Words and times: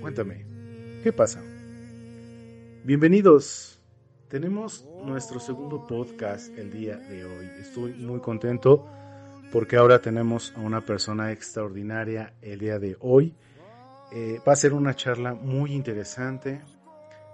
Cuéntame, 0.00 0.46
¿qué 1.02 1.12
pasa? 1.12 1.42
Bienvenidos. 2.84 3.80
Tenemos 4.28 4.86
nuestro 5.04 5.40
segundo 5.40 5.88
podcast 5.88 6.56
el 6.56 6.70
día 6.70 6.98
de 6.98 7.24
hoy. 7.24 7.50
Estoy 7.58 7.94
muy 7.94 8.20
contento 8.20 8.86
porque 9.50 9.76
ahora 9.76 10.00
tenemos 10.00 10.52
a 10.54 10.60
una 10.60 10.82
persona 10.82 11.32
extraordinaria 11.32 12.34
el 12.42 12.60
día 12.60 12.78
de 12.78 12.96
hoy. 13.00 13.34
Eh, 14.12 14.40
va 14.46 14.52
a 14.52 14.56
ser 14.56 14.72
una 14.72 14.94
charla 14.94 15.34
muy 15.34 15.72
interesante, 15.72 16.62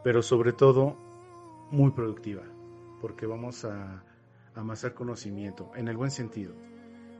pero 0.03 0.23
sobre 0.23 0.53
todo 0.53 0.97
muy 1.71 1.91
productiva, 1.93 2.43
porque 3.01 3.27
vamos 3.27 3.65
a 3.65 4.05
amasar 4.55 4.95
conocimiento 4.95 5.71
en 5.77 5.89
el 5.89 5.97
buen 5.97 6.11
sentido. 6.11 6.55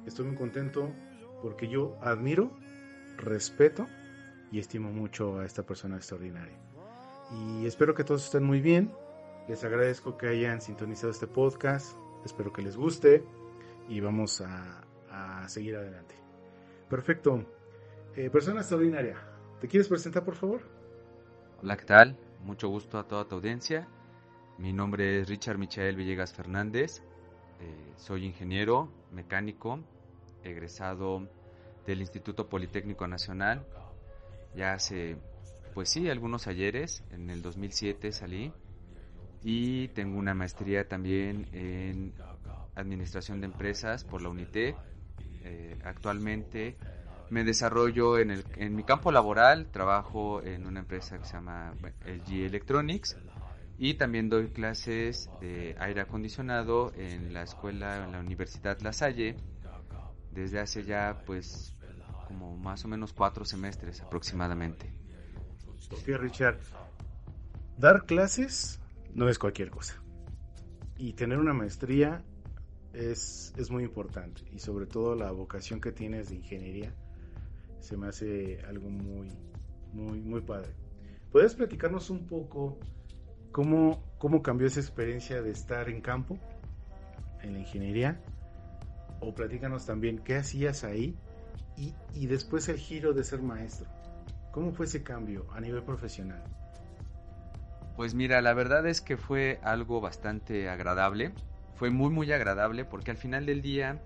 Estoy 0.07 0.27
muy 0.27 0.37
contento 0.37 0.89
porque 1.43 1.69
yo 1.69 1.97
admiro, 2.01 2.51
respeto 3.17 3.87
y 4.51 4.59
estimo 4.59 4.91
mucho 4.91 5.39
a 5.39 5.47
esta 5.47 5.63
persona 5.63 5.97
extraordinaria 5.97 6.71
y 7.31 7.67
espero 7.67 7.95
que 7.95 8.05
todos 8.05 8.25
estén 8.25 8.45
muy 8.45 8.61
bien. 8.61 8.93
Les 9.49 9.65
agradezco 9.65 10.17
que 10.17 10.29
hayan 10.29 10.61
sintonizado 10.61 11.11
este 11.11 11.27
podcast, 11.27 11.97
espero 12.25 12.53
que 12.53 12.63
les 12.63 12.77
guste 12.77 13.25
y 13.89 14.01
vamos 14.01 14.41
a, 14.41 14.85
seguir 15.49 15.75
adelante. 15.75 16.15
Perfecto. 16.89 17.45
Eh, 18.15 18.31
persona 18.31 18.61
extraordinaria, 18.61 19.17
¿te 19.61 19.67
quieres 19.67 19.89
presentar 19.89 20.25
por 20.25 20.35
favor? 20.35 20.61
Hola, 21.63 21.77
¿qué 21.77 21.85
tal? 21.85 22.17
Mucho 22.45 22.69
gusto 22.69 22.99
a 22.99 23.07
toda 23.07 23.27
tu 23.27 23.35
audiencia. 23.35 23.87
Mi 24.57 24.73
nombre 24.73 25.21
es 25.21 25.29
Richard 25.29 25.59
Michael 25.59 25.95
Villegas 25.97 26.33
Fernández. 26.33 27.03
Eh, 27.61 27.93
soy 27.97 28.25
ingeniero 28.25 28.91
mecánico, 29.13 29.81
egresado 30.43 31.29
del 31.87 32.01
Instituto 32.01 32.49
Politécnico 32.49 33.07
Nacional. 33.07 33.67
Ya 34.55 34.73
hace 34.73 35.17
pues 35.75 35.91
sí, 35.91 36.09
algunos 36.09 36.47
ayeres. 36.47 37.05
En 37.11 37.29
el 37.31 37.43
2007 37.43 38.11
salí. 38.13 38.53
Y 39.43 39.89
tengo 39.89 40.19
una 40.19 40.35
maestría 40.35 40.89
también 40.89 41.47
en 41.53 42.15
Administración 42.75 43.41
de 43.41 43.47
Empresas 43.47 44.05
por 44.05 44.23
la 44.23 44.31
UNITE. 44.31 44.77
Eh, 45.43 45.79
actualmente 45.85 46.77
me 47.31 47.45
desarrollo 47.45 48.19
en, 48.19 48.31
el, 48.31 48.45
en 48.57 48.75
mi 48.75 48.85
campo 48.85 49.13
laboral. 49.13 49.67
Trabajo 49.71 50.43
en 50.43 50.67
una 50.67 50.81
empresa 50.81 51.19
que 51.19 51.25
se 51.25 51.33
llama 51.35 51.75
LG 52.05 52.45
Electronics. 52.45 53.17
Y 53.79 53.95
también 53.95 54.29
doy 54.29 54.49
clases 54.49 55.31
de 55.41 55.75
aire 55.79 56.03
acondicionado 56.03 56.93
en 56.97 57.33
la 57.33 57.43
escuela, 57.43 58.05
en 58.05 58.13
la 58.13 58.21
Universidad 58.21 58.79
La 58.81 58.93
Salle, 58.93 59.37
desde 60.33 60.61
hace 60.61 60.85
ya 60.85 61.23
pues 61.25 61.75
como 62.29 62.59
más 62.59 62.85
o 62.85 62.89
menos 62.89 63.15
cuatro 63.15 63.45
semestres 63.47 64.03
aproximadamente. 64.03 64.93
Porque 65.89 66.19
Richard, 66.19 66.59
dar 67.79 68.05
clases 68.05 68.81
no 69.15 69.31
es 69.31 69.39
cualquier 69.39 69.71
cosa. 69.71 69.95
Y 70.99 71.15
tener 71.15 71.39
una 71.39 71.55
maestría 71.55 72.23
es, 72.93 73.55
es 73.57 73.71
muy 73.71 73.85
importante. 73.85 74.43
Y 74.53 74.59
sobre 74.59 74.87
todo 74.87 75.15
la 75.15 75.31
vocación 75.33 75.81
que 75.81 75.91
tienes 75.91 76.29
de 76.29 76.37
ingeniería 76.37 76.95
se 77.81 77.97
me 77.97 78.09
hace 78.09 78.61
algo 78.69 78.89
muy, 78.89 79.29
muy, 79.93 80.21
muy 80.21 80.41
padre. 80.41 80.71
¿Puedes 81.33 81.55
platicarnos 81.55 82.11
un 82.11 82.27
poco 82.27 82.79
cómo, 83.53 84.03
cómo 84.19 84.43
cambió 84.43 84.67
esa 84.67 84.81
experiencia 84.81 85.43
de 85.43 85.51
estar 85.51 85.89
en 85.89 86.01
campo, 86.01 86.39
en 87.43 87.55
la 87.55 87.61
ingeniería? 87.61 88.21
O 89.21 89.35
platícanos 89.35 89.87
también 89.87 90.19
qué 90.19 90.37
hacías 90.37 90.85
ahí 90.85 91.15
y, 91.77 91.95
y 92.15 92.27
después 92.27 92.69
el 92.69 92.79
giro 92.79 93.13
de 93.13 93.25
ser 93.25 93.43
maestro. 93.43 93.89
¿Cómo 94.53 94.73
fue 94.73 94.87
ese 94.87 95.03
cambio 95.03 95.47
a 95.53 95.61
nivel 95.61 95.83
profesional? 95.83 96.43
Pues 97.97 98.15
mira, 98.15 98.41
la 98.41 98.55
verdad 98.55 98.87
es 98.87 99.01
que 99.01 99.17
fue 99.17 99.61
algo 99.63 100.01
bastante 100.01 100.69
agradable. 100.69 101.33
Fue 101.77 101.91
muy 101.91 102.11
muy 102.11 102.33
agradable 102.33 102.85
porque 102.85 103.11
al 103.11 103.17
final 103.17 103.47
del 103.47 103.63
día, 103.63 104.03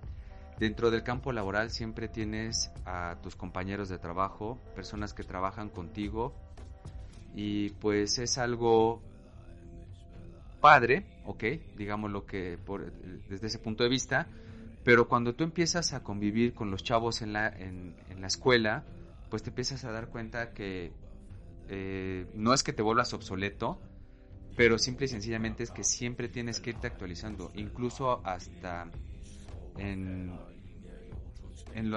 dentro 0.59 0.91
del 0.91 1.03
campo 1.03 1.33
laboral 1.33 1.71
siempre 1.71 2.09
tienes 2.09 2.71
a 2.85 3.17
tus 3.23 3.37
compañeros 3.37 3.89
de 3.89 3.99
trabajo, 3.99 4.59
personas 4.75 5.13
que 5.13 5.25
trabajan 5.25 5.69
contigo 5.69 6.35
y 7.35 7.71
pues 7.71 8.19
es 8.19 8.39
algo 8.39 9.03
padre, 10.61 11.05
ok, 11.25 11.45
digamos 11.77 12.11
lo 12.11 12.25
que 12.25 12.59
por, 12.65 12.93
desde 13.29 13.49
ese 13.49 13.59
punto 13.59 13.83
de 13.83 13.91
vista, 13.91 14.29
pero 14.85 15.09
cuando 15.09 15.35
tú 15.35 15.45
empiezas 15.45 15.93
a 15.93 16.03
convivir 16.03 16.55
con 16.55 16.71
los 16.71 16.83
chavos 16.83 17.23
en 17.23 17.33
la, 17.33 17.49
en, 17.49 17.95
la 18.19 18.27
escuela, 18.27 18.85
pues 19.31 19.43
te 19.43 19.51
empiezas 19.51 19.85
a 19.85 19.91
dar 19.91 20.09
cuenta 20.09 20.53
que 20.53 20.93
eh, 21.69 22.27
no 22.35 22.55
es 22.55 22.63
que 22.63 22.73
te 22.73 22.83
vuelvas 22.83 23.13
obsoleto, 23.13 23.81
pero 24.57 24.79
simple 24.79 25.07
y 25.07 25.09
sencillamente 25.09 25.65
es 25.65 25.71
que 25.71 25.83
siempre 25.85 26.29
tienes 26.29 26.61
que 26.61 26.71
irte 26.71 26.87
actualizando, 26.87 27.51
incluso 27.55 28.25
hasta 28.25 28.91
en, 29.79 30.39
en, 31.75 31.91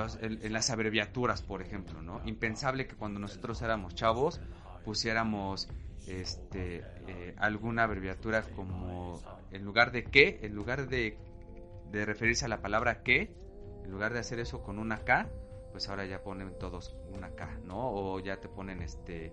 las 0.53 0.69
abreviaturas, 0.69 1.41
por 1.41 1.61
ejemplo, 1.61 2.01
¿no? 2.01 2.21
Impensable 2.25 2.87
que 2.87 2.95
cuando 2.95 3.19
nosotros 3.19 3.61
éramos 3.61 3.95
chavos 3.95 4.41
pusiéramos 4.83 5.69
este, 6.07 6.83
eh, 7.07 7.35
alguna 7.37 7.83
abreviatura 7.83 8.43
como 8.55 9.21
en 9.51 9.63
lugar 9.63 9.91
de 9.91 10.05
qué, 10.05 10.39
en 10.43 10.55
lugar 10.55 10.87
de, 10.87 11.17
de 11.91 12.05
referirse 12.05 12.45
a 12.45 12.47
la 12.47 12.61
palabra 12.61 13.03
qué, 13.03 13.35
en 13.83 13.91
lugar 13.91 14.13
de 14.13 14.19
hacer 14.19 14.39
eso 14.39 14.63
con 14.63 14.79
una 14.79 15.03
K, 15.03 15.29
pues 15.71 15.89
ahora 15.89 16.05
ya 16.05 16.23
ponen 16.23 16.57
todos 16.57 16.95
una 17.13 17.31
K, 17.31 17.59
¿no? 17.63 17.91
O 17.91 18.19
ya 18.19 18.39
te 18.39 18.49
ponen 18.49 18.81
este 18.81 19.31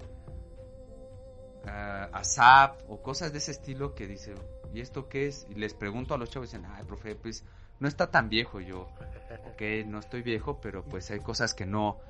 uh, 1.65 2.13
ASAP 2.13 2.83
o 2.89 3.03
cosas 3.03 3.33
de 3.33 3.39
ese 3.39 3.53
estilo 3.53 3.95
que 3.95 4.07
dice, 4.07 4.35
¿y 4.73 4.81
esto 4.81 5.09
qué 5.09 5.27
es? 5.27 5.47
Y 5.49 5.55
les 5.55 5.75
pregunto 5.75 6.15
a 6.15 6.19
los 6.19 6.31
chavos 6.31 6.53
y 6.53 6.57
dicen, 6.57 6.71
ay, 6.71 6.85
profe, 6.85 7.15
pues 7.17 7.45
no 7.81 7.89
está 7.89 8.11
tan 8.11 8.29
viejo 8.29 8.61
yo. 8.61 8.89
Ok, 9.53 9.63
no 9.87 9.99
estoy 9.99 10.23
viejo, 10.23 10.61
pero 10.61 10.85
pues 10.85 11.11
hay 11.11 11.21
cosas 11.21 11.55
que 11.55 11.67
no 11.67 12.01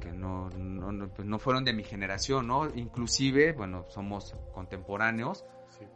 que 0.00 0.12
no, 0.12 0.50
no, 0.50 1.08
pues 1.08 1.26
no 1.26 1.38
fueron 1.38 1.64
de 1.64 1.72
mi 1.72 1.82
generación, 1.82 2.46
¿no? 2.46 2.66
Inclusive, 2.74 3.52
bueno, 3.52 3.86
somos 3.88 4.34
contemporáneos. 4.52 5.44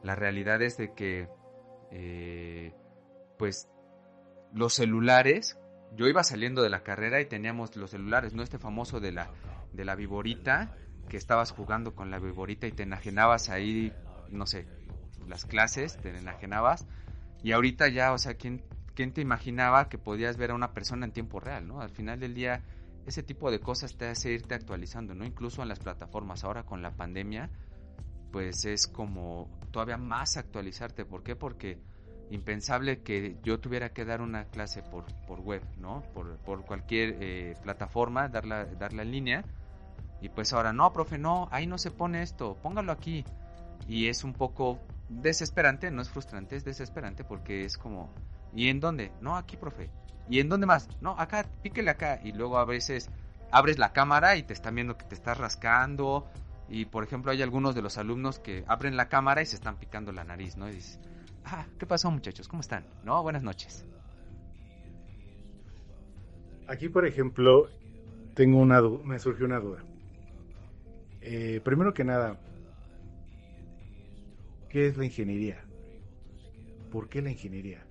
La 0.03 0.15
realidad 0.15 0.63
es 0.63 0.77
de 0.77 0.95
que, 0.95 1.29
eh, 1.91 2.75
pues, 3.39 3.69
los 4.53 4.75
celulares 4.75 5.59
yo 5.97 6.07
iba 6.07 6.23
saliendo 6.23 6.63
de 6.63 6.71
la 6.71 6.83
carrera 6.83 7.21
y 7.21 7.27
teníamos 7.27 7.77
los 7.77 7.91
celulares, 7.91 8.33
¿no? 8.33 8.43
Este 8.43 8.59
famoso 8.59 9.01
de 9.01 9.13
la, 9.13 9.31
de 9.73 9.85
la 9.85 9.95
viborita, 9.95 10.77
que 11.09 11.17
estabas 11.17 11.53
jugando 11.53 11.95
con 11.95 12.11
la 12.11 12.19
viborita 12.19 12.67
y 12.67 12.73
te 12.73 12.85
enajenabas 12.85 13.49
ahí, 13.49 13.93
no 14.29 14.47
sé, 14.47 14.67
las 15.27 15.45
clases, 15.45 15.97
te 15.99 16.11
enajenabas. 16.17 16.87
Y 17.43 17.53
ahorita 17.53 17.89
ya, 17.89 18.13
o 18.13 18.19
sea, 18.19 18.35
¿quién, 18.35 18.63
¿quién 18.95 19.13
te 19.13 19.21
imaginaba 19.21 19.89
que 19.89 19.99
podías 19.99 20.37
ver 20.37 20.51
a 20.51 20.55
una 20.55 20.73
persona 20.73 21.07
en 21.07 21.13
tiempo 21.13 21.41
real, 21.41 21.67
¿no? 21.67 21.81
Al 21.81 21.91
final 21.91 22.21
del 22.21 22.35
día, 22.35 22.63
ese 23.07 23.23
tipo 23.23 23.51
de 23.51 23.61
cosas 23.61 23.97
te 23.97 24.07
hace 24.07 24.33
irte 24.33 24.55
actualizando, 24.55 25.15
¿no? 25.15 25.25
Incluso 25.25 25.63
en 25.63 25.69
las 25.69 25.79
plataformas. 25.79 26.45
Ahora 26.45 26.65
con 26.65 26.83
la 26.83 26.91
pandemia, 26.93 27.51
pues 28.31 28.65
es 28.65 28.87
como 28.87 29.49
todavía 29.71 29.97
más 29.97 30.37
actualizarte. 30.37 31.05
¿Por 31.05 31.23
qué? 31.23 31.37
Porque 31.37 31.79
impensable 32.31 33.03
que 33.03 33.37
yo 33.43 33.59
tuviera 33.59 33.93
que 33.93 34.05
dar 34.05 34.21
una 34.21 34.45
clase 34.45 34.83
por, 34.83 35.05
por 35.27 35.41
web, 35.41 35.63
¿no? 35.79 36.03
Por, 36.15 36.37
por 36.39 36.65
cualquier 36.65 37.17
eh, 37.21 37.57
plataforma, 37.63 38.29
darla, 38.29 38.67
darla 38.67 39.03
en 39.03 39.11
línea. 39.11 39.45
Y 40.21 40.29
pues 40.29 40.53
ahora, 40.53 40.73
no, 40.73 40.93
profe, 40.93 41.19
no, 41.19 41.49
ahí 41.51 41.67
no 41.67 41.79
se 41.79 41.91
pone 41.91 42.23
esto, 42.23 42.57
póngalo 42.63 42.93
aquí. 42.93 43.25
Y 43.89 44.07
es 44.07 44.23
un 44.23 44.35
poco 44.35 44.79
desesperante, 45.09 45.91
no 45.91 46.03
es 46.03 46.09
frustrante, 46.09 46.57
es 46.57 46.65
desesperante 46.65 47.25
porque 47.25 47.65
es 47.65 47.77
como, 47.77 48.11
¿y 48.55 48.69
en 48.69 48.81
dónde? 48.81 49.13
No, 49.21 49.37
aquí, 49.37 49.57
profe. 49.57 49.91
¿Y 50.29 50.41
en 50.41 50.49
dónde 50.49 50.67
más? 50.67 50.89
No, 51.01 51.19
acá, 51.19 51.47
píquele 51.63 51.91
acá. 51.91 52.21
Y 52.23 52.33
luego 52.33 52.59
a 52.59 52.65
veces 52.65 53.11
abres 53.51 53.79
la 53.79 53.93
cámara 53.93 54.37
y 54.37 54.43
te 54.43 54.53
están 54.53 54.75
viendo 54.75 54.97
que 54.97 55.05
te 55.05 55.15
estás 55.15 55.39
rascando. 55.39 56.27
Y 56.69 56.85
por 56.85 57.03
ejemplo, 57.03 57.33
hay 57.33 57.43
algunos 57.43 57.75
de 57.75 57.83
los 57.83 57.99
alumnos 57.99 58.39
que 58.39 58.65
abren 58.69 58.97
la 58.97 59.09
cámara 59.09 59.43
y 59.43 59.47
se 59.47 59.57
están 59.57 59.77
picando 59.77 60.13
la 60.13 60.23
nariz, 60.23 60.57
¿no? 60.57 60.69
Y 60.69 60.75
dices, 60.75 61.01
Ah, 61.45 61.67
¿qué 61.79 61.87
pasó 61.87 62.11
muchachos? 62.11 62.49
¿Cómo 62.49 62.61
están? 62.61 62.85
No, 63.05 63.23
buenas 63.23 63.43
noches. 63.43 63.85
Aquí, 66.69 66.89
por 66.89 67.07
ejemplo, 67.07 67.69
tengo 68.35 68.59
una 68.59 68.81
me 68.81 69.19
surgió 69.19 69.47
una 69.47 69.59
duda. 69.59 69.83
Eh, 71.21 71.61
primero 71.65 71.93
que 71.93 72.05
nada, 72.05 72.39
¿qué 74.69 74.87
es 74.87 74.97
la 74.97 75.05
ingeniería? 75.05 75.65
¿Por 76.93 77.09
qué 77.09 77.21
la 77.23 77.31
ingeniería? 77.31 77.85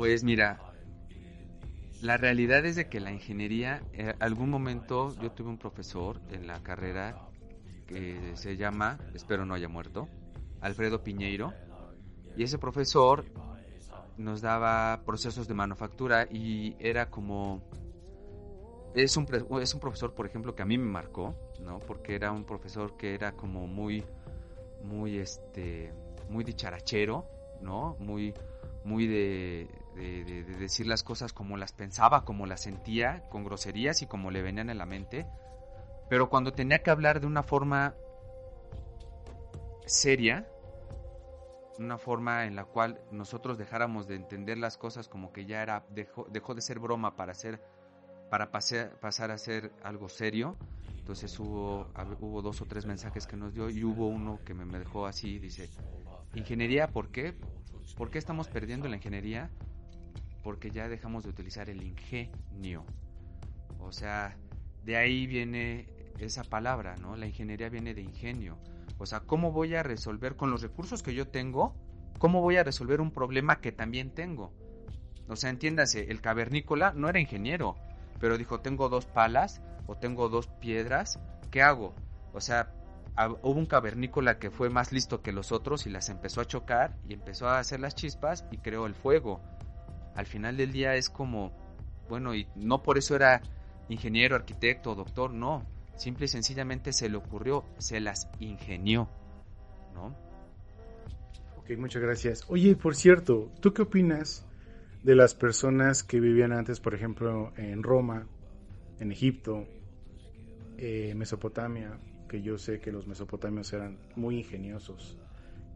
Pues 0.00 0.24
mira, 0.24 0.58
la 2.00 2.16
realidad 2.16 2.64
es 2.64 2.74
de 2.74 2.88
que 2.88 3.00
la 3.00 3.12
ingeniería, 3.12 3.82
en 3.92 4.14
algún 4.20 4.48
momento 4.48 5.14
yo 5.20 5.30
tuve 5.30 5.50
un 5.50 5.58
profesor 5.58 6.22
en 6.30 6.46
la 6.46 6.62
carrera 6.62 7.28
que 7.86 8.32
se 8.32 8.56
llama, 8.56 8.98
espero 9.12 9.44
no 9.44 9.52
haya 9.52 9.68
muerto, 9.68 10.08
Alfredo 10.62 11.04
Piñeiro. 11.04 11.52
Y 12.34 12.44
ese 12.44 12.56
profesor 12.56 13.26
nos 14.16 14.40
daba 14.40 15.02
procesos 15.04 15.46
de 15.46 15.52
manufactura 15.52 16.26
y 16.30 16.76
era 16.78 17.10
como... 17.10 17.60
Es 18.94 19.18
un, 19.18 19.26
es 19.60 19.74
un 19.74 19.80
profesor, 19.80 20.14
por 20.14 20.24
ejemplo, 20.24 20.54
que 20.54 20.62
a 20.62 20.64
mí 20.64 20.78
me 20.78 20.90
marcó, 20.90 21.34
¿no? 21.62 21.78
Porque 21.78 22.14
era 22.14 22.32
un 22.32 22.44
profesor 22.44 22.96
que 22.96 23.14
era 23.14 23.32
como 23.32 23.66
muy, 23.66 24.02
muy, 24.82 25.18
este, 25.18 25.92
muy 26.30 26.42
dicharachero, 26.42 27.26
¿no? 27.60 27.98
Muy, 28.00 28.32
muy 28.82 29.06
de, 29.06 29.68
de, 29.94 30.44
decir 30.44 30.86
las 30.86 31.02
cosas 31.02 31.32
como 31.32 31.56
las 31.56 31.72
pensaba, 31.72 32.24
como 32.24 32.46
las 32.46 32.62
sentía, 32.62 33.24
con 33.30 33.44
groserías 33.44 34.02
y 34.02 34.06
como 34.06 34.30
le 34.30 34.42
venían 34.42 34.70
en 34.70 34.78
la 34.78 34.86
mente. 34.86 35.26
Pero 36.08 36.28
cuando 36.28 36.52
tenía 36.52 36.82
que 36.82 36.90
hablar 36.90 37.20
de 37.20 37.26
una 37.26 37.42
forma 37.42 37.94
seria, 39.86 40.48
una 41.78 41.98
forma 41.98 42.46
en 42.46 42.56
la 42.56 42.64
cual 42.64 43.00
nosotros 43.10 43.58
dejáramos 43.58 44.06
de 44.06 44.16
entender 44.16 44.58
las 44.58 44.76
cosas 44.76 45.08
como 45.08 45.32
que 45.32 45.46
ya 45.46 45.62
era 45.62 45.86
dejó, 45.90 46.26
dejó 46.30 46.54
de 46.54 46.60
ser 46.60 46.78
broma 46.78 47.16
para 47.16 47.32
ser 47.34 47.60
para 48.30 48.50
pasar 48.52 49.30
a 49.30 49.38
ser 49.38 49.72
algo 49.82 50.08
serio. 50.08 50.56
Entonces 50.98 51.36
hubo, 51.40 51.88
hubo 52.20 52.42
dos 52.42 52.60
o 52.60 52.66
tres 52.66 52.86
mensajes 52.86 53.26
que 53.26 53.36
nos 53.36 53.52
dio 53.52 53.68
y 53.68 53.82
hubo 53.82 54.06
uno 54.06 54.38
que 54.44 54.54
me 54.54 54.78
dejó 54.78 55.06
así, 55.06 55.40
dice, 55.40 55.68
ingeniería, 56.34 56.92
¿por 56.92 57.10
qué? 57.10 57.34
¿Por 57.96 58.10
qué 58.10 58.18
estamos 58.18 58.48
perdiendo 58.48 58.88
la 58.88 58.96
ingeniería? 58.96 59.50
Porque 60.42 60.70
ya 60.70 60.88
dejamos 60.88 61.24
de 61.24 61.30
utilizar 61.30 61.68
el 61.70 61.82
ingenio. 61.82 62.84
O 63.78 63.92
sea, 63.92 64.36
de 64.84 64.96
ahí 64.96 65.26
viene 65.26 65.86
esa 66.18 66.44
palabra, 66.44 66.96
¿no? 66.96 67.16
La 67.16 67.26
ingeniería 67.26 67.68
viene 67.68 67.94
de 67.94 68.02
ingenio. 68.02 68.58
O 68.98 69.06
sea, 69.06 69.20
¿cómo 69.20 69.52
voy 69.52 69.74
a 69.74 69.82
resolver 69.82 70.36
con 70.36 70.50
los 70.50 70.62
recursos 70.62 71.02
que 71.02 71.14
yo 71.14 71.28
tengo? 71.28 71.74
¿Cómo 72.18 72.42
voy 72.42 72.56
a 72.56 72.64
resolver 72.64 73.00
un 73.00 73.10
problema 73.10 73.60
que 73.60 73.72
también 73.72 74.10
tengo? 74.10 74.52
O 75.28 75.36
sea, 75.36 75.50
entiéndase, 75.50 76.10
el 76.10 76.20
cavernícola 76.20 76.92
no 76.94 77.08
era 77.08 77.20
ingeniero, 77.20 77.76
pero 78.18 78.36
dijo, 78.36 78.60
tengo 78.60 78.88
dos 78.88 79.06
palas 79.06 79.62
o 79.86 79.96
tengo 79.96 80.28
dos 80.28 80.48
piedras, 80.48 81.18
¿qué 81.50 81.62
hago? 81.62 81.94
O 82.32 82.40
sea, 82.40 82.72
hubo 83.42 83.58
un 83.58 83.66
cavernícola 83.66 84.38
que 84.38 84.50
fue 84.50 84.70
más 84.70 84.92
listo 84.92 85.22
que 85.22 85.32
los 85.32 85.52
otros 85.52 85.86
y 85.86 85.90
las 85.90 86.08
empezó 86.08 86.40
a 86.40 86.46
chocar 86.46 86.96
y 87.08 87.14
empezó 87.14 87.48
a 87.48 87.58
hacer 87.58 87.80
las 87.80 87.94
chispas 87.94 88.44
y 88.50 88.58
creó 88.58 88.86
el 88.86 88.94
fuego 88.94 89.40
al 90.14 90.26
final 90.26 90.56
del 90.56 90.72
día 90.72 90.94
es 90.94 91.10
como, 91.10 91.52
bueno, 92.08 92.34
y 92.34 92.46
no 92.56 92.82
por 92.82 92.98
eso 92.98 93.16
era 93.16 93.40
ingeniero, 93.88 94.36
arquitecto, 94.36 94.94
doctor, 94.94 95.32
no, 95.32 95.66
simple 95.96 96.26
y 96.26 96.28
sencillamente 96.28 96.92
se 96.92 97.08
le 97.08 97.16
ocurrió, 97.16 97.64
se 97.78 98.00
las 98.00 98.28
ingenió, 98.38 99.08
¿no? 99.94 100.16
Ok, 101.58 101.70
muchas 101.78 102.02
gracias. 102.02 102.44
Oye, 102.48 102.76
por 102.76 102.94
cierto, 102.94 103.50
¿tú 103.60 103.72
qué 103.72 103.82
opinas 103.82 104.46
de 105.02 105.14
las 105.14 105.34
personas 105.34 106.02
que 106.02 106.20
vivían 106.20 106.52
antes, 106.52 106.80
por 106.80 106.94
ejemplo, 106.94 107.52
en 107.56 107.82
Roma, 107.82 108.26
en 108.98 109.12
Egipto, 109.12 109.66
eh, 110.78 111.14
Mesopotamia, 111.14 111.98
que 112.28 112.42
yo 112.42 112.58
sé 112.58 112.80
que 112.80 112.92
los 112.92 113.06
mesopotamios 113.06 113.72
eran 113.72 113.98
muy 114.14 114.38
ingeniosos, 114.38 115.18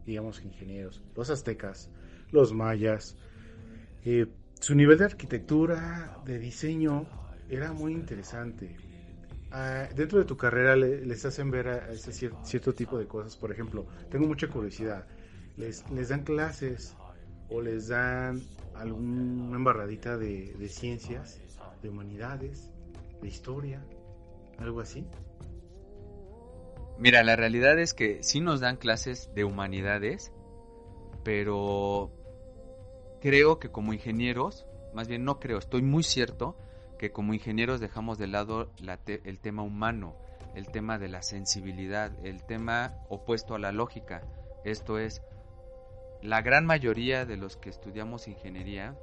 digamos 0.05 0.43
ingenieros, 0.43 1.03
los 1.15 1.29
aztecas, 1.29 1.89
los 2.31 2.53
mayas, 2.53 3.17
eh, 4.05 4.27
su 4.59 4.75
nivel 4.75 4.97
de 4.97 5.05
arquitectura, 5.05 6.17
de 6.25 6.39
diseño, 6.39 7.05
era 7.49 7.73
muy 7.73 7.93
interesante. 7.93 8.75
Ah, 9.51 9.87
dentro 9.95 10.19
de 10.19 10.25
tu 10.25 10.37
carrera 10.37 10.75
les 10.75 11.25
hacen 11.25 11.49
ver 11.49 11.67
ese 11.89 12.11
cierto 12.43 12.73
tipo 12.73 12.97
de 12.97 13.07
cosas. 13.07 13.35
Por 13.35 13.51
ejemplo, 13.51 13.85
tengo 14.09 14.27
mucha 14.27 14.47
curiosidad. 14.47 15.07
Les, 15.57 15.89
les 15.91 16.09
dan 16.09 16.23
clases 16.23 16.95
o 17.49 17.61
les 17.61 17.87
dan 17.87 18.41
alguna 18.75 19.55
embarradita 19.55 20.17
de, 20.17 20.53
de 20.53 20.69
ciencias, 20.69 21.39
de 21.81 21.89
humanidades, 21.89 22.69
de 23.21 23.27
historia, 23.27 23.83
algo 24.59 24.81
así. 24.81 25.05
Mira, 26.97 27.23
la 27.23 27.35
realidad 27.35 27.77
es 27.79 27.93
que 27.93 28.23
sí 28.23 28.39
nos 28.41 28.59
dan 28.59 28.77
clases 28.77 29.29
de 29.35 29.43
humanidades, 29.43 30.31
pero 31.23 32.11
creo 33.25 33.57
que 33.57 33.71
como 33.71 33.91
ingenieros, 33.91 34.67
más 34.93 35.07
bien 35.07 35.25
no 35.25 35.39
creo, 35.39 35.57
estoy 35.57 35.81
muy 35.81 36.03
cierto 36.03 36.55
que 36.99 37.11
como 37.11 37.33
ingenieros 37.33 37.79
dejamos 37.79 38.19
de 38.19 38.27
lado 38.27 38.69
el 39.07 39.39
tema 39.39 39.63
humano, 39.63 40.15
el 40.53 40.67
tema 40.67 40.99
de 40.99 41.09
la 41.09 41.23
sensibilidad, 41.23 42.11
el 42.23 42.45
tema 42.45 42.93
opuesto 43.09 43.55
a 43.55 43.59
la 43.59 43.71
lógica. 43.71 44.21
Esto 44.63 44.99
es, 44.99 45.23
la 46.21 46.43
gran 46.43 46.67
mayoría 46.67 47.25
de 47.25 47.35
los 47.35 47.57
que 47.57 47.71
estudiamos 47.71 48.27
ingeniería, 48.27 48.95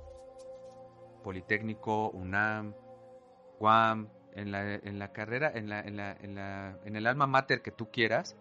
Politécnico, 1.25 2.11
UNAM, 2.11 2.77
UAM, 3.59 4.09
en 4.37 4.53
la, 4.53 4.75
en 4.77 5.01
la 5.01 5.13
carrera, 5.13 5.51
en, 5.53 5.69
la, 5.69 5.81
en, 5.81 5.97
la, 5.97 6.13
en, 6.13 6.37
la, 6.37 6.79
en 6.85 6.95
el 6.95 7.09
alma 7.09 7.27
mater 7.27 7.61
que 7.61 7.73
tú 7.73 7.91
quieras, 7.91 8.37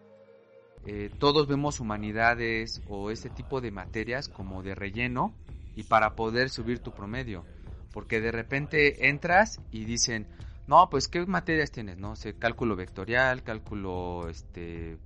eh, 0.85 1.09
todos 1.17 1.47
vemos 1.47 1.79
humanidades 1.79 2.83
o 2.87 3.09
este 3.09 3.31
tipo 3.31 3.61
de 3.61 3.71
materias 3.71 4.29
como 4.29 4.61
de 4.61 4.75
relleno 4.75 5.33
y 5.75 5.83
para 5.83 6.15
poder 6.15 6.49
subir 6.49 6.79
tu 6.79 6.91
promedio. 6.91 7.45
Porque 7.91 8.21
de 8.21 8.31
repente 8.31 9.09
entras 9.09 9.59
y 9.71 9.85
dicen, 9.85 10.27
no, 10.67 10.89
pues 10.89 11.07
¿qué 11.07 11.25
materias 11.25 11.71
tienes? 11.71 11.97
No 11.97 12.15
sé, 12.15 12.35
cálculo 12.35 12.75
vectorial, 12.75 13.43
cálculo 13.43 14.29
este 14.29 14.97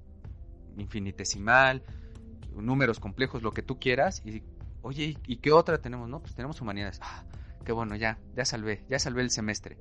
infinitesimal, 0.77 1.83
números 2.56 3.00
complejos, 3.00 3.41
lo 3.41 3.51
que 3.51 3.63
tú 3.63 3.79
quieras. 3.79 4.21
Y 4.25 4.44
oye, 4.81 5.17
¿y 5.25 5.38
qué 5.38 5.51
otra 5.51 5.79
tenemos? 5.79 6.07
No, 6.09 6.19
pues 6.19 6.35
tenemos 6.35 6.62
humanidades. 6.62 7.00
Ah, 7.01 7.23
qué 7.63 7.71
bueno, 7.71 7.95
ya, 7.95 8.19
ya 8.35 8.45
salvé, 8.45 8.83
ya 8.88 9.00
salvé 9.00 9.23
el 9.23 9.31
semestre. 9.31 9.77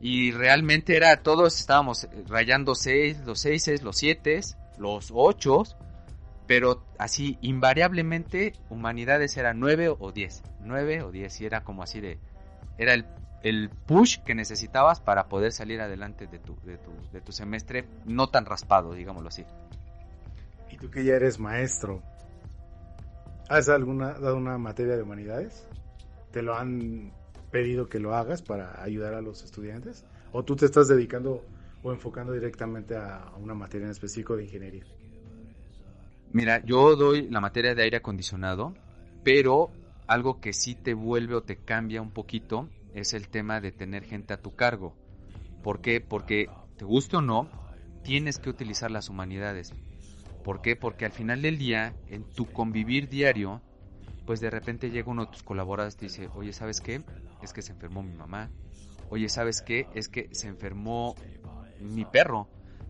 Y 0.00 0.32
realmente 0.32 0.96
era, 0.96 1.22
todos 1.22 1.60
estábamos 1.60 2.08
rayando 2.26 2.74
seis, 2.74 3.20
los 3.24 3.40
seises, 3.40 3.82
los 3.82 3.96
siete, 3.98 4.40
los 4.78 5.10
ocho 5.14 5.62
pero 6.46 6.84
así 6.98 7.38
invariablemente 7.40 8.54
humanidades 8.68 9.36
era 9.36 9.54
9 9.54 9.94
o 9.98 10.12
10, 10.12 10.42
9 10.60 11.02
o 11.02 11.12
10 11.12 11.40
y 11.40 11.46
era 11.46 11.62
como 11.62 11.82
así 11.82 12.00
de 12.00 12.18
era 12.78 12.94
el, 12.94 13.04
el 13.42 13.70
push 13.70 14.18
que 14.24 14.34
necesitabas 14.34 15.00
para 15.00 15.28
poder 15.28 15.52
salir 15.52 15.80
adelante 15.80 16.26
de 16.26 16.38
tu, 16.38 16.56
de, 16.64 16.78
tu, 16.78 16.90
de 17.12 17.20
tu 17.20 17.32
semestre 17.32 17.84
no 18.06 18.28
tan 18.28 18.46
raspado, 18.46 18.92
digámoslo 18.94 19.28
así. 19.28 19.44
Y 20.70 20.76
tú 20.78 20.90
que 20.90 21.04
ya 21.04 21.14
eres 21.14 21.38
maestro, 21.38 22.02
¿has 23.48 23.68
alguna, 23.68 24.14
dado 24.14 24.36
una 24.36 24.58
materia 24.58 24.96
de 24.96 25.02
humanidades? 25.02 25.66
¿Te 26.30 26.42
lo 26.42 26.56
han 26.56 27.12
pedido 27.50 27.88
que 27.88 28.00
lo 28.00 28.14
hagas 28.14 28.42
para 28.42 28.82
ayudar 28.82 29.14
a 29.14 29.20
los 29.20 29.44
estudiantes? 29.44 30.06
¿O 30.32 30.44
tú 30.44 30.56
te 30.56 30.64
estás 30.64 30.88
dedicando 30.88 31.44
o 31.82 31.92
enfocando 31.92 32.32
directamente 32.32 32.96
a 32.96 33.32
una 33.38 33.54
materia 33.54 33.84
en 33.84 33.90
específico 33.90 34.36
de 34.36 34.44
ingeniería? 34.44 34.84
Mira, 36.32 36.64
yo 36.64 36.96
doy 36.96 37.28
la 37.28 37.40
materia 37.42 37.74
de 37.74 37.82
aire 37.82 37.98
acondicionado, 37.98 38.74
pero 39.22 39.70
algo 40.06 40.40
que 40.40 40.54
sí 40.54 40.74
te 40.74 40.94
vuelve 40.94 41.34
o 41.34 41.42
te 41.42 41.58
cambia 41.58 42.00
un 42.00 42.10
poquito 42.10 42.70
es 42.94 43.12
el 43.12 43.28
tema 43.28 43.60
de 43.60 43.70
tener 43.70 44.04
gente 44.04 44.32
a 44.32 44.40
tu 44.40 44.54
cargo. 44.54 44.96
¿Por 45.62 45.82
qué? 45.82 46.00
Porque, 46.00 46.48
te 46.78 46.86
guste 46.86 47.18
o 47.18 47.20
no, 47.20 47.50
tienes 48.02 48.38
que 48.38 48.48
utilizar 48.48 48.90
las 48.90 49.10
humanidades. 49.10 49.74
¿Por 50.42 50.62
qué? 50.62 50.74
Porque 50.74 51.04
al 51.04 51.12
final 51.12 51.42
del 51.42 51.58
día, 51.58 51.94
en 52.08 52.24
tu 52.34 52.50
convivir 52.50 53.10
diario, 53.10 53.60
pues 54.26 54.40
de 54.40 54.48
repente 54.48 54.90
llega 54.90 55.10
uno 55.10 55.26
de 55.26 55.32
tus 55.32 55.42
colaboradores 55.42 55.94
y 55.96 55.98
te 55.98 56.06
dice, 56.06 56.30
oye, 56.34 56.54
¿sabes 56.54 56.80
qué? 56.80 57.02
Es 57.42 57.52
que 57.52 57.60
se 57.60 57.72
enfermó 57.72 58.02
mi 58.02 58.14
mamá. 58.14 58.50
Oye, 59.10 59.28
¿sabes 59.28 59.60
qué? 59.60 59.86
Es 59.94 60.08
que 60.08 60.30
se 60.32 60.48
enfermó 60.48 61.14
mi 61.78 62.06
perro. 62.06 62.48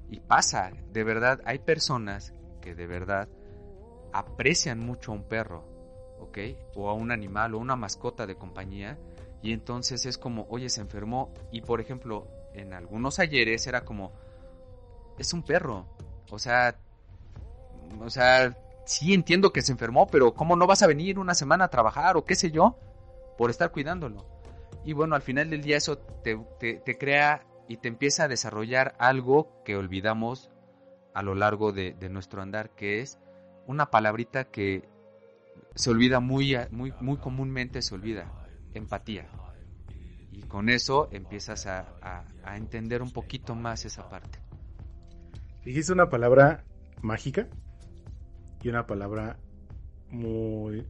Y 0.08 0.20
pasa, 0.20 0.70
de 0.92 1.02
verdad, 1.02 1.40
hay 1.44 1.58
personas 1.58 2.32
que 2.62 2.74
de 2.74 2.86
verdad 2.86 3.28
aprecian 4.14 4.78
mucho 4.78 5.12
a 5.12 5.16
un 5.16 5.24
perro, 5.24 5.64
¿ok? 6.20 6.38
O 6.74 6.88
a 6.88 6.94
un 6.94 7.12
animal 7.12 7.54
o 7.54 7.58
una 7.58 7.76
mascota 7.76 8.26
de 8.26 8.36
compañía. 8.36 8.98
Y 9.42 9.52
entonces 9.52 10.06
es 10.06 10.16
como, 10.16 10.46
oye, 10.48 10.70
se 10.70 10.80
enfermó. 10.80 11.34
Y 11.50 11.60
por 11.60 11.82
ejemplo, 11.82 12.28
en 12.54 12.72
algunos 12.72 13.18
ayeres 13.18 13.66
era 13.66 13.84
como, 13.84 14.12
es 15.18 15.34
un 15.34 15.42
perro. 15.42 15.86
O 16.30 16.38
sea, 16.38 16.76
o 18.00 18.08
sea, 18.08 18.56
sí 18.86 19.14
entiendo 19.14 19.52
que 19.52 19.62
se 19.62 19.72
enfermó, 19.72 20.06
pero 20.06 20.34
¿cómo 20.34 20.56
no 20.56 20.66
vas 20.66 20.82
a 20.82 20.86
venir 20.86 21.18
una 21.18 21.34
semana 21.34 21.64
a 21.64 21.70
trabajar 21.70 22.16
o 22.16 22.24
qué 22.24 22.34
sé 22.34 22.50
yo? 22.50 22.78
Por 23.36 23.50
estar 23.50 23.72
cuidándolo. 23.72 24.26
Y 24.84 24.92
bueno, 24.92 25.14
al 25.14 25.22
final 25.22 25.50
del 25.50 25.62
día 25.62 25.76
eso 25.76 25.98
te, 25.98 26.38
te, 26.58 26.98
crea 26.98 27.44
y 27.68 27.76
te 27.76 27.88
empieza 27.88 28.24
a 28.24 28.28
desarrollar 28.28 28.94
algo 28.98 29.62
que 29.64 29.76
olvidamos 29.76 30.50
a 31.14 31.22
lo 31.22 31.34
largo 31.34 31.72
de, 31.72 31.94
nuestro 32.10 32.42
andar, 32.42 32.70
que 32.70 33.00
es 33.00 33.18
una 33.66 33.90
palabrita 33.90 34.44
que 34.44 34.88
se 35.74 35.90
olvida 35.90 36.20
muy, 36.20 36.56
muy, 36.70 36.92
muy 37.00 37.16
comúnmente, 37.18 37.82
se 37.82 37.94
olvida, 37.94 38.32
empatía. 38.74 39.28
Y 40.30 40.42
con 40.42 40.68
eso 40.68 41.08
empiezas 41.12 41.66
a, 41.66 42.24
a, 42.44 42.56
entender 42.56 43.02
un 43.02 43.10
poquito 43.10 43.54
más 43.54 43.84
esa 43.84 44.08
parte. 44.08 44.38
Dijiste 45.64 45.92
una 45.92 46.08
palabra 46.08 46.64
mágica 47.02 47.48
y 48.62 48.68
una 48.68 48.86
palabra 48.86 49.38
muy... 50.10 50.86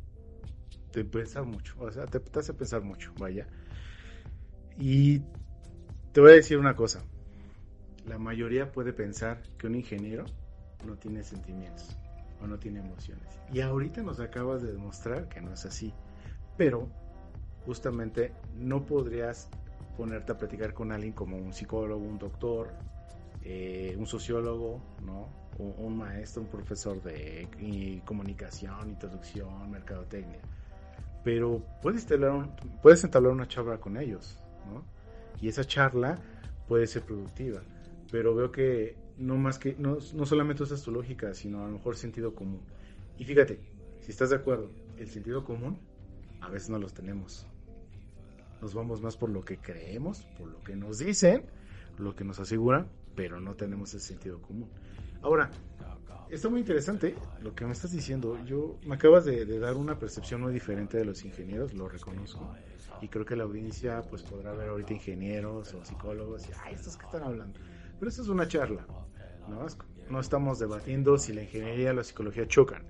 Te 0.92 1.04
mucho, 1.42 1.74
o 1.78 1.90
sea, 1.90 2.04
te, 2.04 2.20
te 2.20 2.38
hace 2.38 2.52
pensar 2.52 2.82
mucho, 2.82 3.14
vaya. 3.18 3.46
Y 4.78 5.20
te 6.12 6.20
voy 6.20 6.32
a 6.32 6.34
decir 6.34 6.58
una 6.58 6.76
cosa. 6.76 7.02
La 8.06 8.18
mayoría 8.18 8.72
puede 8.72 8.92
pensar 8.92 9.42
que 9.58 9.66
un 9.66 9.74
ingeniero 9.74 10.24
no 10.86 10.96
tiene 10.96 11.22
sentimientos 11.22 11.96
o 12.40 12.46
no 12.46 12.58
tiene 12.58 12.80
emociones. 12.80 13.26
Y 13.52 13.60
ahorita 13.60 14.02
nos 14.02 14.20
acabas 14.20 14.62
de 14.62 14.72
demostrar 14.72 15.28
que 15.28 15.40
no 15.40 15.52
es 15.52 15.64
así. 15.64 15.92
Pero 16.56 16.88
justamente 17.64 18.32
no 18.58 18.84
podrías 18.84 19.48
ponerte 19.96 20.32
a 20.32 20.38
platicar 20.38 20.74
con 20.74 20.90
alguien 20.90 21.12
como 21.12 21.36
un 21.36 21.52
psicólogo, 21.52 22.04
un 22.04 22.18
doctor, 22.18 22.70
eh, 23.44 23.94
un 23.98 24.06
sociólogo, 24.06 24.80
¿no? 25.04 25.28
un 25.58 25.98
maestro, 25.98 26.42
un 26.42 26.48
profesor 26.48 27.02
de 27.02 28.00
comunicación, 28.04 28.88
introducción, 28.88 29.70
mercadotecnia. 29.70 30.40
Pero 31.22 31.62
puedes, 31.82 32.06
puedes 32.82 33.04
entablar 33.04 33.32
una 33.32 33.46
charla 33.46 33.78
con 33.78 33.96
ellos, 33.96 34.38
¿no? 34.66 34.82
Y 35.40 35.48
esa 35.48 35.64
charla 35.64 36.18
puede 36.66 36.86
ser 36.86 37.02
productiva. 37.02 37.60
Pero 38.12 38.36
veo 38.36 38.52
que 38.52 38.94
no 39.18 39.36
más 39.36 39.58
que, 39.58 39.74
no, 39.76 39.98
no 40.14 40.26
solamente 40.26 40.62
usas 40.62 40.82
tu 40.82 40.92
lógica, 40.92 41.34
sino 41.34 41.64
a 41.64 41.66
lo 41.66 41.72
mejor 41.72 41.96
sentido 41.96 42.32
común. 42.32 42.60
Y 43.18 43.24
fíjate, 43.24 43.58
si 44.00 44.12
estás 44.12 44.30
de 44.30 44.36
acuerdo, 44.36 44.70
el 44.98 45.08
sentido 45.08 45.44
común 45.44 45.78
a 46.40 46.48
veces 46.48 46.70
no 46.70 46.78
los 46.78 46.92
tenemos. 46.92 47.46
Nos 48.60 48.74
vamos 48.74 49.00
más 49.02 49.16
por 49.16 49.30
lo 49.30 49.44
que 49.44 49.58
creemos, 49.58 50.24
por 50.38 50.48
lo 50.48 50.62
que 50.62 50.76
nos 50.76 50.98
dicen, 50.98 51.44
lo 51.98 52.14
que 52.14 52.24
nos 52.24 52.38
aseguran, 52.38 52.88
pero 53.16 53.40
no 53.40 53.54
tenemos 53.54 53.94
el 53.94 54.00
sentido 54.00 54.40
común. 54.40 54.68
Ahora, 55.22 55.50
está 56.30 56.48
muy 56.48 56.60
interesante 56.60 57.14
lo 57.42 57.54
que 57.54 57.64
me 57.64 57.72
estás 57.72 57.92
diciendo. 57.92 58.38
Yo 58.44 58.78
me 58.86 58.94
acabas 58.94 59.24
de, 59.24 59.44
dar 59.58 59.76
una 59.76 59.98
percepción 59.98 60.40
muy 60.40 60.52
diferente 60.52 60.96
de 60.96 61.04
los 61.04 61.24
ingenieros, 61.24 61.74
lo 61.74 61.88
reconozco. 61.88 62.54
Y 63.00 63.08
creo 63.08 63.24
que 63.24 63.36
la 63.36 63.44
audiencia 63.44 64.02
pues 64.02 64.22
podrá 64.22 64.52
ver 64.52 64.68
ahorita 64.68 64.94
ingenieros 64.94 65.74
o 65.74 65.84
psicólogos 65.84 66.48
y, 66.48 66.52
ay, 66.64 66.74
estos 66.74 66.96
que 66.96 67.04
están 67.04 67.22
hablando. 67.22 67.58
Pero 68.02 68.10
esto 68.10 68.22
es 68.22 68.28
una 68.30 68.48
charla, 68.48 68.84
¿no? 69.48 69.64
No 70.10 70.18
estamos 70.18 70.58
debatiendo 70.58 71.18
si 71.18 71.32
la 71.32 71.42
ingeniería 71.42 71.92
y 71.92 71.94
la 71.94 72.02
psicología 72.02 72.48
chocan. 72.48 72.82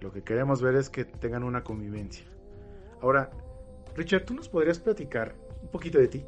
Lo 0.00 0.12
que 0.12 0.22
queremos 0.22 0.62
ver 0.62 0.76
es 0.76 0.90
que 0.90 1.04
tengan 1.04 1.42
una 1.42 1.64
convivencia. 1.64 2.24
Ahora, 3.02 3.30
Richard, 3.96 4.24
¿tú 4.24 4.32
nos 4.32 4.48
podrías 4.48 4.78
platicar 4.78 5.34
un 5.60 5.70
poquito 5.70 5.98
de 5.98 6.06
ti? 6.06 6.24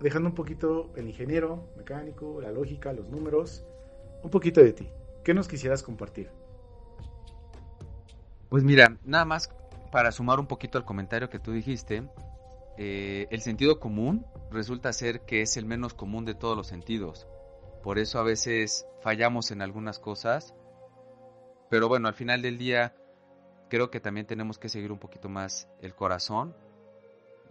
Dejando 0.00 0.28
un 0.28 0.34
poquito 0.34 0.90
el 0.96 1.06
ingeniero, 1.06 1.68
mecánico, 1.76 2.40
la 2.40 2.50
lógica, 2.50 2.92
los 2.92 3.08
números, 3.08 3.64
un 4.24 4.30
poquito 4.30 4.60
de 4.60 4.72
ti. 4.72 4.88
¿Qué 5.22 5.32
nos 5.32 5.46
quisieras 5.46 5.84
compartir? 5.84 6.28
Pues 8.48 8.64
mira, 8.64 8.96
nada 9.04 9.24
más 9.24 9.54
para 9.92 10.10
sumar 10.10 10.40
un 10.40 10.48
poquito 10.48 10.78
al 10.78 10.84
comentario 10.84 11.30
que 11.30 11.38
tú 11.38 11.52
dijiste, 11.52 12.02
eh, 12.76 13.26
el 13.30 13.40
sentido 13.40 13.80
común 13.80 14.26
resulta 14.50 14.92
ser 14.92 15.22
que 15.22 15.42
es 15.42 15.56
el 15.56 15.64
menos 15.64 15.94
común 15.94 16.24
de 16.24 16.34
todos 16.34 16.56
los 16.56 16.66
sentidos. 16.66 17.26
Por 17.82 17.98
eso 17.98 18.18
a 18.18 18.22
veces 18.22 18.86
fallamos 19.02 19.50
en 19.50 19.62
algunas 19.62 19.98
cosas. 19.98 20.54
Pero 21.68 21.88
bueno, 21.88 22.08
al 22.08 22.14
final 22.14 22.42
del 22.42 22.58
día 22.58 22.94
creo 23.68 23.90
que 23.90 24.00
también 24.00 24.26
tenemos 24.26 24.58
que 24.58 24.68
seguir 24.68 24.92
un 24.92 24.98
poquito 24.98 25.28
más 25.28 25.68
el 25.80 25.94
corazón 25.94 26.56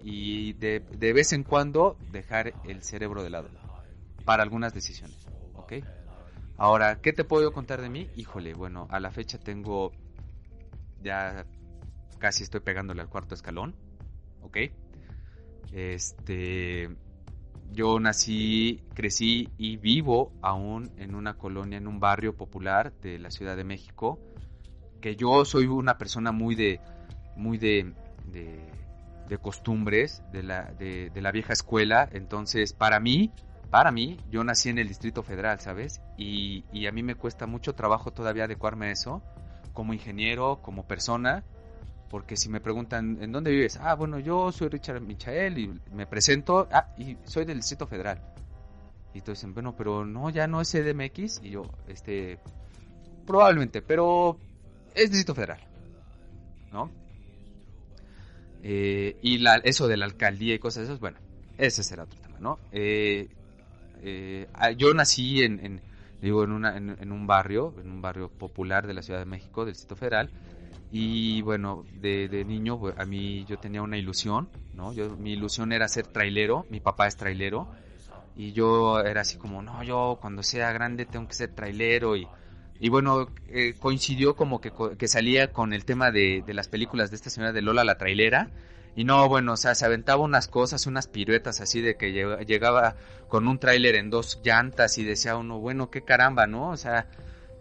y 0.01 0.53
de, 0.53 0.79
de 0.79 1.13
vez 1.13 1.33
en 1.33 1.43
cuando 1.43 1.97
dejar 2.11 2.53
el 2.65 2.83
cerebro 2.83 3.23
de 3.23 3.29
lado 3.29 3.49
para 4.25 4.43
algunas 4.43 4.73
decisiones. 4.73 5.25
¿Ok? 5.55 5.73
Ahora, 6.57 6.99
¿qué 7.01 7.13
te 7.13 7.23
puedo 7.23 7.53
contar 7.53 7.81
de 7.81 7.89
mí? 7.89 8.09
Híjole, 8.15 8.53
bueno, 8.53 8.88
a 8.91 8.99
la 8.99 9.11
fecha 9.11 9.39
tengo 9.39 9.93
ya 11.01 11.45
casi 12.19 12.43
estoy 12.43 12.59
pegándole 12.59 13.01
al 13.01 13.09
cuarto 13.09 13.33
escalón, 13.33 13.75
¿ok? 14.41 14.57
Este, 15.71 16.89
yo 17.71 17.99
nací, 17.99 18.81
crecí 18.93 19.49
y 19.57 19.77
vivo 19.77 20.31
aún 20.41 20.91
en 20.97 21.15
una 21.15 21.35
colonia, 21.38 21.77
en 21.77 21.88
un 21.88 21.99
barrio 21.99 22.35
popular 22.35 22.93
de 23.01 23.19
la 23.19 23.31
Ciudad 23.31 23.55
de 23.55 23.63
México, 23.63 24.19
que 25.01 25.15
yo 25.15 25.45
soy 25.45 25.67
una 25.67 25.97
persona 25.97 26.31
muy 26.31 26.55
de, 26.55 26.79
muy 27.35 27.57
de, 27.57 27.93
de, 28.31 29.38
costumbres, 29.38 30.23
de 30.31 30.43
la, 30.43 30.63
de, 30.73 31.11
la 31.15 31.31
vieja 31.31 31.53
escuela, 31.53 32.09
entonces 32.11 32.73
para 32.73 32.99
mí 32.99 33.31
para 33.69 33.91
mí, 33.91 34.17
yo 34.31 34.43
nací 34.43 34.69
en 34.69 34.79
el 34.79 34.88
Distrito 34.88 35.21
Federal, 35.21 35.59
¿sabes? 35.59 36.01
Y, 36.17 36.63
a 36.88 36.91
mí 36.91 37.03
me 37.03 37.15
cuesta 37.15 37.45
mucho 37.45 37.75
trabajo 37.75 38.11
todavía 38.11 38.45
adecuarme 38.45 38.88
a 38.88 38.91
eso, 38.91 39.21
como 39.73 39.93
ingeniero, 39.93 40.59
como 40.63 40.88
persona, 40.88 41.43
porque 42.09 42.35
si 42.35 42.49
me 42.49 42.59
preguntan, 42.59 43.17
¿en 43.21 43.31
dónde 43.31 43.51
vives? 43.51 43.77
Ah, 43.81 43.95
bueno, 43.95 44.19
yo 44.19 44.51
soy 44.51 44.69
Richard 44.69 45.01
Michael 45.01 45.57
y 45.57 45.79
me 45.93 46.07
presento, 46.07 46.67
ah, 46.71 46.87
y 46.97 47.17
soy 47.23 47.45
del 47.45 47.57
Distrito 47.57 47.85
Federal. 47.85 48.19
Y 49.13 49.19
entonces 49.19 49.41
dicen, 49.41 49.53
bueno, 49.53 49.75
pero 49.75 50.05
no, 50.05 50.29
ya 50.29 50.47
no 50.47 50.61
es 50.61 50.71
CDMX, 50.71 51.41
y 51.43 51.51
yo, 51.51 51.63
este, 51.87 52.39
probablemente, 53.25 53.81
pero 53.81 54.37
es 54.95 55.11
Distrito 55.11 55.35
Federal, 55.35 55.59
¿no? 56.71 56.91
Eh, 58.63 59.17
y 59.21 59.37
la, 59.37 59.57
eso 59.57 59.87
de 59.87 59.97
la 59.97 60.05
alcaldía 60.05 60.55
y 60.55 60.59
cosas 60.59 60.81
de 60.81 60.83
esas, 60.85 60.99
bueno, 60.99 61.17
ese 61.57 61.83
será 61.83 62.03
otro 62.03 62.19
tema, 62.19 62.39
¿no? 62.39 62.59
Eh, 62.71 63.29
eh, 64.01 64.47
ah, 64.53 64.71
yo 64.71 64.93
nací 64.93 65.43
en, 65.43 65.81
digo, 66.21 66.43
en, 66.43 66.51
una, 66.51 66.75
en, 66.75 67.11
un 67.11 67.27
barrio, 67.27 67.73
en 67.79 67.89
un 67.91 68.01
barrio 68.01 68.29
popular 68.29 68.87
de 68.87 68.93
la 68.93 69.01
Ciudad 69.01 69.19
de 69.19 69.25
México, 69.25 69.65
del 69.65 69.73
Distrito 69.73 69.95
Federal, 69.95 70.29
y 70.91 71.41
bueno, 71.41 71.86
de, 71.93 72.43
niño 72.46 72.79
pues, 72.79 72.96
a 72.98 73.05
mí 73.05 73.46
yo 73.46 73.58
tenía 73.58 73.81
una 73.81 73.98
ilusión, 73.98 74.50
¿no? 74.74 74.93
Yo, 74.93 75.15
mi 75.17 75.34
ilusión 75.34 75.72
era 75.72 75.88
ser 75.88 76.08
trailero, 76.08 76.65
mi 76.69 76.79
papá 76.79 77.08
es 77.08 77.15
trailero, 77.15 77.67
y 78.36 78.53
yo 78.53 79.00
era 79.01 79.22
así 79.22 79.38
como, 79.38 79.62
no, 79.62 79.84
yo 79.84 80.17
cuando 80.19 80.41
sea 80.41 80.72
grande 80.72 81.05
tengo 81.05 81.27
que 81.27 81.36
ser 81.36 81.53
trailero, 81.53 82.15
y, 82.15 82.27
y 82.79 82.89
bueno, 82.89 83.29
eh, 83.48 83.75
coincidió 83.79 84.36
como 84.36 84.62
que, 84.62 84.72
que, 84.98 85.08
salía 85.08 85.51
con 85.51 85.74
el 85.74 85.86
tema 85.86 86.12
de, 86.12 86.43
de 86.46 86.53
las 86.53 86.67
películas 86.67 87.12
de 87.12 87.17
esta 87.17 87.29
señora 87.29 87.53
de 87.53 87.62
Lola 87.62 87.84
la 87.84 87.98
trailera, 87.98 88.50
y 88.96 89.03
no, 89.03 89.29
bueno, 89.29 89.53
o 89.53 89.58
sea, 89.58 89.75
se 89.75 89.86
aventaba 89.86 90.24
unas 90.24 90.48
cosas, 90.48 90.88
unas 90.88 91.08
piruetas 91.08 91.62
así 91.62 91.81
de 91.81 91.96
que 91.96 92.12
llegaba 92.46 92.96
con 93.27 93.48
un 93.48 93.60
tráiler 93.60 93.96
en 93.96 94.10
dos 94.10 94.41
llantas 94.43 94.98
y 94.98 95.03
decía 95.03 95.38
uno, 95.38 95.60
bueno, 95.60 95.89
qué 95.89 96.01
caramba, 96.01 96.48
¿no? 96.48 96.69
O 96.69 96.77
sea, 96.77 97.08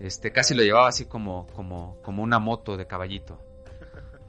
este, 0.01 0.33
casi 0.33 0.55
lo 0.55 0.63
llevaba 0.63 0.89
así 0.89 1.07
como, 1.07 1.47
como, 1.49 1.99
como 2.03 2.23
una 2.23 2.39
moto 2.39 2.77
de 2.77 2.87
caballito. 2.87 3.41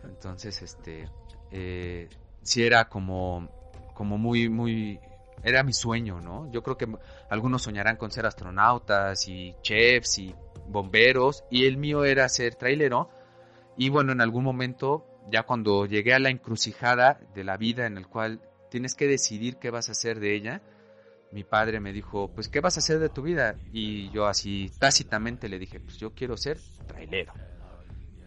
Entonces, 0.04 0.62
este, 0.62 1.08
eh, 1.52 2.10
sí 2.42 2.64
era 2.64 2.90
como, 2.90 3.50
como 3.94 4.18
muy, 4.18 4.50
muy, 4.50 5.00
era 5.44 5.64
mi 5.64 5.74
sueño, 5.74 6.20
¿no? 6.20 6.52
Yo 6.52 6.64
creo 6.64 6.78
que 6.78 6.88
algunos 7.30 7.62
soñarán 7.62 7.98
con 7.98 8.12
ser 8.12 8.26
astronautas 8.26 9.28
y 9.28 9.56
chefs 9.62 10.20
y 10.20 10.36
bomberos, 10.68 11.44
y 11.50 11.66
el 11.66 11.78
mío 11.78 12.04
era 12.04 12.28
ser 12.30 12.56
trailero. 12.56 13.10
Y 13.78 13.90
bueno, 13.90 14.12
en 14.12 14.22
algún 14.22 14.44
momento 14.44 15.06
ya 15.32 15.44
cuando 15.44 15.86
llegué 15.86 16.14
a 16.14 16.20
la 16.20 16.30
encrucijada 16.30 17.20
de 17.34 17.44
la 17.44 17.58
vida 17.58 17.86
en 17.86 17.98
el 17.98 18.08
cual 18.08 18.42
tienes 18.70 18.96
que 18.96 19.08
decidir 19.08 19.58
qué 19.58 19.70
vas 19.70 19.90
a 19.90 19.94
hacer 19.94 20.20
de 20.20 20.36
ella, 20.36 20.62
mi 21.32 21.44
padre 21.44 21.80
me 21.80 21.94
dijo, 21.94 22.32
pues 22.34 22.50
¿qué 22.50 22.60
vas 22.60 22.78
a 22.78 22.80
hacer 22.80 23.00
de 23.00 23.10
tu 23.10 23.22
vida? 23.22 23.56
Y 23.72 24.10
yo 24.10 24.28
así 24.28 24.72
tácitamente 24.80 25.50
le 25.50 25.60
dije, 25.60 25.80
pues 25.80 25.98
yo 25.98 26.14
quiero 26.14 26.38
ser 26.38 26.60
trailero. 26.88 27.34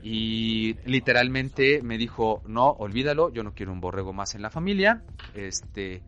Y 0.03 0.75
literalmente 0.85 1.81
me 1.83 1.97
dijo, 1.97 2.43
no, 2.47 2.71
olvídalo, 2.71 3.33
yo 3.33 3.45
no 3.45 3.55
quiero 3.55 3.73
un 3.73 3.81
borrego 3.81 4.13
más 4.13 4.35
en 4.35 4.43
la 4.43 4.51
familia, 4.51 5.05
este, 5.35 6.03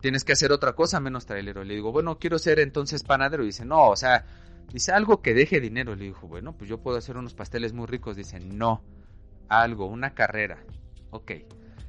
tienes 0.00 0.24
que 0.24 0.32
hacer 0.32 0.52
otra 0.52 0.74
cosa 0.74 1.00
menos 1.00 1.26
trailero. 1.26 1.64
Le 1.64 1.74
digo, 1.74 1.92
bueno, 1.92 2.18
quiero 2.18 2.38
ser 2.38 2.60
entonces 2.60 3.02
panadero. 3.02 3.42
Y 3.42 3.46
dice, 3.46 3.64
no, 3.64 3.88
o 3.88 3.96
sea, 3.96 4.24
dice 4.72 4.92
algo 4.92 5.22
que 5.22 5.34
deje 5.34 5.60
dinero. 5.60 5.94
Le 5.94 6.06
dijo, 6.06 6.26
bueno, 6.28 6.56
pues 6.56 6.68
yo 6.68 6.78
puedo 6.78 6.98
hacer 6.98 7.16
unos 7.16 7.34
pasteles 7.34 7.72
muy 7.72 7.86
ricos. 7.86 8.16
Dice, 8.16 8.40
no, 8.40 8.82
algo, 9.48 9.86
una 9.86 10.14
carrera. 10.14 10.62
Ok. 11.10 11.32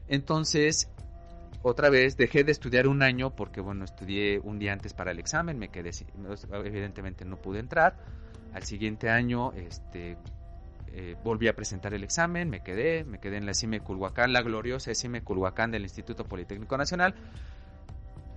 Entonces, 0.07 0.89
otra 1.61 1.89
vez 1.89 2.15
dejé 2.17 2.43
de 2.43 2.51
estudiar 2.51 2.87
un 2.87 3.03
año 3.03 3.35
porque, 3.35 3.61
bueno, 3.61 3.85
estudié 3.85 4.39
un 4.39 4.59
día 4.59 4.73
antes 4.73 4.93
para 4.93 5.11
el 5.11 5.19
examen, 5.19 5.59
me 5.59 5.69
quedé, 5.69 5.91
evidentemente 6.51 7.25
no 7.25 7.37
pude 7.37 7.59
entrar. 7.59 7.97
Al 8.53 8.63
siguiente 8.63 9.09
año, 9.09 9.51
este, 9.53 10.17
eh, 10.87 11.15
volví 11.23 11.47
a 11.47 11.55
presentar 11.55 11.93
el 11.93 12.03
examen, 12.03 12.49
me 12.49 12.61
quedé, 12.61 13.03
me 13.03 13.19
quedé 13.19 13.37
en 13.37 13.45
la 13.45 13.53
CIME 13.53 13.81
Culhuacán, 13.81 14.33
la 14.33 14.41
gloriosa 14.41 14.93
CIME 14.95 15.21
Culhuacán 15.21 15.71
del 15.71 15.83
Instituto 15.83 16.23
Politécnico 16.25 16.77
Nacional. 16.77 17.13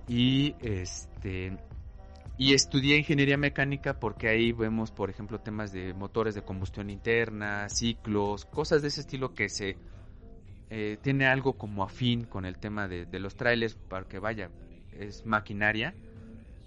Y 0.07 0.55
este, 0.61 1.57
y 2.37 2.53
estudié 2.53 2.97
ingeniería 2.97 3.37
mecánica 3.37 3.99
porque 3.99 4.27
ahí 4.27 4.51
vemos, 4.51 4.91
por 4.91 5.09
ejemplo, 5.09 5.39
temas 5.39 5.71
de 5.71 5.93
motores 5.93 6.35
de 6.35 6.41
combustión 6.41 6.89
interna, 6.89 7.69
ciclos, 7.69 8.45
cosas 8.45 8.81
de 8.81 8.87
ese 8.87 9.01
estilo 9.01 9.33
que 9.33 9.49
se 9.49 9.77
eh, 10.75 10.97
tiene 10.99 11.27
algo 11.27 11.53
como 11.53 11.83
afín 11.83 12.25
con 12.25 12.45
el 12.45 12.57
tema 12.57 12.87
de, 12.87 13.05
los 13.19 13.35
trailers, 13.35 13.75
para 13.75 14.07
que 14.07 14.17
vaya, 14.17 14.49
es 14.91 15.23
maquinaria. 15.23 15.93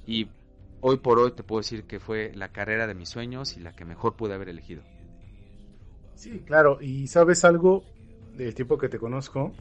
Y 0.07 0.29
hoy 0.81 0.99
por 0.99 1.19
hoy 1.19 1.33
te 1.33 1.43
puedo 1.43 1.59
decir 1.59 1.83
que 1.83 1.99
fue 1.99 2.31
la 2.33 2.53
carrera 2.53 2.87
de 2.87 2.95
mis 2.95 3.09
sueños 3.09 3.57
y 3.57 3.61
la 3.61 3.73
que 3.73 3.85
mejor 3.85 4.15
pude 4.15 4.35
haber 4.35 4.49
elegido. 4.49 4.85
Sí, 6.15 6.41
claro, 6.47 6.79
y 6.81 7.09
sabes 7.09 7.45
algo 7.45 7.83
del 8.37 8.55
tiempo 8.55 8.79
que 8.79 8.89
te 8.89 9.01
conozco 9.01 9.53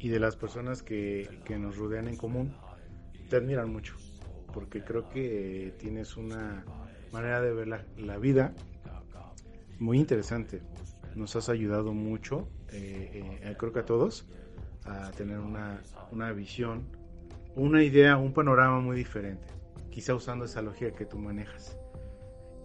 y 0.00 0.08
de 0.08 0.18
las 0.18 0.34
personas 0.34 0.82
que, 0.82 1.28
nos 1.60 1.76
rodean 1.76 2.08
en 2.08 2.16
común, 2.16 2.52
te 3.30 3.36
admiran 3.36 3.70
mucho, 3.70 3.94
porque 4.52 4.82
creo 4.82 5.08
que 5.08 5.72
tienes 5.78 6.16
una 6.16 6.64
manera 7.12 7.40
de 7.40 7.54
ver 7.54 7.68
la, 7.68 8.18
vida 8.18 8.52
muy 9.78 10.00
interesante. 10.00 10.62
Nos 11.18 11.34
has 11.34 11.48
ayudado 11.48 11.92
mucho, 11.94 12.48
eh, 12.70 13.40
eh, 13.42 13.54
creo 13.58 13.72
que 13.72 13.80
a 13.80 13.84
todos, 13.84 14.24
a 14.84 15.10
tener 15.10 15.40
una, 15.40 15.82
una 16.12 16.30
visión, 16.30 16.86
una 17.56 17.82
idea, 17.82 18.16
un 18.16 18.32
panorama 18.32 18.78
muy 18.78 18.96
diferente, 18.96 19.48
quizá 19.90 20.14
usando 20.14 20.44
esa 20.44 20.62
lógica 20.62 20.92
que 20.92 21.06
tú 21.06 21.18
manejas. 21.18 21.76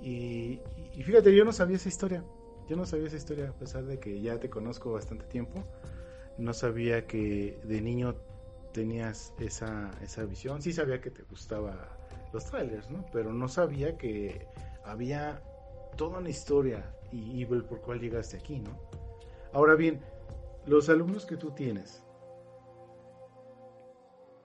Y, 0.04 0.60
y 0.94 1.02
fíjate, 1.02 1.36
yo 1.36 1.44
no 1.46 1.52
sabía 1.52 1.78
esa 1.78 1.90
historia, 1.90 2.24
yo 2.70 2.76
no 2.76 2.86
sabía 2.86 3.08
esa 3.08 3.18
historia, 3.18 3.50
a 3.50 3.54
pesar 3.54 3.86
de 3.86 4.00
que 4.00 4.22
ya 4.22 4.40
te 4.40 4.52
conozco 4.52 4.92
bastante 4.92 5.26
tiempo, 5.26 5.64
no 6.38 6.54
sabía 6.54 7.08
que 7.08 7.60
de 7.64 7.82
niño 7.82 8.16
tenías 8.72 9.34
esa, 9.40 9.90
esa 10.04 10.26
visión, 10.26 10.62
sí 10.62 10.74
sabía 10.74 11.02
que 11.02 11.10
te 11.10 11.24
gustaba 11.24 11.98
los 12.32 12.46
trailers, 12.46 12.88
¿no? 12.92 13.04
Pero 13.12 13.34
no 13.34 13.48
sabía 13.48 13.98
que 13.98 14.46
había 14.86 15.42
toda 15.98 16.20
una 16.20 16.30
historia 16.30 16.94
y, 17.14 17.46
por 17.46 17.82
cuál 17.82 18.00
llegaste 18.00 18.38
aquí, 18.38 18.60
¿no? 18.60 18.78
Ahora 19.54 19.76
bien, 19.76 20.02
los 20.66 20.90
alumnos 20.90 21.26
que 21.26 21.38
tú 21.38 21.52
tienes, 21.52 22.04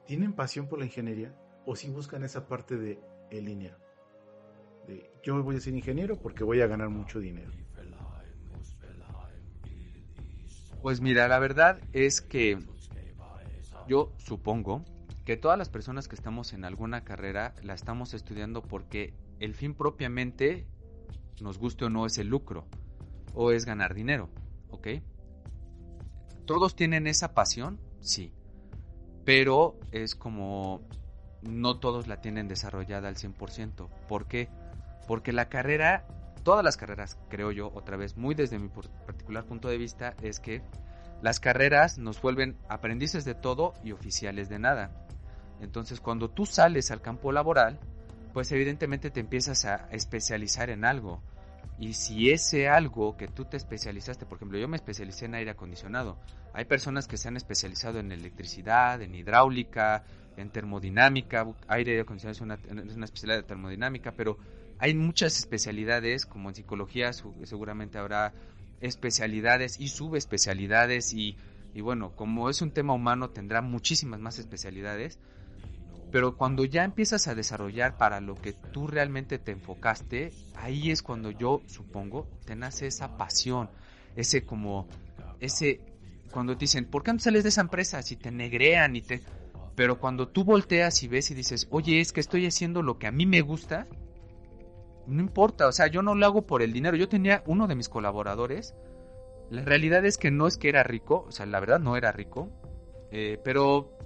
¿tienen 0.07 0.33
pasión 0.35 0.69
por 0.69 0.79
la 0.79 0.85
ingeniería 0.85 1.35
o 1.65 1.75
si 1.75 1.89
buscan 1.89 2.25
esa 2.25 2.47
parte 2.47 2.77
de 2.77 3.01
dinero? 3.31 3.79
De, 4.87 5.11
yo 5.23 5.43
voy 5.43 5.57
a 5.57 5.61
ser 5.61 5.75
ingeniero 5.75 6.17
porque 6.17 6.45
voy 6.45 6.61
a 6.61 6.67
ganar 6.67 6.89
mucho 6.91 7.21
dinero. 7.21 7.51
Pues 10.83 11.01
mira, 11.01 11.27
la 11.27 11.39
verdad 11.39 11.81
es 11.93 12.21
que 12.21 12.59
yo 13.89 14.13
supongo 14.19 14.85
que 15.25 15.37
todas 15.37 15.59
las 15.59 15.69
personas 15.69 16.09
que 16.09 16.15
estamos 16.15 16.53
en 16.53 16.65
alguna 16.65 17.05
carrera 17.05 17.55
la 17.63 17.75
estamos 17.75 18.15
estudiando 18.15 18.63
porque 18.63 19.13
el 19.41 19.55
fin 19.55 19.75
propiamente, 19.75 20.67
nos 21.43 21.59
guste 21.59 21.85
o 21.85 21.91
no, 21.91 22.07
es 22.07 22.19
el 22.19 22.29
lucro 22.29 22.67
o 23.35 23.53
es 23.53 23.65
ganar 23.65 23.95
dinero, 23.95 24.29
¿ok? 24.71 24.89
¿Todos 26.47 26.75
tienen 26.75 27.07
esa 27.07 27.35
pasión? 27.35 27.79
Sí 28.01 28.33
pero 29.29 29.79
es 29.93 30.15
como 30.15 30.81
no 31.43 31.79
todos 31.79 32.09
la 32.09 32.23
tienen 32.23 32.49
desarrollada 32.49 33.09
al 33.09 33.17
100%. 33.17 33.87
¿Por 34.09 34.27
qué? 34.27 34.49
Porque 35.07 35.35
la 35.35 35.51
carrera, 35.51 36.07
todas 36.45 36.65
las 36.65 36.79
carreras, 36.79 37.19
creo 37.29 37.53
yo, 37.53 37.71
otra 37.75 37.99
vez, 37.99 38.17
muy 38.17 38.35
desde 38.35 38.59
mi 38.59 38.71
particular 38.71 39.45
punto 39.45 39.69
de 39.69 39.77
vista, 39.77 40.15
es 40.23 40.41
que 40.41 40.63
las 41.21 41.41
carreras 41.41 41.99
nos 41.99 42.23
vuelven 42.23 42.57
aprendices 42.71 43.27
de 43.27 43.35
todo 43.35 43.75
y 43.85 43.93
oficiales 43.93 44.49
de 44.49 44.61
nada. 44.61 45.07
Entonces, 45.61 46.01
cuando 46.01 46.31
tú 46.31 46.47
sales 46.47 46.91
al 46.91 47.03
campo 47.03 47.31
laboral, 47.31 47.79
pues 48.39 48.53
evidentemente 48.53 49.11
te 49.11 49.19
empiezas 49.19 49.65
a 49.65 49.89
especializar 49.91 50.71
en 50.71 50.85
algo. 50.85 51.21
Y 51.77 51.95
si 51.95 52.31
ese 52.31 52.69
algo 52.69 53.17
que 53.17 53.27
tú 53.27 53.47
te 53.47 53.57
especializaste, 53.57 54.27
por 54.27 54.37
ejemplo, 54.37 54.59
yo 54.59 54.69
me 54.69 54.77
especialicé 54.77 55.25
en 55.25 55.35
aire 55.35 55.51
acondicionado. 55.51 56.21
Hay 56.53 56.65
personas 56.67 57.09
que 57.09 57.17
se 57.17 57.27
han 57.27 57.37
especializado 57.37 57.99
en 57.99 58.13
electricidad, 58.13 59.03
en 59.03 59.17
hidráulica, 59.17 60.05
en 60.37 60.51
termodinámica. 60.51 61.49
Aire 61.67 62.01
acondicionado 62.01 62.37
es 62.37 62.41
una, 62.41 62.85
es 62.85 62.95
una 62.95 63.07
especialidad 63.07 63.39
de 63.39 63.43
termodinámica, 63.43 64.13
pero 64.13 64.39
hay 64.79 64.95
muchas 64.95 65.37
especialidades, 65.37 66.25
como 66.25 66.49
en 66.49 66.55
psicología 66.55 67.13
seguramente 67.13 67.99
habrá 67.99 68.35
especialidades 68.81 69.81
y 69.81 69.89
subespecialidades 69.89 71.13
y, 71.13 71.37
y 71.75 71.81
bueno, 71.81 72.15
como 72.15 72.51
es 72.51 72.63
un 72.63 72.71
tema 72.71 72.95
humano 72.95 73.31
tendrá 73.31 73.63
muchísimas 73.63 74.21
más 74.21 74.39
especialidades 74.39 75.19
pero 76.11 76.37
cuando 76.37 76.65
ya 76.65 76.85
empiezas 76.85 77.29
a 77.29 77.35
desarrollar 77.35 77.97
para 77.97 78.21
lo 78.21 78.35
que 78.35 78.53
tú 78.53 78.87
realmente 78.87 79.39
te 79.39 79.53
enfocaste, 79.53 80.33
ahí 80.57 80.91
es 80.91 81.03
cuando 81.03 81.31
yo 81.31 81.63
supongo 81.67 82.27
te 82.45 82.57
nace 82.57 82.87
esa 82.87 83.17
pasión, 83.17 83.71
ese 84.17 84.45
como, 84.45 84.89
ese, 85.41 85.81
cuando 86.33 86.55
te 86.55 86.61
dicen, 86.61 86.87
¿por 86.87 87.03
qué 87.03 87.13
no 87.13 87.19
sales 87.19 87.43
de 87.43 87.51
esa 87.51 87.61
empresa? 87.61 88.03
Si 88.03 88.17
te 88.17 88.31
negrean 88.31 88.97
y 88.97 89.03
te... 89.03 89.23
Pero 89.75 90.01
cuando 90.01 90.29
tú 90.29 90.45
volteas 90.45 91.03
y 91.03 91.09
ves 91.09 91.31
y 91.31 91.35
dices, 91.35 91.69
oye, 91.71 92.01
es 92.01 92.13
que 92.13 92.21
estoy 92.21 92.47
haciendo 92.47 92.83
lo 92.83 92.99
que 92.99 93.07
a 93.07 93.13
mí 93.13 93.27
me 93.27 93.43
gusta, 93.43 93.87
no 95.07 95.21
importa, 95.21 95.69
o 95.69 95.73
sea, 95.73 95.87
yo 95.87 96.03
no 96.03 96.15
lo 96.15 96.27
hago 96.27 96.47
por 96.47 96.63
el 96.63 96.73
dinero. 96.73 96.97
Yo 96.97 97.09
tenía 97.09 97.43
uno 97.47 97.67
de 97.67 97.77
mis 97.77 97.89
colaboradores, 97.89 98.75
la 99.51 99.63
realidad 99.63 100.05
es 100.05 100.19
que 100.19 100.31
no 100.31 100.47
es 100.47 100.57
que 100.57 100.69
era 100.69 100.83
rico, 100.83 101.25
o 101.29 101.33
sea, 101.33 101.47
la 101.47 101.61
verdad 101.61 101.79
no 101.79 101.97
era 101.97 102.13
rico, 102.13 102.51
eh, 103.13 103.41
pero 103.45 103.98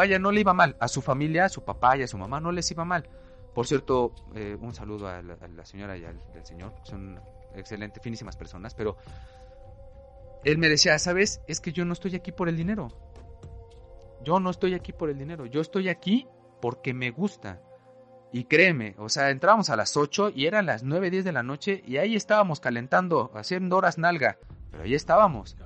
vaya, 0.00 0.18
no 0.18 0.32
le 0.32 0.40
iba 0.40 0.54
mal. 0.54 0.76
A 0.80 0.88
su 0.88 1.02
familia, 1.02 1.44
a 1.44 1.48
su 1.48 1.62
papá 1.62 1.96
y 1.96 2.02
a 2.02 2.06
su 2.06 2.16
mamá 2.16 2.40
no 2.40 2.52
les 2.52 2.70
iba 2.70 2.84
mal. 2.84 3.08
Por 3.54 3.66
cierto, 3.66 4.14
eh, 4.34 4.56
un 4.58 4.72
saludo 4.72 5.08
a 5.08 5.20
la, 5.22 5.64
señora 5.64 5.96
y 5.96 6.04
al, 6.04 6.18
señor, 6.42 6.72
son 6.84 7.20
excelentes, 7.54 8.02
finísimas 8.02 8.36
personas, 8.36 8.74
pero 8.74 8.96
él 10.44 10.56
me 10.56 10.68
decía, 10.68 10.98
¿sabes? 10.98 11.42
Es 11.46 11.60
que 11.60 11.72
yo 11.72 11.84
no 11.84 11.92
estoy 11.92 12.14
aquí 12.14 12.32
por 12.32 12.48
el 12.48 12.56
dinero. 12.56 12.88
Yo 14.22 14.40
no 14.40 14.50
estoy 14.50 14.74
aquí 14.74 14.92
por 14.92 15.10
el 15.10 15.18
dinero, 15.18 15.46
yo 15.46 15.60
estoy 15.60 15.88
aquí 15.88 16.26
porque 16.60 16.94
me 16.94 17.10
gusta. 17.10 17.60
Y 18.32 18.44
créeme, 18.44 18.94
o 18.98 19.08
sea, 19.08 19.30
entrábamos 19.30 19.70
a 19.70 19.76
las 19.76 19.96
8 19.96 20.30
y 20.34 20.46
eran 20.46 20.64
las 20.64 20.82
9, 20.84 21.10
10 21.10 21.24
de 21.24 21.32
la 21.32 21.42
noche 21.42 21.82
y 21.84 21.96
ahí 21.96 22.14
estábamos 22.14 22.60
calentando, 22.60 23.32
haciendo 23.34 23.76
horas 23.76 23.98
nalga, 23.98 24.38
pero 24.70 24.84
ahí 24.84 24.94
estábamos. 24.94 25.56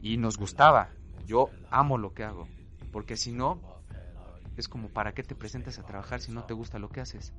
Y 0.00 0.16
nos 0.16 0.38
gustaba. 0.38 0.90
Yo 1.26 1.50
amo 1.70 1.98
lo 1.98 2.14
que 2.14 2.24
hago. 2.24 2.46
Porque 2.92 3.16
si 3.16 3.32
no, 3.32 3.60
es 4.56 4.68
como 4.68 4.88
para 4.88 5.12
qué 5.12 5.22
te 5.22 5.34
presentas 5.34 5.78
a 5.78 5.84
trabajar 5.84 6.20
si 6.20 6.32
no 6.32 6.44
te 6.44 6.54
gusta 6.54 6.78
lo 6.78 6.88
que 6.88 7.00
haces. 7.00 7.32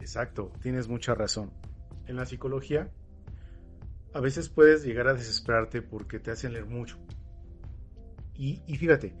Exacto, 0.00 0.52
tienes 0.60 0.88
mucha 0.88 1.14
razón. 1.14 1.52
En 2.06 2.16
la 2.16 2.26
psicología, 2.26 2.90
a 4.14 4.20
veces 4.20 4.48
puedes 4.48 4.84
llegar 4.84 5.06
a 5.08 5.14
desesperarte 5.14 5.80
porque 5.80 6.18
te 6.18 6.32
hacen 6.32 6.52
leer 6.52 6.66
mucho. 6.66 6.98
Y, 8.34 8.56
fíjate, 8.76 9.14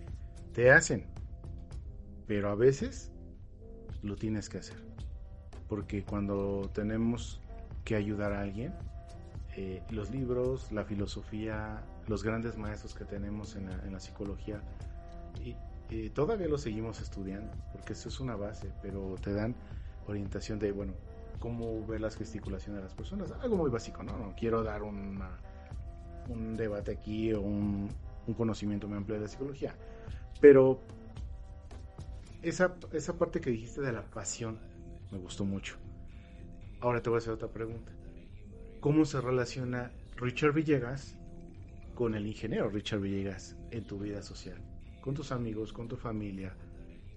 te 0.52 0.72
hacen, 0.72 1.06
pero 2.26 2.50
a 2.50 2.56
veces 2.56 3.12
lo 4.02 4.16
tienes 4.16 4.48
que 4.48 4.58
hacer. 4.58 4.76
Porque 5.68 6.02
cuando 6.02 6.68
tenemos 6.74 7.40
que 7.84 7.94
ayudar 7.94 8.32
a 8.32 8.40
alguien, 8.40 8.74
eh, 9.56 9.82
los 9.90 10.10
libros, 10.10 10.72
la 10.72 10.84
filosofía, 10.84 11.84
los 12.08 12.22
grandes 12.22 12.56
maestros 12.56 12.94
que 12.94 13.04
tenemos 13.04 13.56
en 13.56 13.92
la, 13.92 14.00
psicología. 14.00 14.60
Y, 15.44 16.08
todavía 16.10 16.48
lo 16.48 16.56
seguimos 16.56 17.00
estudiando, 17.00 17.52
porque 17.72 17.92
eso 17.92 18.08
es 18.08 18.18
una 18.18 18.34
base, 18.34 18.72
pero 18.80 19.14
te 19.22 19.32
dan 19.32 19.54
orientación 20.06 20.58
de, 20.58 20.72
bueno, 20.72 20.94
cómo 21.38 21.86
ver 21.86 22.00
las 22.00 22.16
gesticulaciones 22.16 22.78
de 22.78 22.84
las 22.84 22.94
personas. 22.94 23.30
Algo 23.42 23.56
muy 23.56 23.70
básico, 23.70 24.02
¿no? 24.02 24.16
No 24.16 24.34
quiero 24.34 24.62
dar 24.62 24.82
un 24.82 25.20
debate 26.56 26.92
aquí 26.92 27.32
o 27.34 27.42
un, 27.42 27.90
un 28.26 28.34
conocimiento 28.34 28.88
muy 28.88 28.96
amplio 28.96 29.16
de 29.16 29.22
la 29.22 29.28
psicología. 29.28 29.74
Pero 30.40 30.80
esa, 32.42 32.74
esa 32.92 33.18
parte 33.18 33.40
que 33.40 33.50
dijiste 33.50 33.80
de 33.80 33.92
la 33.92 34.02
pasión 34.02 34.58
me 35.10 35.18
gustó 35.18 35.44
mucho. 35.44 35.76
Ahora 36.80 37.02
te 37.02 37.10
voy 37.10 37.18
a 37.18 37.18
hacer 37.18 37.32
otra 37.32 37.48
pregunta. 37.48 37.92
¿Cómo 38.80 39.04
se 39.04 39.20
relaciona 39.20 39.92
Richard 40.16 40.52
Villegas 40.52 41.16
con 41.94 42.14
el 42.14 42.26
ingeniero 42.26 42.70
Richard 42.70 43.00
Villegas 43.00 43.56
en 43.70 43.84
tu 43.84 43.98
vida 43.98 44.22
social, 44.22 44.58
con 45.00 45.14
tus 45.14 45.32
amigos, 45.32 45.72
con 45.72 45.88
tu 45.88 45.96
familia. 45.96 46.56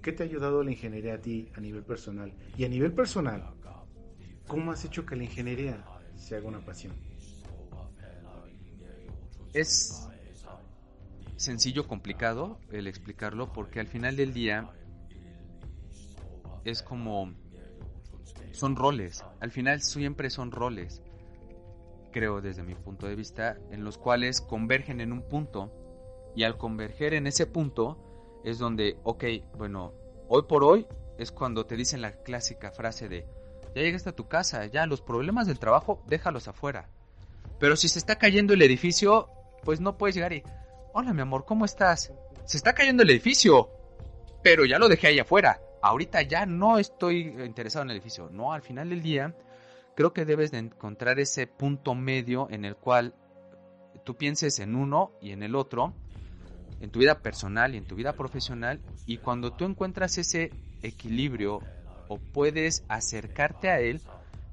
¿Qué 0.01 0.11
te 0.11 0.23
ha 0.23 0.25
ayudado 0.25 0.63
la 0.63 0.71
ingeniería 0.71 1.15
a 1.15 1.21
ti 1.21 1.49
a 1.55 1.61
nivel 1.61 1.83
personal? 1.83 2.33
Y 2.57 2.65
a 2.65 2.69
nivel 2.69 2.93
personal, 2.93 3.43
¿cómo 4.47 4.71
has 4.71 4.85
hecho 4.85 5.05
que 5.05 5.15
la 5.15 5.23
ingeniería 5.23 5.83
se 6.15 6.35
haga 6.35 6.47
una 6.47 6.59
pasión? 6.59 6.93
Es 9.53 10.09
sencillo, 11.37 11.87
complicado 11.87 12.59
el 12.71 12.87
explicarlo 12.87 13.51
porque 13.53 13.79
al 13.79 13.87
final 13.87 14.15
del 14.15 14.33
día 14.33 14.69
es 16.65 16.83
como 16.83 17.33
son 18.51 18.75
roles. 18.75 19.23
Al 19.39 19.51
final 19.51 19.81
siempre 19.81 20.29
son 20.29 20.51
roles 20.51 21.01
creo 22.15 22.39
desde 22.39 22.63
mi 22.63 22.75
punto 22.75 23.07
de 23.07 23.15
vista, 23.15 23.57
en 23.71 23.83
los 23.83 23.97
cuales 23.97 24.39
convergen 24.39 25.01
en 25.01 25.11
un 25.11 25.21
punto 25.21 25.69
y 26.33 26.43
al 26.43 26.57
converger 26.57 27.13
en 27.13 27.27
ese 27.27 27.45
punto 27.45 28.41
es 28.45 28.57
donde, 28.57 28.97
ok, 29.03 29.25
bueno, 29.57 29.91
hoy 30.29 30.43
por 30.43 30.63
hoy 30.63 30.87
es 31.17 31.33
cuando 31.33 31.65
te 31.65 31.75
dicen 31.75 32.01
la 32.01 32.13
clásica 32.23 32.71
frase 32.71 33.09
de, 33.09 33.27
ya 33.75 33.81
llegaste 33.81 34.11
a 34.11 34.15
tu 34.15 34.29
casa, 34.29 34.65
ya 34.65 34.85
los 34.85 35.01
problemas 35.01 35.45
del 35.45 35.59
trabajo 35.59 36.01
déjalos 36.07 36.47
afuera. 36.47 36.87
Pero 37.59 37.75
si 37.75 37.89
se 37.89 37.99
está 37.99 38.15
cayendo 38.15 38.53
el 38.53 38.61
edificio, 38.61 39.27
pues 39.65 39.81
no 39.81 39.97
puedes 39.97 40.15
llegar 40.15 40.31
y, 40.31 40.41
hola 40.93 41.11
mi 41.11 41.21
amor, 41.21 41.43
¿cómo 41.43 41.65
estás? 41.65 42.13
Se 42.45 42.55
está 42.55 42.71
cayendo 42.71 43.03
el 43.03 43.09
edificio, 43.09 43.69
pero 44.41 44.63
ya 44.63 44.79
lo 44.79 44.87
dejé 44.87 45.07
ahí 45.07 45.19
afuera, 45.19 45.59
ahorita 45.81 46.21
ya 46.21 46.45
no 46.45 46.79
estoy 46.79 47.35
interesado 47.43 47.83
en 47.83 47.89
el 47.89 47.97
edificio. 47.97 48.29
No, 48.31 48.53
al 48.53 48.61
final 48.61 48.89
del 48.89 49.01
día, 49.01 49.35
creo 49.95 50.13
que 50.13 50.25
debes 50.25 50.51
de 50.51 50.59
encontrar 50.59 51.19
ese 51.19 51.47
punto 51.47 51.95
medio 51.95 52.47
en 52.51 52.65
el 52.65 52.75
cual 52.75 53.15
tú 54.03 54.15
pienses 54.15 54.59
en 54.59 54.75
uno 54.75 55.11
y 55.21 55.31
en 55.31 55.41
el 55.41 55.55
otro, 55.55 55.93
en 56.81 56.91
tu 56.91 56.99
vida 56.99 57.19
personal 57.19 57.73
y 57.73 57.77
en 57.77 57.85
tu 57.85 57.95
vida 57.95 58.13
profesional, 58.13 58.79
y 59.05 59.17
cuando 59.17 59.53
tú 59.53 59.65
encuentras 59.65 60.17
ese 60.17 60.51
equilibrio 60.81 61.61
o 62.07 62.17
puedes 62.17 62.83
acercarte 62.87 63.69
a 63.69 63.79
él, 63.79 64.01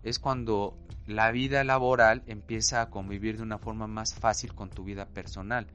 es 0.02 0.18
cuando 0.18 0.74
la 1.06 1.32
vida 1.32 1.64
laboral 1.64 2.22
empieza 2.26 2.80
a 2.80 2.90
convivir 2.90 3.36
de 3.36 3.42
una 3.42 3.58
forma 3.58 3.86
más 3.86 4.14
fácil 4.14 4.54
con 4.54 4.70
tu 4.70 4.84
vida 4.84 5.06
personal. 5.06 5.66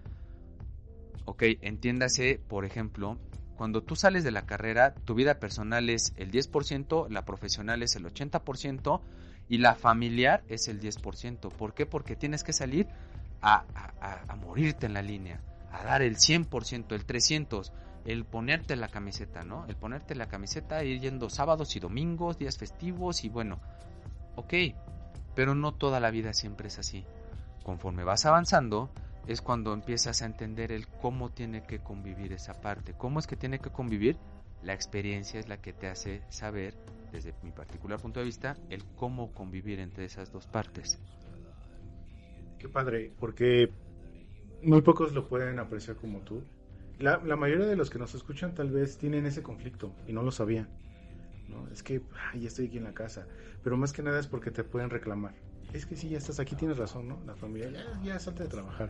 Ok, 1.25 1.43
entiéndase, 1.61 2.39
por 2.47 2.63
ejemplo, 2.63 3.17
cuando 3.57 3.81
tú 3.81 3.95
sales 3.95 4.23
de 4.23 4.31
la 4.31 4.45
carrera, 4.45 4.93
tu 4.93 5.15
vida 5.15 5.39
personal 5.39 5.89
es 5.89 6.13
el 6.15 6.31
10%, 6.31 7.09
la 7.09 7.25
profesional 7.25 7.81
es 7.81 7.95
el 7.95 8.05
80% 8.05 9.01
y 9.49 9.57
la 9.57 9.75
familiar 9.75 10.43
es 10.47 10.67
el 10.67 10.79
10%. 10.79 11.51
¿Por 11.51 11.73
qué? 11.73 11.87
Porque 11.87 12.15
tienes 12.15 12.43
que 12.43 12.53
salir 12.53 12.87
a, 13.41 13.65
a, 13.99 14.35
morirte 14.35 14.85
en 14.85 14.93
la 14.93 15.01
línea, 15.01 15.41
a 15.71 15.83
dar 15.83 16.03
el 16.03 16.17
100%, 16.17 16.91
el 16.93 17.07
300%, 17.07 17.71
el 18.05 18.25
ponerte 18.25 18.75
la 18.75 18.87
camiseta, 18.87 19.43
¿no? 19.43 19.65
El 19.67 19.75
ponerte 19.75 20.15
la 20.15 20.27
camiseta, 20.27 20.83
ir 20.83 21.01
yendo 21.01 21.29
sábados 21.29 21.75
y 21.75 21.79
domingos, 21.79 22.37
días 22.37 22.57
festivos 22.57 23.23
y 23.25 23.29
bueno, 23.29 23.59
ok, 24.35 24.53
pero 25.35 25.55
no 25.55 25.73
toda 25.73 25.99
la 25.99 26.11
vida 26.11 26.33
siempre 26.33 26.67
es 26.67 26.79
así. 26.79 27.05
Conforme 27.63 28.03
vas 28.03 28.25
avanzando, 28.25 28.91
es 29.27 29.41
cuando 29.41 29.73
empiezas 29.73 30.21
a 30.21 30.25
entender 30.25 30.71
el 30.71 30.87
cómo 30.87 31.29
tiene 31.29 31.63
que 31.63 31.79
convivir 31.79 32.31
esa 32.31 32.61
parte. 32.61 32.93
¿Cómo 32.97 33.19
es 33.19 33.27
que 33.27 33.35
tiene 33.35 33.59
que 33.59 33.69
convivir? 33.69 34.17
La 34.63 34.73
experiencia 34.73 35.39
es 35.39 35.49
la 35.49 35.61
que 35.61 35.73
te 35.73 35.87
hace 35.87 36.23
saber, 36.29 36.73
desde 37.11 37.33
mi 37.43 37.51
particular 37.51 37.99
punto 37.99 38.21
de 38.21 38.25
vista, 38.25 38.55
el 38.69 38.83
cómo 38.95 39.33
convivir 39.33 39.79
entre 39.79 40.05
esas 40.05 40.31
dos 40.31 40.47
partes. 40.47 40.99
Qué 42.57 42.69
padre, 42.69 43.11
porque 43.19 43.69
muy 44.63 44.81
pocos 44.81 45.13
lo 45.13 45.27
pueden 45.27 45.59
apreciar 45.59 45.97
como 45.97 46.21
tú. 46.21 46.41
La, 46.97 47.19
mayoría 47.35 47.67
de 47.67 47.75
los 47.75 47.89
que 47.89 47.99
nos 47.99 48.15
escuchan 48.15 48.55
tal 48.55 48.71
vez 48.71 48.97
tienen 48.97 49.25
ese 49.25 49.43
conflicto 49.43 49.93
y 50.07 50.13
no 50.13 50.23
lo 50.23 50.31
sabían. 50.31 50.69
¿no? 51.49 51.67
Es 51.67 51.83
que 51.83 52.01
ya 52.33 52.47
estoy 52.47 52.67
aquí 52.67 52.77
en 52.77 52.85
la 52.85 52.93
casa, 52.93 53.27
pero 53.63 53.77
más 53.77 53.93
que 53.93 54.01
nada 54.01 54.19
es 54.19 54.27
porque 54.27 54.51
te 54.51 54.63
pueden 54.63 54.89
reclamar. 54.89 55.35
Es 55.73 55.85
que 55.85 55.97
sí, 55.97 56.09
ya 56.09 56.17
estás 56.17 56.39
aquí, 56.39 56.55
tienes 56.55 56.77
razón, 56.77 57.09
¿no? 57.09 57.21
La 57.25 57.35
familia 57.35 57.69
ya, 57.69 58.01
ya 58.01 58.19
salte 58.19 58.43
de 58.43 58.49
trabajar 58.49 58.89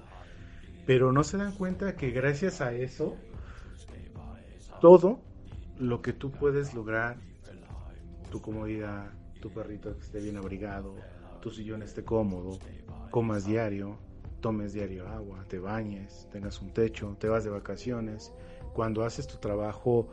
pero 0.88 1.12
no 1.12 1.26
se 1.26 1.38
dan 1.38 1.52
cuenta 1.52 1.98
que 1.98 2.12
gracias 2.12 2.62
a 2.62 2.72
eso, 2.72 3.18
todo 4.80 5.20
lo 5.78 6.02
que 6.02 6.14
tú 6.14 6.32
puedes 6.32 6.74
lograr, 6.74 7.18
tu 8.32 8.42
comodidad, 8.42 9.12
tu 9.42 9.52
perrito 9.52 9.94
que 9.94 10.00
esté 10.00 10.22
bien 10.22 10.38
abrigado, 10.38 10.96
tu 11.42 11.52
sillón 11.52 11.84
esté 11.84 12.06
cómodo, 12.06 12.58
comas 13.12 13.46
diario, 13.46 13.98
tomes 14.40 14.72
diario 14.72 15.10
agua, 15.10 15.44
te 15.50 15.60
bañes, 15.60 16.30
tengas 16.32 16.62
un 16.62 16.72
techo, 16.72 17.18
te 17.20 17.28
vas 17.28 17.44
de 17.44 17.50
vacaciones, 17.50 18.32
cuando 18.74 19.04
haces 19.04 19.28
tu 19.28 19.38
trabajo 19.40 20.08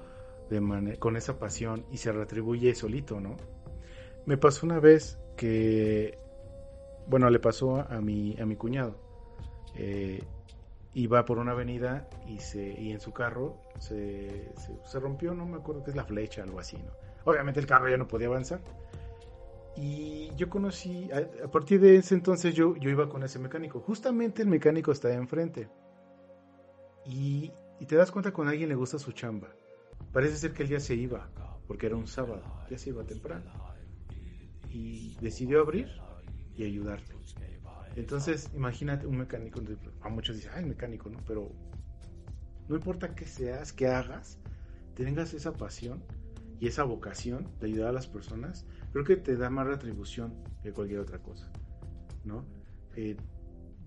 de 0.50 0.98
con 0.98 1.16
esa 1.16 1.38
pasión 1.38 1.86
y 1.92 1.98
se 1.98 2.10
retribuye 2.10 2.74
solito, 2.74 3.20
¿no? 3.20 3.36
Me 4.26 4.36
pasó 4.36 4.66
una 4.66 4.80
vez 4.80 5.20
que, 5.36 6.18
bueno, 7.06 7.30
le 7.30 7.38
pasó 7.38 7.76
a 7.76 8.00
mi, 8.00 8.36
a 8.40 8.44
mi 8.44 8.56
cuñado. 8.56 8.96
Eh, 9.76 10.20
iba 10.94 11.24
por 11.24 11.38
una 11.38 11.52
avenida 11.52 12.08
y, 12.26 12.38
se, 12.38 12.80
y 12.80 12.92
en 12.92 13.00
su 13.00 13.12
carro 13.12 13.60
se, 13.78 14.52
se, 14.84 15.00
rompió, 15.00 15.34
no 15.34 15.44
me 15.44 15.56
acuerdo 15.56 15.82
qué 15.82 15.90
es 15.90 15.96
la 15.96 16.04
flecha, 16.04 16.42
algo 16.42 16.60
así, 16.60 16.76
¿no? 16.76 16.92
Obviamente 17.24 17.60
el 17.60 17.66
carro 17.66 17.88
ya 17.88 17.96
no 17.96 18.06
podía 18.06 18.28
avanzar. 18.28 18.60
Y 19.76 20.30
yo 20.36 20.48
conocí, 20.48 21.10
a, 21.10 21.48
partir 21.50 21.80
de 21.80 21.96
ese 21.96 22.14
entonces 22.14 22.54
yo, 22.54 22.76
yo 22.76 22.90
iba 22.90 23.08
con 23.08 23.24
ese 23.24 23.40
mecánico. 23.40 23.80
Justamente 23.80 24.42
el 24.42 24.48
mecánico 24.48 24.92
está 24.92 25.12
enfrente. 25.12 25.68
Y, 27.06 27.50
y 27.80 27.86
te 27.86 27.96
das 27.96 28.12
cuenta 28.12 28.32
cuando 28.32 28.50
a 28.50 28.52
alguien 28.52 28.68
le 28.68 28.76
gusta 28.76 28.98
su 28.98 29.12
chamba. 29.12 29.48
Parece 30.12 30.36
ser 30.36 30.52
que 30.52 30.62
él 30.62 30.68
ya 30.68 30.80
se 30.80 30.94
iba, 30.94 31.28
porque 31.66 31.86
era 31.86 31.96
un 31.96 32.06
sábado, 32.06 32.42
ya 32.70 32.78
se 32.78 32.90
iba 32.90 33.02
temprano. 33.04 33.50
Y 34.70 35.16
decidió 35.20 35.60
abrir 35.60 35.88
y 36.56 36.64
ayudarte. 36.64 37.14
Entonces, 37.96 38.50
imagínate 38.54 39.06
un 39.06 39.18
mecánico, 39.18 39.60
a 40.00 40.08
muchos 40.08 40.36
dicen, 40.36 40.52
ay, 40.54 40.64
mecánico, 40.64 41.08
¿no? 41.08 41.20
Pero 41.26 41.52
no 42.68 42.76
importa 42.76 43.14
qué 43.14 43.26
seas, 43.26 43.72
qué 43.72 43.86
hagas, 43.88 44.38
tengas 44.94 45.34
esa 45.34 45.52
pasión 45.52 46.02
y 46.58 46.66
esa 46.66 46.84
vocación 46.84 47.48
de 47.60 47.66
ayudar 47.66 47.90
a 47.90 47.92
las 47.92 48.06
personas, 48.06 48.66
creo 48.92 49.04
que 49.04 49.16
te 49.16 49.36
da 49.36 49.50
más 49.50 49.66
retribución 49.66 50.34
que 50.62 50.72
cualquier 50.72 51.00
otra 51.00 51.18
cosa, 51.18 51.50
¿no? 52.24 52.44
Eh, 52.96 53.16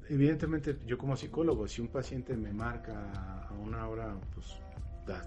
evidentemente, 0.10 0.78
yo 0.86 0.98
como 0.98 1.18
psicólogo, 1.18 1.68
si 1.68 1.82
un 1.82 1.88
paciente 1.90 2.36
me 2.38 2.54
marca 2.54 3.48
a 3.50 3.54
una 3.54 3.88
hora, 3.88 4.18
pues, 4.34 4.60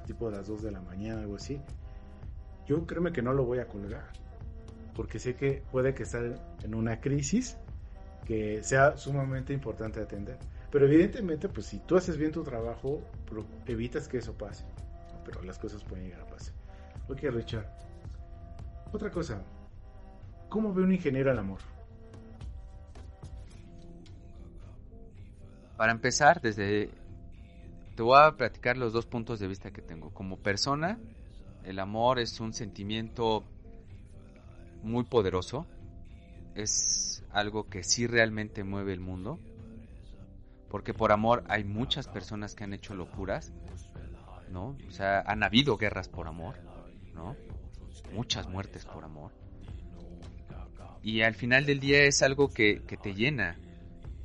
tipo 0.06 0.30
de 0.30 0.36
las 0.36 0.46
2 0.46 0.62
de 0.62 0.70
la 0.70 0.80
mañana, 0.80 1.22
algo 1.22 1.36
así, 1.36 1.60
yo 2.66 2.86
créeme 2.86 3.12
que 3.12 3.22
no 3.22 3.32
lo 3.32 3.44
voy 3.44 3.58
a 3.58 3.66
colgar, 3.66 4.10
porque 4.94 5.18
sé 5.18 5.34
que 5.34 5.64
puede 5.70 5.94
que 5.94 6.04
esté 6.04 6.34
en 6.62 6.74
una 6.74 7.00
crisis 7.00 7.56
que 8.24 8.62
sea 8.62 8.96
sumamente 8.96 9.52
importante 9.52 10.00
atender. 10.00 10.38
Pero 10.70 10.86
evidentemente, 10.86 11.48
pues 11.48 11.66
si 11.66 11.78
tú 11.80 11.96
haces 11.96 12.16
bien 12.16 12.30
tu 12.30 12.42
trabajo, 12.42 13.02
evitas 13.66 14.08
que 14.08 14.18
eso 14.18 14.34
pase. 14.34 14.64
Pero 15.24 15.42
las 15.42 15.58
cosas 15.58 15.82
pueden 15.84 16.06
llegar 16.06 16.20
a 16.20 16.26
pasar. 16.26 16.54
Ok, 17.08 17.22
Richard. 17.22 17.66
Otra 18.92 19.10
cosa. 19.10 19.42
¿Cómo 20.48 20.72
ve 20.72 20.82
un 20.82 20.92
ingeniero 20.92 21.30
al 21.30 21.38
amor? 21.38 21.58
Para 25.76 25.92
empezar, 25.92 26.40
desde... 26.40 26.90
Te 27.96 28.02
voy 28.02 28.18
a 28.18 28.32
platicar 28.36 28.76
los 28.76 28.92
dos 28.92 29.06
puntos 29.06 29.40
de 29.40 29.48
vista 29.48 29.70
que 29.72 29.82
tengo. 29.82 30.10
Como 30.10 30.38
persona, 30.38 30.98
el 31.64 31.78
amor 31.78 32.18
es 32.18 32.40
un 32.40 32.52
sentimiento 32.52 33.44
muy 34.82 35.04
poderoso. 35.04 35.66
Es 36.54 37.19
algo 37.32 37.68
que 37.68 37.82
sí 37.82 38.06
realmente 38.06 38.64
mueve 38.64 38.92
el 38.92 39.00
mundo. 39.00 39.38
Porque 40.68 40.94
por 40.94 41.12
amor 41.12 41.44
hay 41.48 41.64
muchas 41.64 42.06
personas 42.06 42.54
que 42.54 42.64
han 42.64 42.72
hecho 42.72 42.94
locuras, 42.94 43.52
¿no? 44.50 44.76
O 44.88 44.92
sea, 44.92 45.20
han 45.20 45.42
habido 45.42 45.76
guerras 45.76 46.08
por 46.08 46.28
amor, 46.28 46.56
¿no? 47.14 47.36
Muchas 48.14 48.48
muertes 48.48 48.84
por 48.84 49.04
amor. 49.04 49.32
Y 51.02 51.22
al 51.22 51.34
final 51.34 51.66
del 51.66 51.80
día 51.80 52.04
es 52.04 52.22
algo 52.22 52.48
que, 52.48 52.82
te 53.02 53.14
llena. 53.14 53.58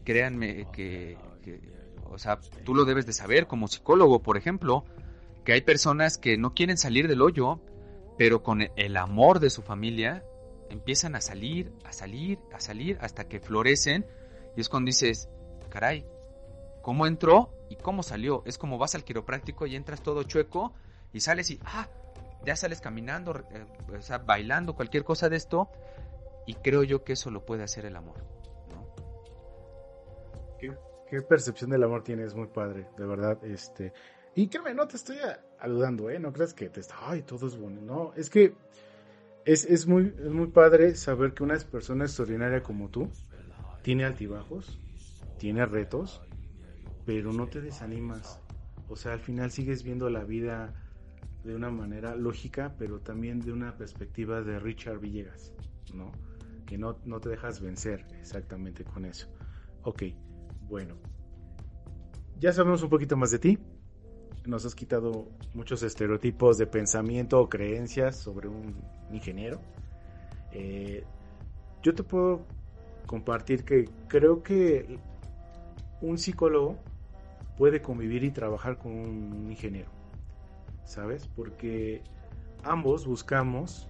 Créanme 0.04 0.68
que, 0.72 1.18
que, 1.42 1.62
o 2.04 2.18
sea, 2.18 2.40
tú 2.64 2.76
lo 2.76 2.86
debes 2.86 3.06
de 3.06 3.14
saber 3.14 3.48
como 3.48 3.68
psicólogo, 3.68 4.22
por 4.22 4.38
ejemplo, 4.38 4.86
que 5.44 5.54
hay 5.54 5.62
personas 5.62 6.18
que 6.18 6.38
no 6.38 6.54
quieren 6.54 6.78
salir 6.78 7.08
del 7.08 7.22
hoyo, 7.22 7.60
pero 8.18 8.44
con 8.44 8.62
el 8.76 8.98
amor 8.98 9.40
de 9.40 9.50
su 9.50 9.62
familia 9.62 10.24
empiezan 10.76 11.16
a 11.16 11.22
salir, 11.22 11.72
a 11.84 11.94
salir, 11.94 12.40
a 12.54 12.60
salir, 12.60 12.98
hasta 13.02 13.28
que 13.28 13.40
florecen. 13.40 14.06
Y 14.56 14.62
es 14.62 14.70
cuando 14.70 14.90
dices, 14.90 15.30
caray, 15.70 16.06
¿cómo 16.82 17.08
entró 17.08 17.50
y 17.70 17.78
cómo 17.78 18.04
salió? 18.04 18.44
Es 18.46 18.58
como 18.58 18.78
vas 18.78 18.96
al 18.96 19.04
quiropráctico 19.04 19.66
y 19.66 19.76
entras 19.76 20.02
todo 20.02 20.24
chueco 20.24 20.74
y 21.14 21.22
sales 21.22 21.50
y, 21.50 21.60
ah, 21.66 21.88
ya 22.46 22.56
sales 22.56 22.82
caminando, 22.82 23.44
eh, 23.52 23.66
o 23.98 24.02
sea, 24.02 24.20
bailando, 24.20 24.76
cualquier 24.76 25.04
cosa 25.04 25.30
de 25.30 25.38
esto. 25.38 25.70
Y 26.46 26.56
creo 26.56 26.84
yo 26.84 27.04
que 27.04 27.14
eso 27.14 27.32
lo 27.32 27.44
puede 27.46 27.64
hacer 27.64 27.86
el 27.86 27.96
amor. 27.96 28.16
¿Qué, 30.60 31.22
percepción 31.22 31.70
del 31.70 31.84
amor 31.84 32.04
tienes? 32.04 32.36
Muy 32.36 32.48
padre, 32.48 32.88
de 32.98 33.06
verdad. 33.06 33.44
este 33.46 33.94
Y 34.36 34.48
créeme, 34.48 34.74
no 34.74 34.88
te 34.88 34.98
estoy 34.98 35.18
aludando, 35.60 36.10
¿eh? 36.10 36.20
No 36.20 36.34
creas 36.34 36.54
que 36.54 36.70
te 36.70 36.82
está, 36.82 36.96
ay, 37.00 37.22
todo 37.22 37.48
es 37.48 37.58
bueno. 37.58 37.82
No, 37.82 38.14
es 38.16 38.30
que 38.30 38.54
es, 39.46 39.88
muy, 39.88 40.12
muy 40.30 40.48
padre 40.48 40.96
saber 40.96 41.34
que 41.34 41.44
una 41.44 41.58
persona 41.60 42.06
extraordinaria 42.06 42.64
como 42.64 42.90
tú 42.90 43.10
tiene 43.84 44.04
altibajos, 44.04 44.80
tiene 45.38 45.66
retos, 45.66 46.22
pero 47.06 47.32
no 47.32 47.48
te 47.48 47.62
desanimas. 47.62 48.40
O 48.90 48.96
sea, 48.96 49.14
al 49.14 49.20
final 49.20 49.52
sigues 49.52 49.84
viendo 49.84 50.10
la 50.10 50.24
vida 50.24 50.74
de 51.44 51.56
una 51.56 51.70
manera 51.70 52.16
lógica, 52.16 52.76
pero 52.80 53.00
también 53.00 53.40
de 53.40 53.52
una 53.52 53.78
perspectiva 53.78 54.42
de 54.42 54.60
Richard 54.60 55.00
Villegas, 55.00 55.54
¿no? 55.94 56.12
Que 56.66 56.78
no, 56.78 56.98
no 57.06 57.20
te 57.20 57.30
dejas 57.30 57.62
vencer 57.62 58.06
exactamente 58.20 58.84
con 58.84 59.06
eso. 59.06 59.28
Ok, 59.84 60.04
bueno. 60.62 60.96
Ya 62.40 62.52
sabemos 62.52 62.82
un 62.82 62.90
poquito 62.90 63.16
más 63.16 63.30
de 63.30 63.40
ti 63.40 63.60
nos 64.48 64.66
has 64.66 64.76
quitado 64.76 65.28
muchos 65.54 65.84
estereotipos 65.84 66.58
de 66.58 66.68
pensamiento 66.68 67.40
o 67.40 67.50
creencias 67.50 68.18
sobre 68.18 68.48
un 68.48 68.76
ingeniero. 69.12 69.60
Eh, 70.52 71.04
yo 71.82 71.94
te 71.94 72.04
puedo 72.04 72.46
compartir 73.06 73.64
que 73.64 73.86
creo 74.08 74.44
que 74.44 75.00
un 76.02 76.18
psicólogo 76.18 76.78
puede 77.58 77.82
convivir 77.82 78.24
y 78.24 78.32
trabajar 78.32 78.78
con 78.78 78.92
un 78.92 79.50
ingeniero, 79.50 79.90
¿sabes? 80.86 81.28
Porque 81.28 82.04
ambos 82.64 83.08
buscamos 83.08 83.88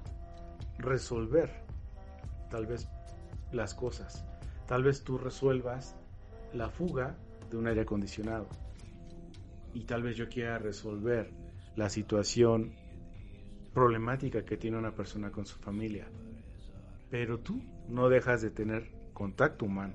resolver 0.77 1.49
tal 2.49 2.65
vez 2.65 2.87
las 3.51 3.73
cosas. 3.73 4.25
Tal 4.67 4.83
vez 4.83 5.03
tú 5.03 5.17
resuelvas 5.17 5.95
la 6.53 6.69
fuga 6.69 7.15
de 7.49 7.57
un 7.57 7.67
aire 7.67 7.81
acondicionado 7.81 8.47
y 9.75 9.83
tal 9.83 10.01
vez 10.01 10.15
yo 10.15 10.27
quiera 10.29 10.57
resolver 10.57 11.29
la 11.75 11.89
situación 11.89 12.73
problemática 13.73 14.45
que 14.45 14.55
tiene 14.55 14.77
una 14.77 14.95
persona 14.95 15.31
con 15.31 15.45
su 15.45 15.59
familia. 15.59 16.07
Pero 17.11 17.39
tú 17.39 17.61
no 17.89 18.07
dejas 18.07 18.41
de 18.41 18.49
tener 18.49 18.89
contacto 19.13 19.65
humano. 19.65 19.93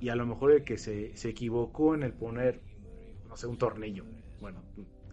Y 0.00 0.08
a 0.08 0.16
lo 0.16 0.26
mejor 0.26 0.50
el 0.50 0.64
que 0.64 0.76
se, 0.76 1.16
se 1.16 1.28
equivocó 1.28 1.94
en 1.94 2.02
el 2.02 2.12
poner, 2.12 2.60
no 3.28 3.36
sé, 3.36 3.46
un 3.46 3.56
tornillo. 3.56 4.04
Bueno, 4.40 4.60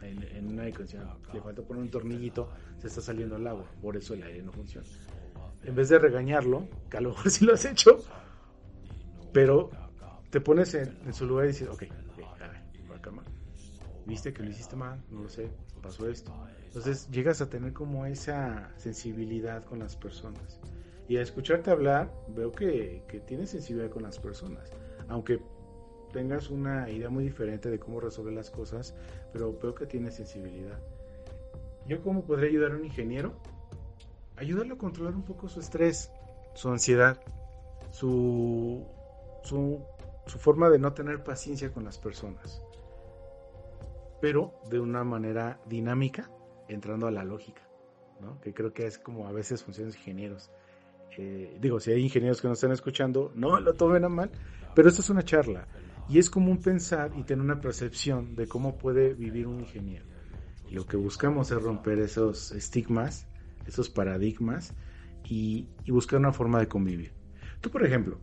en, 0.02 0.24
en 0.24 0.48
una 0.48 0.64
le 0.64 0.74
falta 0.74 1.62
poner 1.62 1.84
un 1.84 1.92
tornillito, 1.92 2.50
se 2.80 2.88
está 2.88 3.02
saliendo 3.02 3.36
el 3.36 3.46
agua. 3.46 3.70
Por 3.84 3.96
eso 3.96 4.16
el 4.16 4.24
aire 4.24 4.42
no 4.42 4.52
funciona. 4.52 4.88
En 5.64 5.76
vez 5.76 5.90
de 5.90 6.00
regañarlo, 6.00 6.68
que 6.90 6.98
a 6.98 7.02
lo 7.02 7.10
mejor 7.10 7.30
sí 7.30 7.46
lo 7.46 7.54
has 7.54 7.66
hecho, 7.66 8.00
pero 9.32 9.70
te 10.30 10.42
pones 10.42 10.74
en, 10.74 11.14
su 11.14 11.26
lugar 11.26 11.46
y 11.46 11.50
dices, 11.50 11.68
ok, 11.68 11.84
viste 14.10 14.34
que 14.34 14.42
lo 14.44 14.50
hiciste 14.50 14.76
mal, 14.76 15.02
no 15.12 15.22
lo 15.22 15.30
sé, 15.30 15.50
pasó 15.82 16.10
esto. 16.10 16.34
Entonces 16.66 17.10
llegas 17.12 17.42
a 17.42 17.50
tener 17.50 17.74
como 17.74 18.06
esa 18.06 18.72
sensibilidad 18.76 19.64
con 19.64 19.80
las 19.80 19.96
personas. 19.96 20.60
Y 21.08 21.18
al 21.18 21.24
escucharte 21.24 21.72
hablar, 21.72 22.12
veo 22.28 22.52
que, 22.52 23.04
que 23.08 23.20
tienes 23.20 23.52
sensibilidad 23.52 23.92
con 23.92 24.04
las 24.04 24.20
personas. 24.20 24.72
Aunque 25.08 25.40
tengas 26.12 26.50
una 26.50 26.90
idea 26.90 27.10
muy 27.10 27.24
diferente 27.24 27.70
de 27.70 27.80
cómo 27.80 28.00
resolver 28.00 28.34
las 28.34 28.50
cosas, 28.50 28.96
pero 29.32 29.58
veo 29.62 29.76
que 29.76 29.86
tienes 29.86 30.16
sensibilidad. 30.16 30.80
¿Yo 31.88 32.02
cómo 32.04 32.24
podría 32.24 32.50
ayudar 32.50 32.72
a 32.72 32.76
un 32.76 32.86
ingeniero? 32.86 33.34
Ayudarlo 34.38 34.76
a 34.76 34.78
controlar 34.78 35.16
un 35.16 35.24
poco 35.24 35.48
su 35.50 35.60
estrés, 35.60 36.12
su 36.56 36.70
ansiedad, 36.70 37.22
su, 37.92 38.86
su, 39.44 39.84
su 40.26 40.40
forma 40.40 40.70
de 40.70 40.80
no 40.80 40.94
tener 40.94 41.24
paciencia 41.24 41.72
con 41.72 41.84
las 41.84 41.98
personas 41.98 42.64
pero 44.22 44.54
de 44.70 44.80
una 44.80 45.04
manera 45.04 45.60
dinámica, 45.66 46.30
entrando 46.68 47.08
a 47.08 47.12
la 47.12 47.24
lógica, 47.24 47.62
que 48.42 48.54
creo 48.54 48.74
que 48.74 48.86
es 48.86 48.98
como 48.98 49.28
a 49.28 49.32
veces 49.32 49.64
funcionan 49.64 49.94
ingenieros. 49.94 50.52
Eh, 51.18 51.58
digo, 51.60 51.80
si 51.80 51.92
hay 51.92 52.04
ingenieros 52.04 52.42
que 52.42 52.48
nos 52.48 52.58
están 52.58 52.72
escuchando, 52.72 53.32
no 53.36 53.60
lo 53.60 53.74
tomen 53.74 54.06
a 54.06 54.10
mal, 54.10 54.32
pero 54.76 54.90
esto 54.90 55.02
es 55.02 55.10
una 55.10 55.24
charla 55.24 55.68
y 56.08 56.20
es 56.20 56.30
común 56.30 56.60
pensar 56.60 57.12
y 57.16 57.24
tener 57.24 57.44
una 57.44 57.62
percepción 57.62 58.36
de 58.36 58.48
cómo 58.48 58.78
puede 58.78 59.14
vivir 59.14 59.48
un 59.48 59.60
ingeniero. 59.60 60.06
Lo 60.70 60.86
que 60.86 60.98
buscamos 60.98 61.52
es 61.52 61.62
romper 61.62 62.00
esos 62.00 62.52
estigmas, 62.52 63.28
esos 63.66 63.90
paradigmas 63.90 64.74
y, 65.24 65.68
y 65.84 65.92
buscar 65.92 66.20
una 66.20 66.32
forma 66.32 66.60
de 66.60 66.68
convivir. 66.68 67.14
Tú, 67.62 67.72
por 67.72 67.86
ejemplo, 67.86 68.20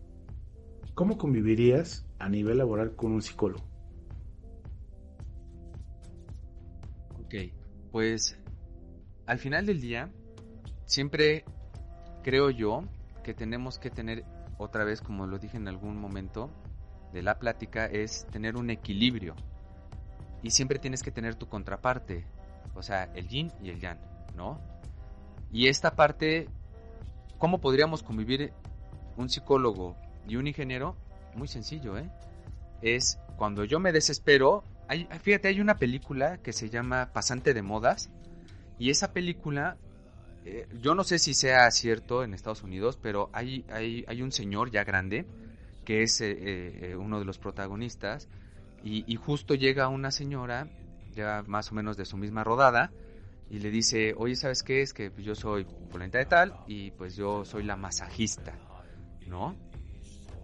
¿cómo 0.94 1.18
convivirías 1.18 2.06
a 2.18 2.28
nivel 2.28 2.59
laboral 2.59 2.94
con 2.94 3.12
un 3.12 3.22
psicólogo? 3.22 3.65
Ok, 7.27 7.35
pues 7.91 8.39
al 9.27 9.41
final 9.41 9.67
del 9.67 9.81
día, 9.81 10.12
siempre 10.85 11.45
creo 12.23 12.51
yo 12.51 12.85
que 13.25 13.35
tenemos 13.35 13.81
que 13.81 13.91
tener, 13.91 14.25
otra 14.59 14.85
vez 14.85 15.01
como 15.01 15.27
lo 15.27 15.41
dije 15.41 15.57
en 15.57 15.67
algún 15.67 15.97
momento 16.01 16.51
de 17.12 17.23
la 17.23 17.41
plática, 17.41 17.87
es 17.87 18.29
tener 18.31 18.55
un 18.55 18.71
equilibrio. 18.71 19.35
Y 20.45 20.51
siempre 20.51 20.79
tienes 20.79 21.03
que 21.03 21.11
tener 21.11 21.35
tu 21.35 21.49
contraparte, 21.49 22.25
o 22.77 22.83
sea, 22.83 23.11
el 23.17 23.27
yin 23.27 23.51
y 23.61 23.71
el 23.71 23.81
yang, 23.81 23.99
¿no? 24.37 24.61
Y 25.51 25.67
esta 25.67 25.97
parte, 25.97 26.49
¿cómo 27.39 27.59
podríamos 27.59 28.05
convivir 28.05 28.53
un 29.17 29.29
psicólogo 29.29 29.97
y 30.29 30.37
un 30.37 30.47
ingeniero? 30.47 30.95
Muy 31.35 31.49
sencillo, 31.49 31.99
¿eh? 31.99 32.09
Es 32.83 33.19
cuando 33.37 33.65
yo 33.65 33.81
me 33.81 33.91
desespero, 33.91 34.62
fíjate, 35.22 35.49
hay 35.49 35.61
una 35.61 35.79
película 35.79 36.38
que 36.38 36.53
se 36.53 36.70
llama 36.70 37.11
Pasante 37.12 37.55
de 37.55 37.62
Modas 37.62 38.11
y 38.79 38.90
esa 38.90 39.12
película, 39.12 39.77
eh, 40.44 40.66
yo 40.81 40.94
no 40.94 41.05
sé 41.05 41.18
si 41.18 41.35
sea 41.35 41.70
cierto 41.70 42.22
en 42.22 42.35
Estados 42.35 42.62
Unidos, 42.62 42.99
pero 43.01 43.31
hay, 43.33 43.64
hay, 43.70 44.05
hay 44.07 44.22
un 44.22 44.33
señor 44.33 44.70
ya 44.70 44.85
grande 44.85 45.27
que 45.85 46.03
es 46.03 46.20
eh, 46.20 46.37
eh, 46.38 46.96
uno 46.96 47.18
de 47.18 47.25
los 47.25 47.38
protagonistas 47.38 48.29
y, 48.83 49.16
justo 49.16 49.55
llega 49.55 49.88
una 49.88 50.12
señora 50.12 50.68
ya 51.12 51.42
más 51.49 51.72
o 51.72 51.75
menos 51.75 51.96
de 51.96 52.05
su 52.05 52.16
misma 52.16 52.44
rodada 52.44 52.92
y 53.51 53.59
le 53.59 53.72
dice, 53.72 54.14
oye, 54.16 54.37
¿sabes 54.37 54.62
qué? 54.62 54.81
Es 54.81 54.92
que 54.92 55.11
yo 55.18 55.35
soy 55.35 55.66
polenta 55.90 56.18
de 56.18 56.27
tal 56.27 56.55
y 56.68 56.92
pues 56.92 57.16
yo 57.16 57.44
soy 57.44 57.64
la 57.64 57.75
masajista, 57.75 58.53
¿no? 59.27 59.57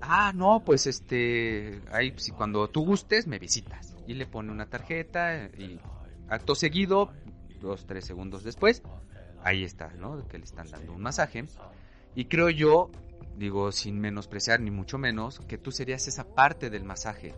Ah, 0.00 0.32
no, 0.34 0.64
pues 0.64 0.88
este, 0.88 1.80
ahí, 1.92 2.14
si 2.16 2.32
cuando 2.32 2.68
tú 2.68 2.84
gustes 2.84 3.28
me 3.28 3.38
visitas 3.38 3.91
y 4.12 4.14
le 4.14 4.26
pone 4.26 4.52
una 4.52 4.66
tarjeta 4.66 5.46
y 5.58 5.80
acto 6.28 6.54
seguido, 6.54 7.10
dos, 7.60 7.86
tres 7.86 8.04
segundos 8.04 8.44
después, 8.44 8.82
ahí 9.42 9.64
está, 9.64 9.88
¿no? 9.94 10.28
Que 10.28 10.38
le 10.38 10.44
están 10.44 10.70
dando 10.70 10.92
un 10.92 11.00
masaje. 11.00 11.46
Y 12.14 12.26
creo 12.26 12.50
yo, 12.50 12.90
digo, 13.36 13.72
sin 13.72 13.98
menospreciar 14.00 14.60
ni 14.60 14.70
mucho 14.70 14.98
menos, 14.98 15.40
que 15.40 15.56
tú 15.56 15.72
serías 15.72 16.06
esa 16.08 16.34
parte 16.34 16.68
del 16.68 16.84
masaje, 16.84 17.34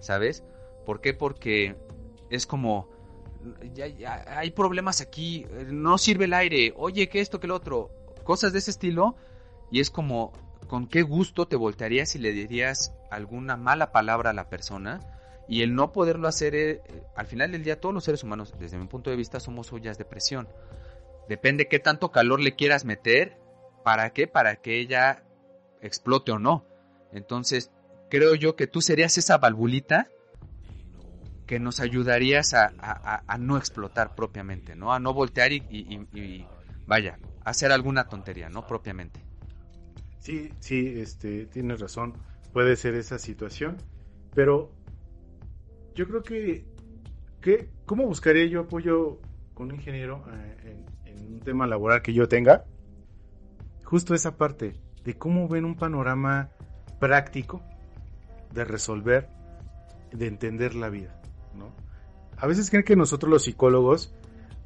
¿sabes? 0.00 0.42
¿Por 0.84 1.00
qué? 1.00 1.14
Porque 1.14 1.76
es 2.28 2.44
como, 2.46 2.88
ya, 3.72 4.24
hay 4.26 4.50
problemas 4.50 5.00
aquí, 5.00 5.46
no 5.68 5.96
sirve 5.96 6.24
el 6.24 6.34
aire, 6.34 6.74
oye, 6.76 7.08
que 7.08 7.20
esto, 7.20 7.38
que 7.38 7.46
lo 7.46 7.54
otro, 7.54 7.90
cosas 8.24 8.52
de 8.52 8.58
ese 8.58 8.72
estilo, 8.72 9.14
y 9.70 9.78
es 9.78 9.90
como, 9.90 10.32
¿con 10.66 10.88
qué 10.88 11.02
gusto 11.02 11.46
te 11.46 11.54
voltearías 11.54 12.16
y 12.16 12.18
le 12.18 12.32
dirías 12.32 12.92
alguna 13.12 13.56
mala 13.56 13.92
palabra 13.92 14.30
a 14.30 14.34
la 14.34 14.48
persona? 14.48 15.15
Y 15.48 15.62
el 15.62 15.74
no 15.74 15.92
poderlo 15.92 16.28
hacer, 16.28 16.54
eh, 16.54 16.82
al 17.14 17.26
final 17.26 17.52
del 17.52 17.62
día 17.62 17.80
todos 17.80 17.94
los 17.94 18.04
seres 18.04 18.24
humanos, 18.24 18.54
desde 18.58 18.78
mi 18.78 18.86
punto 18.86 19.10
de 19.10 19.16
vista, 19.16 19.40
somos 19.40 19.72
ollas 19.72 19.98
de 19.98 20.04
presión. 20.04 20.48
Depende 21.28 21.68
qué 21.68 21.78
tanto 21.78 22.10
calor 22.10 22.40
le 22.40 22.56
quieras 22.56 22.84
meter, 22.84 23.38
¿para 23.84 24.10
qué? 24.10 24.26
Para 24.26 24.56
que 24.56 24.78
ella 24.80 25.24
explote 25.80 26.32
o 26.32 26.38
no. 26.38 26.64
Entonces, 27.12 27.70
creo 28.10 28.34
yo 28.34 28.56
que 28.56 28.66
tú 28.66 28.80
serías 28.80 29.18
esa 29.18 29.38
valvulita 29.38 30.08
que 31.46 31.60
nos 31.60 31.78
ayudarías 31.80 32.54
a, 32.54 33.38
no 33.38 33.56
explotar 33.56 34.14
propiamente, 34.14 34.74
¿no? 34.74 34.92
A 34.92 34.98
no 34.98 35.14
voltear 35.14 35.52
y, 35.52 35.62
y, 35.70 36.46
vaya, 36.86 37.18
hacer 37.44 37.70
alguna 37.70 38.08
tontería, 38.08 38.48
¿no? 38.48 38.66
Propiamente. 38.66 39.20
Sí, 40.18 40.50
sí, 40.58 40.94
este, 40.98 41.46
tienes 41.46 41.80
razón. 41.80 42.14
Puede 42.52 42.74
ser 42.74 42.94
esa 42.94 43.18
situación, 43.18 43.76
pero 44.34 44.72
yo 45.96 46.06
creo 46.06 46.22
que, 46.22 46.64
que 47.40 47.70
¿cómo 47.86 48.06
buscaría 48.06 48.46
yo 48.46 48.60
apoyo 48.60 49.18
con 49.54 49.68
un 49.68 49.76
ingeniero 49.76 50.22
eh, 50.32 50.84
en, 51.06 51.34
un 51.34 51.40
tema 51.40 51.66
laboral 51.66 52.02
que 52.02 52.12
yo 52.12 52.28
tenga? 52.28 52.64
Justo 53.82 54.14
esa 54.14 54.36
parte 54.36 54.74
de 55.04 55.14
cómo 55.14 55.48
ven 55.48 55.64
un 55.64 55.74
panorama 55.74 56.50
práctico 57.00 57.62
de 58.52 58.64
resolver, 58.64 59.28
de 60.12 60.26
entender 60.26 60.74
la 60.74 60.90
vida, 60.90 61.20
¿no? 61.54 61.72
A 62.36 62.46
veces 62.46 62.68
creen 62.68 62.84
que 62.84 62.96
nosotros 62.96 63.30
los 63.30 63.44
psicólogos 63.44 64.14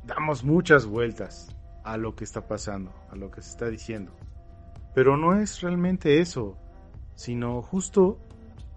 damos 0.05 0.43
muchas 0.43 0.87
vueltas 0.87 1.57
a 1.85 1.97
lo 1.97 2.17
que 2.17 2.25
está 2.25 2.49
pasando, 2.49 2.93
a 3.11 3.17
lo 3.17 3.31
que 3.31 3.41
se 3.41 3.51
está 3.51 3.69
diciendo. 3.69 4.13
Pero 4.95 5.17
no 5.17 5.41
es 5.41 5.61
realmente 5.61 6.21
eso, 6.21 6.57
sino 7.15 7.63
justo 7.63 8.19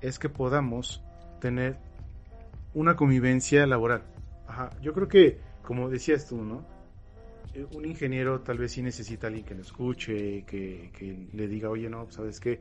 es 0.02 0.20
que 0.20 0.30
podamos 0.30 1.04
tener 1.40 1.80
una 2.74 2.96
convivencia 2.96 3.66
laboral. 3.68 4.04
Ajá, 4.48 4.70
yo 4.82 4.94
creo 4.94 5.08
que, 5.08 5.40
como 5.64 5.90
decías 5.90 6.28
tú, 6.28 6.44
¿no? 6.44 6.66
Eh, 7.54 7.66
un 7.72 7.86
ingeniero 7.86 8.42
tal 8.42 8.58
vez 8.58 8.72
sí 8.72 8.82
necesita 8.82 9.28
a 9.28 9.30
alguien 9.30 9.46
que 9.46 9.56
lo 9.56 9.62
escuche, 9.62 10.44
que, 10.46 10.92
que 10.98 11.28
le 11.34 11.48
diga, 11.48 11.70
oye, 11.70 11.90
no, 11.90 12.10
sabes 12.10 12.40
que 12.40 12.60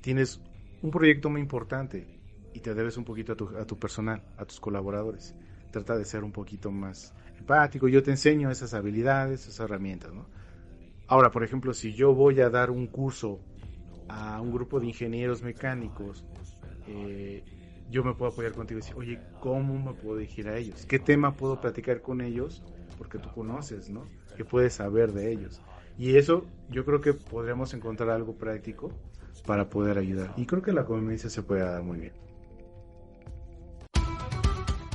tienes 0.00 0.40
un 0.82 0.90
proyecto 0.90 1.30
muy 1.30 1.40
importante 1.40 2.06
y 2.54 2.60
te 2.60 2.74
debes 2.74 2.96
un 2.96 3.04
poquito 3.04 3.32
a 3.32 3.36
tu, 3.36 3.56
a 3.56 3.66
tu 3.66 3.78
personal, 3.78 4.22
a 4.36 4.44
tus 4.44 4.60
colaboradores. 4.60 5.34
Trata 5.70 5.96
de 5.96 6.04
ser 6.04 6.24
un 6.24 6.32
poquito 6.32 6.70
más 6.70 7.14
empático. 7.38 7.88
Yo 7.88 8.02
te 8.02 8.10
enseño 8.10 8.50
esas 8.50 8.74
habilidades, 8.74 9.42
esas 9.42 9.60
herramientas, 9.60 10.12
¿no? 10.12 10.26
Ahora, 11.06 11.30
por 11.30 11.42
ejemplo, 11.42 11.72
si 11.72 11.94
yo 11.94 12.14
voy 12.14 12.40
a 12.40 12.50
dar 12.50 12.70
un 12.70 12.86
curso 12.86 13.40
a 14.08 14.40
un 14.40 14.52
grupo 14.52 14.80
de 14.80 14.86
ingenieros 14.86 15.42
mecánicos 15.42 16.24
eh, 16.86 17.44
yo 17.90 18.04
me 18.04 18.14
puedo 18.14 18.32
apoyar 18.32 18.52
contigo 18.52 18.78
y 18.78 18.82
decir, 18.82 18.96
oye, 18.96 19.20
¿cómo 19.40 19.78
me 19.78 19.92
puedo 19.94 20.18
dirigir 20.18 20.48
a 20.48 20.56
ellos? 20.56 20.84
¿Qué 20.86 20.98
tema 20.98 21.34
puedo 21.34 21.60
platicar 21.60 22.02
con 22.02 22.20
ellos? 22.20 22.62
Porque 22.98 23.18
tú 23.18 23.30
conoces, 23.32 23.88
¿no? 23.88 24.04
¿Qué 24.36 24.44
puedes 24.44 24.74
saber 24.74 25.12
de 25.12 25.32
ellos? 25.32 25.60
Y 25.96 26.16
eso 26.16 26.44
yo 26.70 26.84
creo 26.84 27.00
que 27.00 27.14
podríamos 27.14 27.72
encontrar 27.74 28.10
algo 28.10 28.34
práctico 28.34 28.92
para 29.46 29.68
poder 29.68 29.98
ayudar. 29.98 30.34
Y 30.36 30.46
creo 30.46 30.62
que 30.62 30.72
la 30.72 30.84
convivencia 30.84 31.30
se 31.30 31.42
puede 31.42 31.62
dar 31.62 31.82
muy 31.82 31.98
bien. 31.98 32.12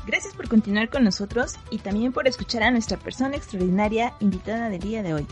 Gracias 0.06 0.36
por 0.36 0.48
continuar 0.50 0.90
con 0.90 1.04
nosotros 1.04 1.56
y 1.72 1.80
también 1.80 2.12
por 2.12 2.28
escuchar 2.28 2.64
a 2.64 2.72
nuestra 2.72 2.98
persona 2.98 3.36
extraordinaria 3.36 4.14
invitada 4.20 4.70
del 4.70 4.82
día 4.82 5.02
de 5.02 5.14
hoy. 5.14 5.28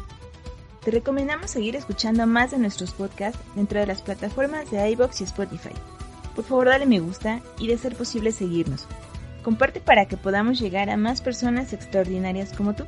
Te 0.84 0.92
recomendamos 0.92 1.52
seguir 1.52 1.76
escuchando 1.76 2.26
más 2.26 2.52
de 2.52 2.58
nuestros 2.58 2.94
podcasts 2.94 3.40
dentro 3.56 3.80
de 3.80 3.86
las 3.86 4.02
plataformas 4.02 4.72
de 4.72 4.90
iBox 4.92 5.22
y 5.22 5.26
Spotify. 5.26 5.74
Por 6.42 6.50
favor, 6.50 6.68
dale 6.70 6.88
me 6.88 7.00
gusta 7.00 7.40
y 7.60 7.68
de 7.68 7.78
ser 7.78 7.96
posible 7.96 8.32
seguirnos. 8.32 8.88
Comparte 9.44 9.80
para 9.80 10.08
que 10.08 10.18
podamos 10.18 10.60
llegar 10.60 10.90
a 10.90 10.98
más 10.98 11.22
personas 11.22 11.72
extraordinarias 11.72 12.52
como 12.52 12.74
tú. 12.74 12.86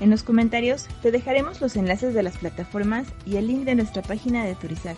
En 0.00 0.10
los 0.10 0.22
comentarios 0.22 0.86
te 1.00 1.10
dejaremos 1.10 1.62
los 1.62 1.76
enlaces 1.76 2.12
de 2.12 2.22
las 2.22 2.36
plataformas 2.36 3.06
y 3.24 3.36
el 3.36 3.46
link 3.46 3.64
de 3.64 3.74
nuestra 3.74 4.02
página 4.02 4.44
de 4.44 4.54
Turizar 4.54 4.96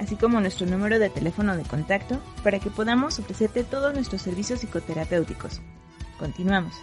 así 0.00 0.16
como 0.16 0.40
nuestro 0.40 0.66
número 0.66 0.98
de 0.98 1.10
teléfono 1.10 1.56
de 1.56 1.62
contacto 1.62 2.18
para 2.42 2.58
que 2.58 2.70
podamos 2.70 3.18
ofrecerte 3.18 3.62
todos 3.62 3.94
nuestros 3.94 4.22
servicios 4.22 4.60
psicoterapéuticos. 4.60 5.60
Continuamos. 6.18 6.74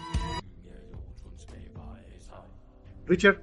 Richard, 3.08 3.42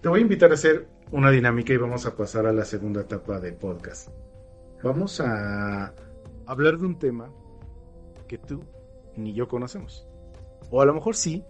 te 0.00 0.08
voy 0.08 0.20
a 0.20 0.22
invitar 0.22 0.52
a 0.52 0.54
hacer 0.54 0.86
una 1.10 1.30
dinámica 1.30 1.72
y 1.72 1.76
vamos 1.76 2.06
a 2.06 2.16
pasar 2.16 2.46
a 2.46 2.52
la 2.52 2.64
segunda 2.64 3.00
etapa 3.00 3.40
del 3.40 3.54
podcast. 3.54 4.08
Vamos 4.82 5.20
a 5.20 5.94
hablar 6.46 6.78
de 6.78 6.86
un 6.86 6.98
tema 6.98 7.30
que 8.28 8.38
tú 8.38 8.62
ni 9.16 9.32
yo 9.32 9.48
conocemos. 9.48 10.06
O 10.70 10.80
a 10.80 10.86
lo 10.86 10.94
mejor 10.94 11.14
sí, 11.14 11.44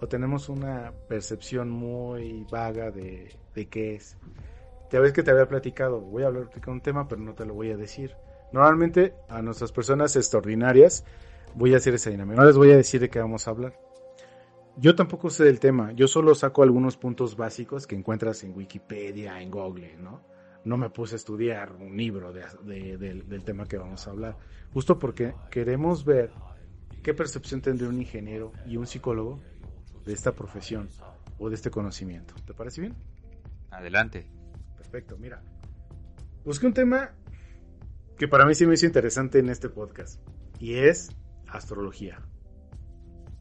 o 0.00 0.06
tenemos 0.06 0.48
una 0.48 0.92
percepción 1.08 1.70
muy 1.70 2.46
vaga 2.50 2.90
de, 2.90 3.36
de 3.54 3.68
qué 3.68 3.94
es. 3.94 4.16
Ya 4.90 5.00
ves 5.00 5.12
que 5.12 5.22
te 5.22 5.30
había 5.30 5.48
platicado, 5.48 6.00
voy 6.00 6.22
a 6.22 6.28
hablar 6.28 6.48
de 6.48 6.70
un 6.70 6.80
tema, 6.80 7.08
pero 7.08 7.20
no 7.20 7.34
te 7.34 7.44
lo 7.44 7.54
voy 7.54 7.70
a 7.70 7.76
decir. 7.76 8.14
Normalmente 8.52 9.14
a 9.28 9.42
nuestras 9.42 9.72
personas 9.72 10.16
extraordinarias 10.16 11.04
voy 11.54 11.74
a 11.74 11.78
hacer 11.78 11.94
esa 11.94 12.10
dinámica. 12.10 12.40
No 12.40 12.46
les 12.46 12.56
voy 12.56 12.70
a 12.70 12.76
decir 12.76 13.00
de 13.00 13.10
qué 13.10 13.18
vamos 13.18 13.46
a 13.46 13.50
hablar. 13.50 13.78
Yo 14.76 14.94
tampoco 14.94 15.28
sé 15.28 15.44
del 15.44 15.58
tema, 15.58 15.92
yo 15.92 16.06
solo 16.06 16.36
saco 16.36 16.62
algunos 16.62 16.96
puntos 16.96 17.36
básicos 17.36 17.86
que 17.86 17.96
encuentras 17.96 18.44
en 18.44 18.56
Wikipedia, 18.56 19.42
en 19.42 19.50
Google, 19.50 19.96
¿no? 19.96 20.22
No 20.68 20.76
me 20.76 20.90
puse 20.90 21.14
a 21.14 21.16
estudiar 21.16 21.72
un 21.72 21.96
libro 21.96 22.30
del 22.30 23.42
tema 23.42 23.64
que 23.64 23.78
vamos 23.78 24.06
a 24.06 24.10
hablar, 24.10 24.36
justo 24.74 24.98
porque 24.98 25.34
queremos 25.50 26.04
ver 26.04 26.30
qué 27.02 27.14
percepción 27.14 27.62
tendría 27.62 27.88
un 27.88 27.98
ingeniero 27.98 28.52
y 28.66 28.76
un 28.76 28.86
psicólogo 28.86 29.40
de 30.04 30.12
esta 30.12 30.32
profesión 30.32 30.90
o 31.38 31.48
de 31.48 31.54
este 31.54 31.70
conocimiento. 31.70 32.34
¿Te 32.46 32.52
parece 32.52 32.82
bien? 32.82 32.94
Adelante. 33.70 34.26
Perfecto, 34.76 35.16
mira. 35.16 35.40
Busqué 36.44 36.66
un 36.66 36.74
tema 36.74 37.12
que 38.18 38.28
para 38.28 38.44
mí 38.44 38.54
sí 38.54 38.66
me 38.66 38.74
hizo 38.74 38.84
interesante 38.84 39.38
en 39.38 39.48
este 39.48 39.70
podcast. 39.70 40.20
Y 40.60 40.74
es 40.74 41.08
astrología. 41.46 42.20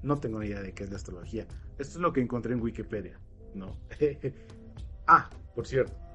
No 0.01 0.17
tengo 0.17 0.39
ni 0.39 0.47
idea 0.47 0.61
de 0.61 0.73
qué 0.73 0.85
es 0.85 0.91
la 0.91 0.95
astrología. 0.95 1.45
Esto 1.77 1.97
es 1.97 1.97
lo 1.97 2.13
que 2.13 2.21
encontré 2.21 2.53
en 2.53 2.61
Wikipedia. 2.61 3.19
No. 3.53 3.75
ah, 5.07 5.29
por 5.53 5.67
cierto. 5.67 6.06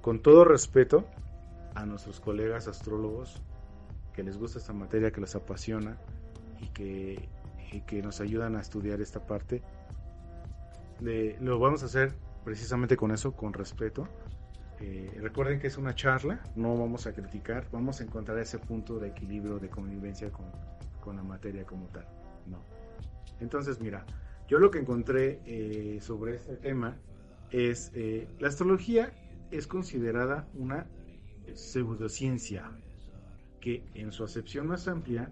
Con 0.00 0.20
todo 0.20 0.44
respeto 0.44 1.04
a 1.74 1.86
nuestros 1.86 2.20
colegas 2.20 2.68
astrólogos 2.68 3.42
que 4.12 4.22
les 4.22 4.38
gusta 4.38 4.58
esta 4.58 4.72
materia, 4.72 5.10
que 5.10 5.20
les 5.20 5.34
apasiona 5.34 5.98
y 6.60 6.68
que, 6.68 7.28
que 7.86 8.02
nos 8.02 8.20
ayudan 8.20 8.56
a 8.56 8.60
estudiar 8.60 9.00
esta 9.00 9.26
parte. 9.26 9.62
lo 11.00 11.58
vamos 11.58 11.82
a 11.82 11.86
hacer 11.86 12.14
precisamente 12.44 12.96
con 12.96 13.10
eso, 13.12 13.32
con 13.32 13.52
respeto, 13.52 14.08
eh, 14.80 15.18
recuerden 15.20 15.60
que 15.60 15.66
es 15.66 15.76
una 15.76 15.94
charla, 15.94 16.40
no 16.56 16.76
vamos 16.76 17.06
a 17.06 17.12
criticar, 17.12 17.66
vamos 17.70 18.00
a 18.00 18.04
encontrar 18.04 18.38
ese 18.38 18.58
punto 18.58 18.98
de 18.98 19.08
equilibrio, 19.08 19.58
de 19.58 19.68
convivencia 19.68 20.30
con, 20.32 20.46
la 21.14 21.22
materia 21.22 21.64
como 21.64 21.86
tal. 21.88 22.06
No. 22.46 22.62
Entonces, 23.40 23.80
mira, 23.80 24.06
yo 24.48 24.58
lo 24.58 24.70
que 24.70 24.78
encontré 24.78 25.40
eh, 25.44 25.98
sobre 26.00 26.36
este 26.36 26.56
tema 26.56 26.96
es 27.50 27.90
eh, 27.94 28.28
la 28.38 28.48
astrología 28.48 29.12
es 29.50 29.66
considerada 29.66 30.48
una 30.54 30.86
pseudociencia 31.54 32.70
que 33.60 33.84
en 33.94 34.12
su 34.12 34.24
acepción 34.24 34.66
más 34.66 34.88
amplia 34.88 35.30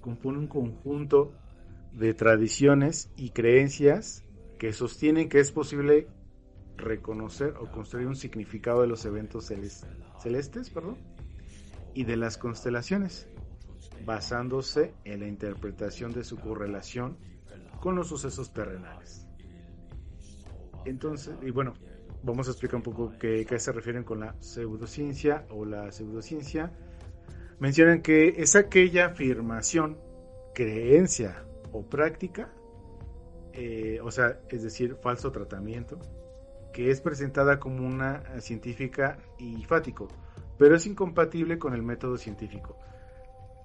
compone 0.00 0.38
un 0.38 0.48
conjunto 0.48 1.32
de 1.92 2.14
tradiciones 2.14 3.10
y 3.16 3.30
creencias 3.30 4.24
que 4.58 4.72
sostienen 4.72 5.28
que 5.28 5.40
es 5.40 5.52
posible 5.52 6.08
reconocer 6.76 7.54
o 7.60 7.70
construir 7.70 8.06
un 8.06 8.16
significado 8.16 8.82
de 8.82 8.86
los 8.86 9.04
eventos 9.04 9.50
celestes 10.20 10.72
y 11.94 12.04
de 12.04 12.16
las 12.16 12.38
constelaciones, 12.38 13.28
basándose 14.04 14.94
en 15.04 15.20
la 15.20 15.26
interpretación 15.26 16.12
de 16.12 16.24
su 16.24 16.38
correlación 16.38 17.16
con 17.80 17.96
los 17.96 18.08
sucesos 18.08 18.52
terrenales. 18.52 19.26
Entonces, 20.84 21.36
y 21.42 21.50
bueno, 21.50 21.74
vamos 22.22 22.48
a 22.48 22.50
explicar 22.50 22.76
un 22.76 22.82
poco 22.82 23.12
qué, 23.18 23.44
qué 23.46 23.58
se 23.58 23.72
refieren 23.72 24.04
con 24.04 24.20
la 24.20 24.34
pseudociencia 24.40 25.46
o 25.50 25.64
la 25.64 25.90
pseudociencia. 25.92 26.72
Mencionan 27.58 28.02
que 28.02 28.34
es 28.38 28.56
aquella 28.56 29.06
afirmación, 29.06 29.98
creencia 30.54 31.44
o 31.72 31.82
práctica, 31.82 32.52
eh, 33.52 34.00
o 34.02 34.10
sea, 34.10 34.40
es 34.48 34.62
decir, 34.62 34.96
falso 34.96 35.30
tratamiento, 35.32 35.98
que 36.72 36.90
es 36.90 37.00
presentada 37.00 37.58
como 37.58 37.86
una 37.86 38.40
científica 38.40 39.18
y 39.38 39.64
fático, 39.64 40.08
pero 40.56 40.76
es 40.76 40.86
incompatible 40.86 41.58
con 41.58 41.74
el 41.74 41.82
método 41.82 42.16
científico. 42.16 42.76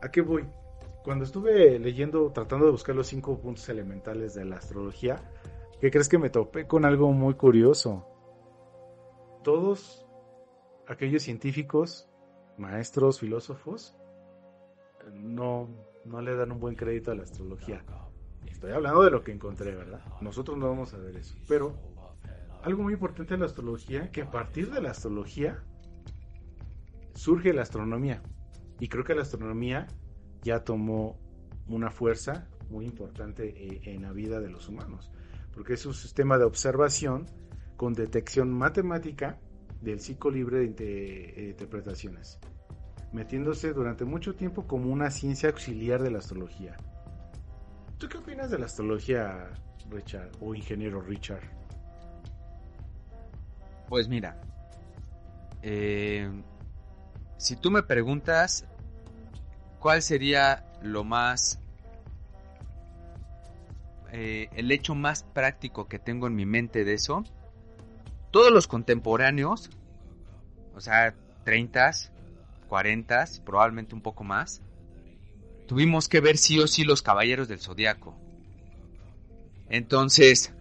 ¿A 0.02 0.10
qué 0.10 0.22
voy? 0.22 0.46
Cuando 1.04 1.24
estuve 1.24 1.78
leyendo, 1.80 2.32
tratando 2.32 2.65
de 2.65 2.72
buscar 2.72 2.96
los 2.96 3.08
cinco 3.08 3.39
puntos 3.39 3.70
elementales 3.70 4.34
de 4.34 4.46
la 4.46 4.58
astrología, 4.58 5.22
¿qué 5.80 5.91
crees 5.91 6.10
que 6.10 6.18
me 6.18 6.30
topé 6.30 6.65
con 6.68 6.84
algo 6.84 7.12
muy 7.12 7.36
curioso? 7.36 8.14
Todos 9.46 10.04
aquellos 10.88 11.22
científicos, 11.22 12.10
maestros, 12.58 13.20
filósofos, 13.20 13.96
no, 15.14 15.70
no 16.04 16.20
le 16.20 16.36
dan 16.36 16.52
un 16.52 16.60
buen 16.60 16.74
crédito 16.74 17.12
a 17.12 17.16
la 17.16 17.22
astrología. 17.22 17.86
Estoy 18.48 18.72
hablando 18.72 19.04
de 19.04 19.12
lo 19.12 19.24
que 19.24 19.32
encontré, 19.32 19.76
¿verdad? 19.76 20.02
Nosotros 20.20 20.58
no 20.58 20.68
vamos 20.68 20.96
a 20.96 20.98
ver 20.98 21.18
eso. 21.18 21.36
Pero 21.48 21.76
algo 22.64 22.82
muy 22.82 22.94
importante 22.94 23.36
en 23.36 23.42
la 23.42 23.46
astrología, 23.46 24.10
que 24.10 24.24
a 24.24 24.32
partir 24.32 24.72
de 24.72 24.82
la 24.82 24.90
astrología 24.90 25.64
surge 27.14 27.54
la 27.54 27.62
astronomía. 27.62 28.24
Y 28.80 28.88
creo 28.88 29.04
que 29.04 29.14
la 29.14 29.22
astronomía 29.22 29.86
ya 30.42 30.64
tomó 30.64 31.20
una 31.68 31.92
fuerza 31.92 32.48
muy 32.72 32.86
importante 32.86 33.54
eh, 33.56 33.94
en 33.94 34.02
la 34.02 34.12
vida 34.12 34.40
de 34.40 34.50
los 34.50 34.70
humanos, 34.70 35.12
porque 35.54 35.74
es 35.74 35.86
un 35.86 35.94
sistema 35.94 36.40
de 36.40 36.46
observación 36.46 37.28
con 37.78 37.94
detección 37.94 38.52
matemática 38.52 39.40
del 39.82 40.00
ciclo 40.00 40.32
libre 40.32 40.60
de 40.60 41.48
interpretaciones, 41.50 42.40
metiéndose 43.12 43.74
durante 43.74 44.06
mucho 44.06 44.36
tiempo 44.36 44.66
como 44.66 44.92
una 44.92 45.12
ciencia 45.12 45.50
auxiliar 45.50 46.02
de 46.02 46.12
la 46.12 46.20
astrología. 46.20 46.78
¿Tú 47.98 48.10
qué 48.10 48.18
opinas 48.18 48.50
de 48.50 48.60
la 48.60 48.66
astrología, 48.66 49.50
Richard, 49.90 50.32
o 50.42 50.54
ingeniero 50.54 51.02
Richard? 51.02 51.44
Pues 53.88 54.08
mira, 54.10 54.42
eh, 55.62 56.30
si 57.38 57.56
tú 57.56 57.72
me 57.72 57.84
preguntas 57.84 58.66
cuál 59.80 60.02
sería 60.02 60.66
lo 60.82 61.04
más, 61.04 61.60
eh, 64.12 64.50
el 64.54 64.72
hecho 64.72 64.96
más 64.96 65.24
práctico 65.24 65.88
que 65.88 66.00
tengo 66.00 66.28
en 66.28 66.36
mi 66.36 66.46
mente 66.46 66.84
de 66.84 66.94
eso, 66.94 67.24
todos 68.36 68.52
los 68.52 68.67
contemporáneos, 68.67 69.69
o 70.76 70.82
sea, 70.82 71.16
30, 71.45 71.91
40, 72.68 73.26
probablemente 73.45 73.95
un 73.95 74.01
poco 74.01 74.26
más, 74.26 74.62
tuvimos 75.68 76.10
que 76.10 76.20
ver 76.20 76.38
sí 76.38 76.60
o 76.60 76.68
sí 76.68 76.84
los 76.84 77.01
caballeros 77.01 77.47
del 77.47 77.62
zodiaco. 77.62 78.14
Entonces, 79.70 80.53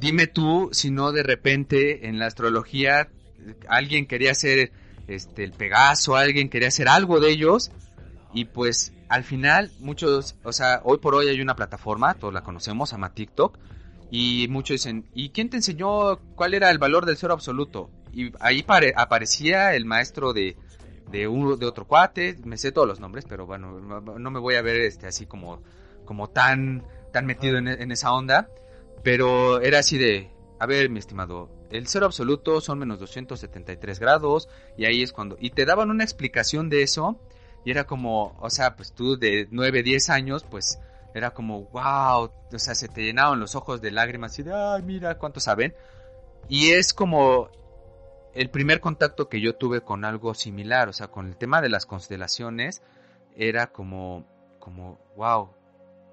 Dime 0.00 0.26
tú 0.26 0.70
si 0.72 0.90
no 0.90 1.12
de 1.12 1.22
repente 1.22 2.08
en 2.08 2.18
la 2.18 2.26
astrología 2.26 3.08
alguien 3.68 4.06
quería 4.06 4.30
hacer 4.30 4.72
este 5.08 5.44
el 5.44 5.52
Pegaso, 5.52 6.16
alguien 6.16 6.48
quería 6.48 6.68
hacer 6.68 6.88
algo 6.88 7.20
de 7.20 7.32
ellos 7.32 7.70
y 8.32 8.46
pues 8.46 8.94
al 9.10 9.24
final 9.24 9.70
muchos, 9.78 10.36
o 10.42 10.52
sea, 10.52 10.80
hoy 10.84 10.96
por 10.98 11.14
hoy 11.14 11.28
hay 11.28 11.40
una 11.42 11.54
plataforma, 11.54 12.14
todos 12.14 12.32
la 12.32 12.42
conocemos, 12.42 12.88
se 12.88 12.94
llama 12.94 13.12
TikTok 13.12 13.58
y 14.14 14.46
muchos 14.48 14.74
dicen, 14.74 15.06
¿y 15.14 15.30
quién 15.30 15.48
te 15.48 15.56
enseñó 15.56 16.18
cuál 16.34 16.52
era 16.52 16.70
el 16.70 16.76
valor 16.76 17.06
del 17.06 17.16
cero 17.16 17.32
absoluto? 17.32 17.88
Y 18.12 18.30
ahí 18.40 18.62
aparecía 18.94 19.74
el 19.74 19.86
maestro 19.86 20.34
de, 20.34 20.54
de, 21.10 21.26
uno, 21.26 21.56
de 21.56 21.64
otro 21.64 21.86
cuate, 21.86 22.36
me 22.44 22.58
sé 22.58 22.72
todos 22.72 22.86
los 22.86 23.00
nombres, 23.00 23.24
pero 23.26 23.46
bueno, 23.46 23.80
no 23.80 24.30
me 24.30 24.38
voy 24.38 24.56
a 24.56 24.62
ver 24.62 24.82
este 24.82 25.06
así 25.06 25.24
como, 25.24 25.62
como 26.04 26.28
tan, 26.28 26.84
tan 27.10 27.24
metido 27.24 27.56
en, 27.56 27.68
en 27.68 27.90
esa 27.90 28.12
onda. 28.12 28.50
Pero 29.02 29.62
era 29.62 29.78
así 29.78 29.96
de, 29.96 30.30
a 30.60 30.66
ver, 30.66 30.90
mi 30.90 30.98
estimado, 30.98 31.48
el 31.70 31.86
cero 31.86 32.04
absoluto 32.04 32.60
son 32.60 32.80
menos 32.80 33.00
273 33.00 33.98
grados 33.98 34.46
y 34.76 34.84
ahí 34.84 35.02
es 35.02 35.10
cuando... 35.14 35.38
Y 35.40 35.52
te 35.52 35.64
daban 35.64 35.90
una 35.90 36.04
explicación 36.04 36.68
de 36.68 36.82
eso 36.82 37.18
y 37.64 37.70
era 37.70 37.84
como, 37.84 38.36
o 38.40 38.50
sea, 38.50 38.76
pues 38.76 38.92
tú 38.92 39.18
de 39.18 39.48
9, 39.50 39.82
10 39.82 40.10
años, 40.10 40.44
pues 40.44 40.78
era 41.14 41.32
como, 41.32 41.64
wow, 41.64 42.30
o 42.52 42.58
sea, 42.58 42.74
se 42.74 42.88
te 42.88 43.02
llenaban 43.02 43.40
los 43.40 43.54
ojos 43.54 43.80
de 43.80 43.90
lágrimas 43.90 44.38
y 44.38 44.42
de, 44.42 44.52
ay, 44.54 44.82
mira 44.82 45.18
cuánto 45.18 45.40
saben. 45.40 45.74
Y 46.48 46.70
es 46.70 46.92
como 46.92 47.50
el 48.34 48.50
primer 48.50 48.80
contacto 48.80 49.28
que 49.28 49.40
yo 49.40 49.54
tuve 49.54 49.82
con 49.82 50.04
algo 50.04 50.34
similar, 50.34 50.88
o 50.88 50.92
sea, 50.92 51.08
con 51.08 51.26
el 51.26 51.36
tema 51.36 51.60
de 51.60 51.68
las 51.68 51.86
constelaciones, 51.86 52.82
era 53.36 53.72
como, 53.72 54.26
como, 54.58 54.98
wow, 55.16 55.50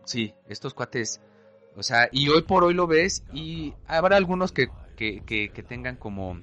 sí, 0.06 0.34
estos 0.48 0.74
cuates, 0.74 1.22
o 1.76 1.84
sea, 1.84 2.10
y 2.12 2.30
hoy 2.30 2.42
por 2.42 2.64
hoy 2.64 2.74
lo 2.74 2.88
ves 2.88 3.24
y 3.34 3.74
habrá 3.88 4.18
algunos 4.18 4.52
que, 4.52 4.70
que, 4.96 5.22
que, 5.26 5.50
que 5.50 5.64
tengan 5.64 5.96
como 5.96 6.40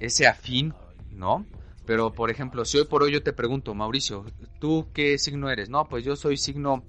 ese 0.00 0.26
afín, 0.26 0.74
¿no? 1.10 1.46
Pero, 1.84 2.12
por 2.12 2.30
ejemplo, 2.30 2.64
si 2.64 2.78
hoy 2.78 2.84
por 2.84 3.02
hoy 3.02 3.12
yo 3.12 3.22
te 3.22 3.32
pregunto, 3.32 3.74
Mauricio, 3.74 4.24
¿tú 4.60 4.88
qué 4.94 5.18
signo 5.18 5.50
eres? 5.50 5.68
No, 5.68 5.88
pues 5.88 6.04
yo 6.04 6.16
soy 6.16 6.36
signo 6.36 6.84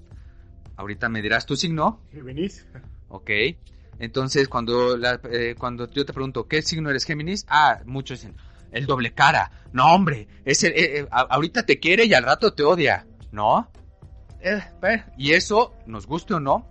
Ahorita 0.76 1.08
me 1.08 1.22
dirás 1.22 1.46
tu 1.46 1.56
signo. 1.56 2.00
Géminis. 2.12 2.66
Ok. 3.08 3.30
Entonces, 3.98 4.48
cuando, 4.48 4.96
eh, 5.30 5.54
cuando 5.58 5.88
yo 5.90 6.04
te 6.04 6.12
pregunto, 6.12 6.48
¿qué 6.48 6.62
signo 6.62 6.90
eres 6.90 7.04
Géminis? 7.04 7.46
Ah, 7.48 7.80
muchos 7.84 8.20
dicen, 8.20 8.36
el 8.72 8.86
doble 8.86 9.12
cara. 9.12 9.50
No, 9.72 9.94
hombre, 9.94 10.26
es 10.44 10.64
eh, 10.64 10.72
eh, 10.74 11.06
ahorita 11.10 11.64
te 11.64 11.78
quiere 11.78 12.04
y 12.06 12.14
al 12.14 12.24
rato 12.24 12.52
te 12.54 12.64
odia. 12.64 13.06
¿No? 13.32 13.70
y 15.16 15.32
eso, 15.32 15.74
nos 15.86 16.06
guste 16.06 16.34
o 16.34 16.40
no, 16.40 16.68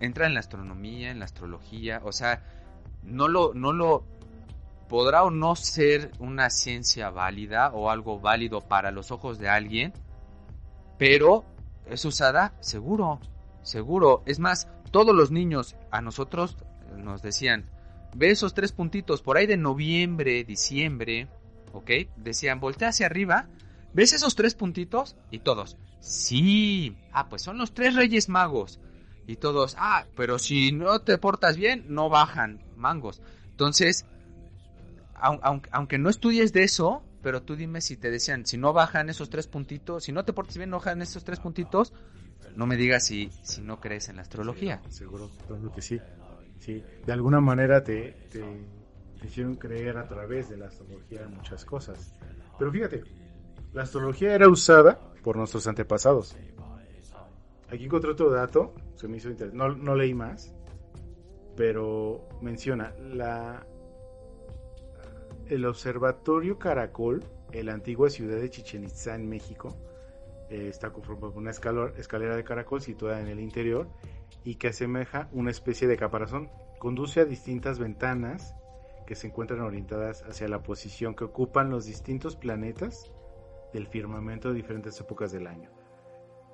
entra 0.00 0.26
en 0.26 0.34
la 0.34 0.40
astronomía, 0.40 1.10
en 1.10 1.18
la 1.18 1.24
astrología. 1.24 2.02
O 2.04 2.12
sea, 2.12 2.42
no 3.02 3.26
lo, 3.26 3.54
no 3.54 3.72
lo 3.72 4.04
podrá 4.88 5.22
o 5.22 5.30
no 5.30 5.56
ser 5.56 6.10
una 6.18 6.50
ciencia 6.50 7.10
válida 7.10 7.70
o 7.70 7.90
algo 7.90 8.20
válido 8.20 8.60
para 8.60 8.90
los 8.90 9.12
ojos 9.12 9.38
de 9.38 9.48
alguien, 9.48 9.92
pero 10.98 11.44
es 11.90 12.04
usada, 12.04 12.54
seguro, 12.60 13.20
seguro. 13.62 14.22
Es 14.26 14.38
más, 14.38 14.68
todos 14.90 15.14
los 15.14 15.30
niños 15.30 15.76
a 15.90 16.00
nosotros 16.00 16.56
nos 16.96 17.22
decían, 17.22 17.68
ve 18.14 18.30
esos 18.30 18.54
tres 18.54 18.72
puntitos 18.72 19.22
por 19.22 19.36
ahí 19.36 19.46
de 19.46 19.56
noviembre, 19.56 20.44
diciembre, 20.44 21.28
¿ok? 21.72 21.90
Decían, 22.16 22.60
voltea 22.60 22.88
hacia 22.88 23.06
arriba, 23.06 23.48
¿ves 23.92 24.12
esos 24.12 24.34
tres 24.34 24.54
puntitos? 24.54 25.16
Y 25.30 25.40
todos, 25.40 25.76
sí, 26.00 26.96
ah, 27.12 27.28
pues 27.28 27.42
son 27.42 27.58
los 27.58 27.72
tres 27.72 27.94
reyes 27.94 28.28
magos. 28.28 28.80
Y 29.26 29.36
todos, 29.36 29.76
ah, 29.78 30.06
pero 30.16 30.38
si 30.38 30.72
no 30.72 31.00
te 31.02 31.18
portas 31.18 31.56
bien, 31.56 31.84
no 31.88 32.08
bajan 32.08 32.64
mangos. 32.76 33.20
Entonces, 33.50 34.06
aunque 35.14 35.98
no 35.98 36.08
estudies 36.08 36.52
de 36.52 36.64
eso, 36.64 37.02
pero 37.22 37.42
tú 37.42 37.56
dime 37.56 37.80
si 37.80 37.96
te 37.96 38.10
decían, 38.10 38.46
si 38.46 38.56
no 38.56 38.72
bajan 38.72 39.08
esos 39.10 39.30
tres 39.30 39.46
puntitos, 39.46 40.04
si 40.04 40.12
no 40.12 40.24
te 40.24 40.32
portas 40.32 40.56
bien, 40.56 40.70
no 40.70 40.78
bajan 40.78 41.02
esos 41.02 41.24
tres 41.24 41.40
puntitos, 41.40 41.92
no 42.56 42.66
me 42.66 42.76
digas 42.76 43.06
si, 43.06 43.30
si 43.42 43.60
no 43.60 43.80
crees 43.80 44.08
en 44.08 44.16
la 44.16 44.22
astrología. 44.22 44.80
seguro, 44.88 45.30
seguro 45.46 45.72
que 45.72 45.82
sí. 45.82 46.00
sí. 46.58 46.82
De 47.04 47.12
alguna 47.12 47.40
manera 47.40 47.82
te, 47.82 48.12
te, 48.30 48.42
hicieron 49.24 49.56
creer 49.56 49.98
a 49.98 50.06
través 50.06 50.48
de 50.48 50.56
la 50.56 50.66
astrología 50.66 51.28
muchas 51.28 51.64
cosas. 51.64 52.14
Pero 52.58 52.72
fíjate, 52.72 53.04
la 53.72 53.82
astrología 53.82 54.34
era 54.34 54.48
usada 54.48 54.98
por 55.22 55.36
nuestros 55.36 55.66
antepasados. 55.66 56.36
Aquí 57.68 57.84
encontré 57.84 58.10
otro 58.10 58.30
dato, 58.30 58.74
se 58.96 59.06
me 59.06 59.18
hizo 59.18 59.30
interesante, 59.30 59.56
no, 59.56 59.76
no 59.76 59.94
leí 59.94 60.12
más, 60.12 60.52
pero 61.56 62.28
menciona 62.42 62.92
la 62.98 63.64
el 65.50 65.66
Observatorio 65.66 66.58
Caracol, 66.58 67.24
en 67.52 67.66
la 67.66 67.72
antigua 67.72 68.08
ciudad 68.08 68.40
de 68.40 68.50
Chichen 68.50 68.84
Itza 68.84 69.16
en 69.16 69.28
México, 69.28 69.76
eh, 70.48 70.68
está 70.68 70.92
conformado 70.92 71.32
por 71.32 71.42
una 71.42 71.50
escalera 71.50 72.36
de 72.36 72.44
caracol 72.44 72.80
situada 72.80 73.20
en 73.20 73.26
el 73.26 73.40
interior 73.40 73.88
y 74.44 74.54
que 74.56 74.68
asemeja 74.68 75.28
una 75.32 75.50
especie 75.50 75.88
de 75.88 75.96
caparazón. 75.96 76.50
Conduce 76.78 77.20
a 77.20 77.24
distintas 77.24 77.80
ventanas 77.80 78.54
que 79.06 79.16
se 79.16 79.26
encuentran 79.26 79.60
orientadas 79.60 80.22
hacia 80.22 80.46
la 80.46 80.62
posición 80.62 81.16
que 81.16 81.24
ocupan 81.24 81.68
los 81.68 81.84
distintos 81.84 82.36
planetas 82.36 83.10
del 83.72 83.88
firmamento 83.88 84.50
de 84.50 84.54
diferentes 84.54 85.00
épocas 85.00 85.32
del 85.32 85.48
año. 85.48 85.70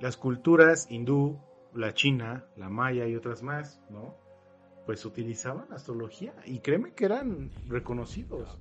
Las 0.01 0.17
culturas 0.17 0.91
hindú, 0.91 1.39
la 1.75 1.93
china, 1.93 2.47
la 2.57 2.71
maya 2.71 3.07
y 3.07 3.15
otras 3.15 3.43
más, 3.43 3.83
¿no? 3.91 4.17
Pues 4.87 5.05
utilizaban 5.05 5.71
astrología 5.73 6.35
y 6.47 6.61
créeme 6.61 6.95
que 6.95 7.05
eran 7.05 7.51
reconocidos 7.67 8.59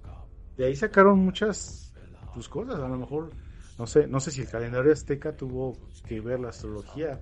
de 0.57 0.65
ahí 0.65 0.75
sacaron 0.75 1.19
muchas 1.19 1.93
pues, 2.33 2.47
cosas. 2.47 2.79
A 2.79 2.87
lo 2.87 2.97
mejor, 2.97 3.31
no 3.77 3.87
sé, 3.87 4.07
no 4.07 4.19
sé 4.19 4.31
si 4.31 4.41
el 4.41 4.49
calendario 4.49 4.91
azteca 4.91 5.35
tuvo 5.35 5.77
que 6.07 6.19
ver 6.21 6.39
la 6.39 6.49
astrología. 6.49 7.21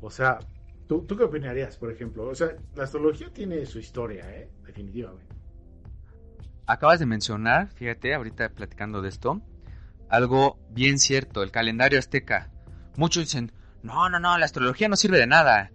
O 0.00 0.10
sea, 0.10 0.38
¿tú, 0.86 1.02
¿tú 1.02 1.16
qué 1.16 1.24
opinarías, 1.24 1.76
por 1.76 1.90
ejemplo? 1.90 2.28
O 2.28 2.34
sea, 2.34 2.48
la 2.74 2.84
astrología 2.84 3.32
tiene 3.32 3.64
su 3.66 3.78
historia, 3.78 4.30
¿eh? 4.30 4.50
Definitivamente. 4.66 5.34
Acabas 6.66 7.00
de 7.00 7.06
mencionar, 7.06 7.68
fíjate, 7.72 8.14
ahorita 8.14 8.50
platicando 8.50 9.02
de 9.02 9.08
esto, 9.08 9.42
algo 10.08 10.58
bien 10.70 10.98
cierto, 10.98 11.42
el 11.42 11.50
calendario 11.50 11.98
azteca. 11.98 12.50
Muchos 12.96 13.24
dicen, 13.24 13.52
no, 13.82 14.08
no, 14.08 14.20
no, 14.20 14.38
la 14.38 14.44
astrología 14.44 14.88
no 14.88 14.96
sirve 14.96 15.18
de 15.18 15.26
nada. 15.26 15.70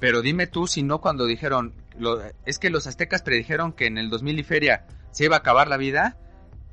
Pero 0.00 0.22
dime 0.22 0.46
tú 0.46 0.66
si 0.66 0.82
no 0.82 1.00
cuando 1.00 1.26
dijeron, 1.26 1.74
lo, 1.98 2.20
es 2.46 2.58
que 2.58 2.70
los 2.70 2.86
aztecas 2.86 3.22
predijeron 3.22 3.72
que 3.72 3.86
en 3.86 3.98
el 3.98 4.10
2000 4.10 4.38
y 4.38 4.42
feria 4.42 4.86
se 5.14 5.24
iba 5.24 5.36
a 5.36 5.38
acabar 5.38 5.68
la 5.68 5.76
vida. 5.76 6.18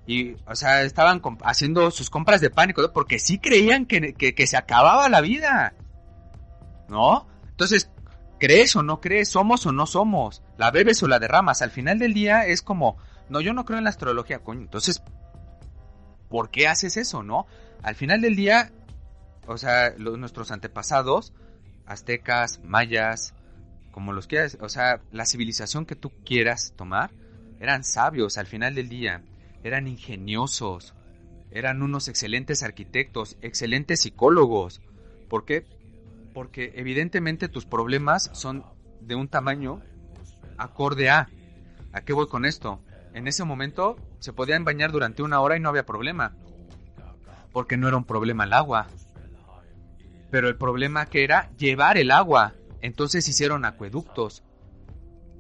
Y, 0.08 0.34
o 0.46 0.56
sea, 0.56 0.82
estaban 0.82 1.22
haciendo 1.44 1.92
sus 1.92 2.10
compras 2.10 2.42
de 2.42 2.50
pánico, 2.50 2.92
porque 2.92 3.20
sí 3.20 3.38
creían 3.38 3.86
que, 3.86 4.48
se 4.48 4.58
acababa 4.58 5.08
la 5.10 5.22
vida. 5.22 5.76
¿No? 6.90 7.28
Entonces, 7.52 7.92
¿crees 8.40 8.76
o 8.76 8.82
no 8.84 9.00
crees? 9.00 9.30
¿Somos 9.30 9.66
o 9.68 9.72
no 9.72 9.86
somos? 9.86 10.42
¿La 10.58 10.72
bebes 10.72 11.02
o 11.04 11.08
la 11.08 11.20
derramas? 11.20 11.62
Al 11.62 11.70
final 11.70 12.00
del 12.00 12.14
día 12.14 12.46
es 12.46 12.64
como, 12.64 12.98
no, 13.30 13.40
yo 13.42 13.54
no 13.54 13.64
creo 13.64 13.78
en 13.78 13.84
la 13.84 13.92
astrología, 13.92 14.40
coño. 14.40 14.62
Entonces, 14.62 15.04
¿por 16.30 16.50
qué 16.50 16.68
haces 16.68 16.98
eso, 16.98 17.22
no? 17.22 17.46
Al 17.84 17.94
final 17.96 18.22
del 18.22 18.36
día, 18.36 18.72
o 19.46 19.58
sea, 19.58 19.92
nuestros 19.98 20.50
antepasados, 20.52 21.32
aztecas, 21.86 22.60
mayas, 22.64 23.36
como 23.92 24.14
los 24.14 24.26
quieras, 24.26 24.58
o 24.62 24.70
sea, 24.70 25.00
la 25.12 25.26
civilización 25.26 25.86
que 25.86 25.96
tú 25.96 26.12
quieras 26.26 26.74
tomar, 26.76 27.12
eran 27.62 27.84
sabios 27.84 28.40
al 28.40 28.48
final 28.48 28.74
del 28.74 28.90
día, 28.90 29.22
eran 29.64 29.88
ingeniosos, 29.88 30.96
eran 31.52 31.84
unos 31.84 32.08
excelentes 32.08 32.64
arquitectos, 32.64 33.38
excelentes 33.42 34.02
psicólogos. 34.02 34.82
¿Por 35.30 35.46
qué? 35.46 35.68
Porque 36.34 36.74
evidentemente 36.76 37.50
tus 37.50 37.68
problemas 37.68 38.32
son 38.34 38.66
de 39.02 39.14
un 39.14 39.28
tamaño 39.28 39.80
acorde 40.58 41.12
a. 41.12 41.30
¿A 41.94 42.02
qué 42.02 42.14
voy 42.14 42.28
con 42.28 42.46
esto? 42.46 42.82
En 43.14 43.28
ese 43.28 43.44
momento 43.44 43.96
se 44.18 44.34
podían 44.34 44.66
bañar 44.66 44.92
durante 44.92 45.22
una 45.22 45.40
hora 45.40 45.56
y 45.56 45.60
no 45.60 45.70
había 45.70 45.86
problema. 45.86 46.34
Porque 47.52 47.78
no 47.78 47.88
era 47.88 47.98
un 47.98 48.06
problema 48.06 48.46
el 48.46 48.54
agua. 48.54 48.88
Pero 50.32 50.48
el 50.48 50.58
problema 50.58 51.06
que 51.06 51.24
era 51.24 51.52
llevar 51.58 52.00
el 52.00 52.10
agua. 52.10 52.56
Entonces 52.82 53.28
hicieron 53.28 53.66
acueductos. 53.66 54.42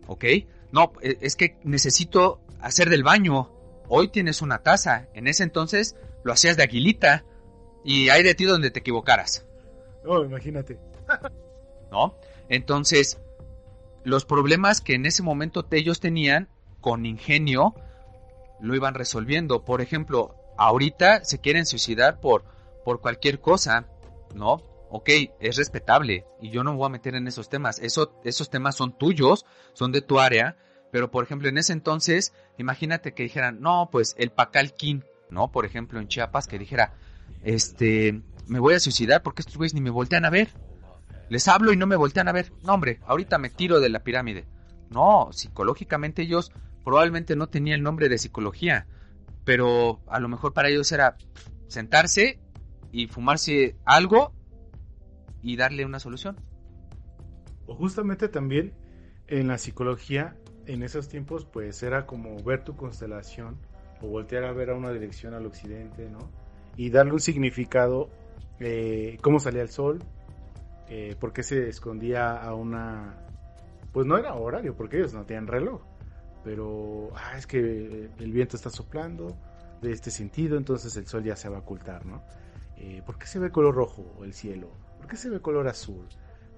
¿Ok? 0.05 0.25
No, 0.71 0.93
e, 1.01 1.17
es 1.21 1.35
que 1.35 1.57
necesito 1.63 2.39
hacer 2.59 2.89
del 2.89 3.03
baño. 3.03 3.51
Hoy 3.87 4.09
tienes 4.09 4.41
una 4.41 4.59
taza. 4.59 5.07
En 5.13 5.27
ese 5.27 5.43
entonces 5.43 5.95
lo 6.23 6.33
hacías 6.33 6.57
de 6.57 6.63
aguilita. 6.63 7.25
Y 7.83 8.09
hay 8.09 8.23
de 8.23 8.35
ti 8.35 8.45
donde 8.45 8.71
te 8.71 8.79
equivocaras. 8.79 9.45
No, 10.03 10.23
imagínate. 10.23 10.77
¿No? 11.91 12.15
Entonces, 12.47 13.19
los 14.03 14.25
problemas 14.25 14.81
que 14.81 14.93
en 14.93 15.05
ese 15.05 15.23
momento 15.23 15.65
ellos 15.71 15.99
tenían, 15.99 16.47
con 16.79 17.05
ingenio, 17.05 17.75
lo 18.59 18.75
iban 18.75 18.93
resolviendo. 18.93 19.65
Por 19.65 19.81
ejemplo, 19.81 20.35
ahorita 20.57 21.23
se 21.25 21.39
quieren 21.39 21.65
suicidar 21.65 22.19
por, 22.19 22.43
por 22.85 23.01
cualquier 23.01 23.39
cosa, 23.39 23.87
¿no? 24.35 24.61
Ok, 24.91 25.09
es 25.39 25.55
respetable 25.55 26.25
y 26.41 26.49
yo 26.49 26.63
no 26.63 26.71
me 26.71 26.77
voy 26.77 26.87
a 26.87 26.89
meter 26.89 27.15
en 27.15 27.27
esos 27.27 27.49
temas. 27.49 27.79
Eso, 27.79 28.19
esos 28.23 28.49
temas 28.49 28.75
son 28.75 28.97
tuyos, 28.97 29.45
son 29.73 29.91
de 29.91 30.01
tu 30.01 30.19
área, 30.19 30.57
pero 30.91 31.09
por 31.09 31.23
ejemplo 31.23 31.47
en 31.47 31.57
ese 31.57 31.73
entonces, 31.73 32.33
imagínate 32.57 33.13
que 33.13 33.23
dijeran, 33.23 33.61
no, 33.61 33.89
pues 33.91 34.15
el 34.17 34.31
Pacalquín, 34.31 35.05
¿no? 35.29 35.51
Por 35.51 35.65
ejemplo 35.65 35.99
en 35.99 36.09
Chiapas, 36.09 36.47
que 36.47 36.59
dijera, 36.59 36.93
este, 37.43 38.21
me 38.47 38.59
voy 38.59 38.73
a 38.73 38.79
suicidar 38.81 39.23
porque 39.23 39.41
estos 39.41 39.55
güeyes 39.55 39.73
ni 39.73 39.81
me 39.81 39.89
voltean 39.89 40.25
a 40.25 40.29
ver. 40.29 40.49
Les 41.29 41.47
hablo 41.47 41.71
y 41.71 41.77
no 41.77 41.87
me 41.87 41.95
voltean 41.95 42.27
a 42.27 42.33
ver. 42.33 42.51
No, 42.63 42.73
hombre, 42.73 42.99
ahorita 43.05 43.37
me 43.37 43.49
tiro 43.49 43.79
de 43.79 43.87
la 43.87 44.03
pirámide. 44.03 44.45
No, 44.89 45.29
psicológicamente 45.31 46.23
ellos 46.23 46.51
probablemente 46.83 47.37
no 47.37 47.47
tenían 47.47 47.77
el 47.77 47.83
nombre 47.83 48.09
de 48.09 48.17
psicología, 48.17 48.87
pero 49.45 50.01
a 50.07 50.19
lo 50.19 50.27
mejor 50.27 50.51
para 50.51 50.67
ellos 50.67 50.91
era 50.91 51.15
sentarse 51.69 52.39
y 52.91 53.07
fumarse 53.07 53.77
algo 53.85 54.33
y 55.41 55.55
darle 55.55 55.85
una 55.85 55.99
solución. 55.99 56.35
O 57.65 57.75
justamente 57.75 58.27
también 58.27 58.73
en 59.27 59.47
la 59.47 59.57
psicología, 59.57 60.35
en 60.65 60.83
esos 60.83 61.07
tiempos, 61.07 61.45
pues 61.45 61.81
era 61.83 62.05
como 62.05 62.41
ver 62.43 62.63
tu 62.63 62.75
constelación 62.75 63.57
o 64.01 64.07
voltear 64.07 64.43
a 64.43 64.51
ver 64.51 64.71
a 64.71 64.75
una 64.75 64.91
dirección 64.91 65.33
al 65.33 65.45
occidente, 65.45 66.09
¿no? 66.09 66.29
Y 66.75 66.89
darle 66.89 67.13
un 67.13 67.19
significado, 67.19 68.09
eh, 68.59 69.17
cómo 69.21 69.39
salía 69.39 69.61
el 69.61 69.69
sol, 69.69 69.99
eh, 70.89 71.15
por 71.19 71.33
qué 71.33 71.43
se 71.43 71.69
escondía 71.69 72.37
a 72.37 72.53
una... 72.53 73.25
Pues 73.93 74.05
no 74.05 74.17
era 74.17 74.33
horario, 74.33 74.75
porque 74.75 74.97
ellos 74.97 75.13
no 75.13 75.25
tenían 75.25 75.47
reloj, 75.47 75.81
pero 76.43 77.09
ah, 77.15 77.37
es 77.37 77.45
que 77.45 78.09
el 78.17 78.31
viento 78.31 78.55
está 78.55 78.69
soplando 78.69 79.37
de 79.81 79.91
este 79.91 80.11
sentido, 80.11 80.57
entonces 80.57 80.95
el 80.97 81.07
sol 81.07 81.23
ya 81.23 81.35
se 81.35 81.49
va 81.49 81.57
a 81.57 81.61
ocultar, 81.61 82.05
¿no? 82.05 82.23
Eh, 82.77 83.01
¿Por 83.05 83.17
qué 83.17 83.27
se 83.27 83.39
ve 83.39 83.51
color 83.51 83.75
rojo 83.75 84.23
el 84.23 84.33
cielo? 84.33 84.71
¿Por 85.01 85.09
qué 85.09 85.17
se 85.17 85.31
ve 85.31 85.39
color 85.39 85.67
azul? 85.67 86.05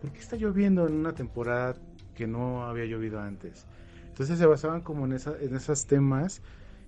¿Por 0.02 0.12
qué 0.12 0.20
está 0.20 0.36
lloviendo 0.36 0.86
en 0.86 0.96
una 0.96 1.14
temporada 1.14 1.76
que 2.14 2.28
no 2.28 2.66
había 2.66 2.84
llovido 2.84 3.22
antes? 3.22 3.66
Entonces 4.10 4.38
se 4.38 4.46
basaban 4.46 4.82
como 4.82 5.06
en, 5.06 5.14
esa, 5.14 5.39
en 5.39 5.56
esos 5.56 5.88
temas 5.88 6.41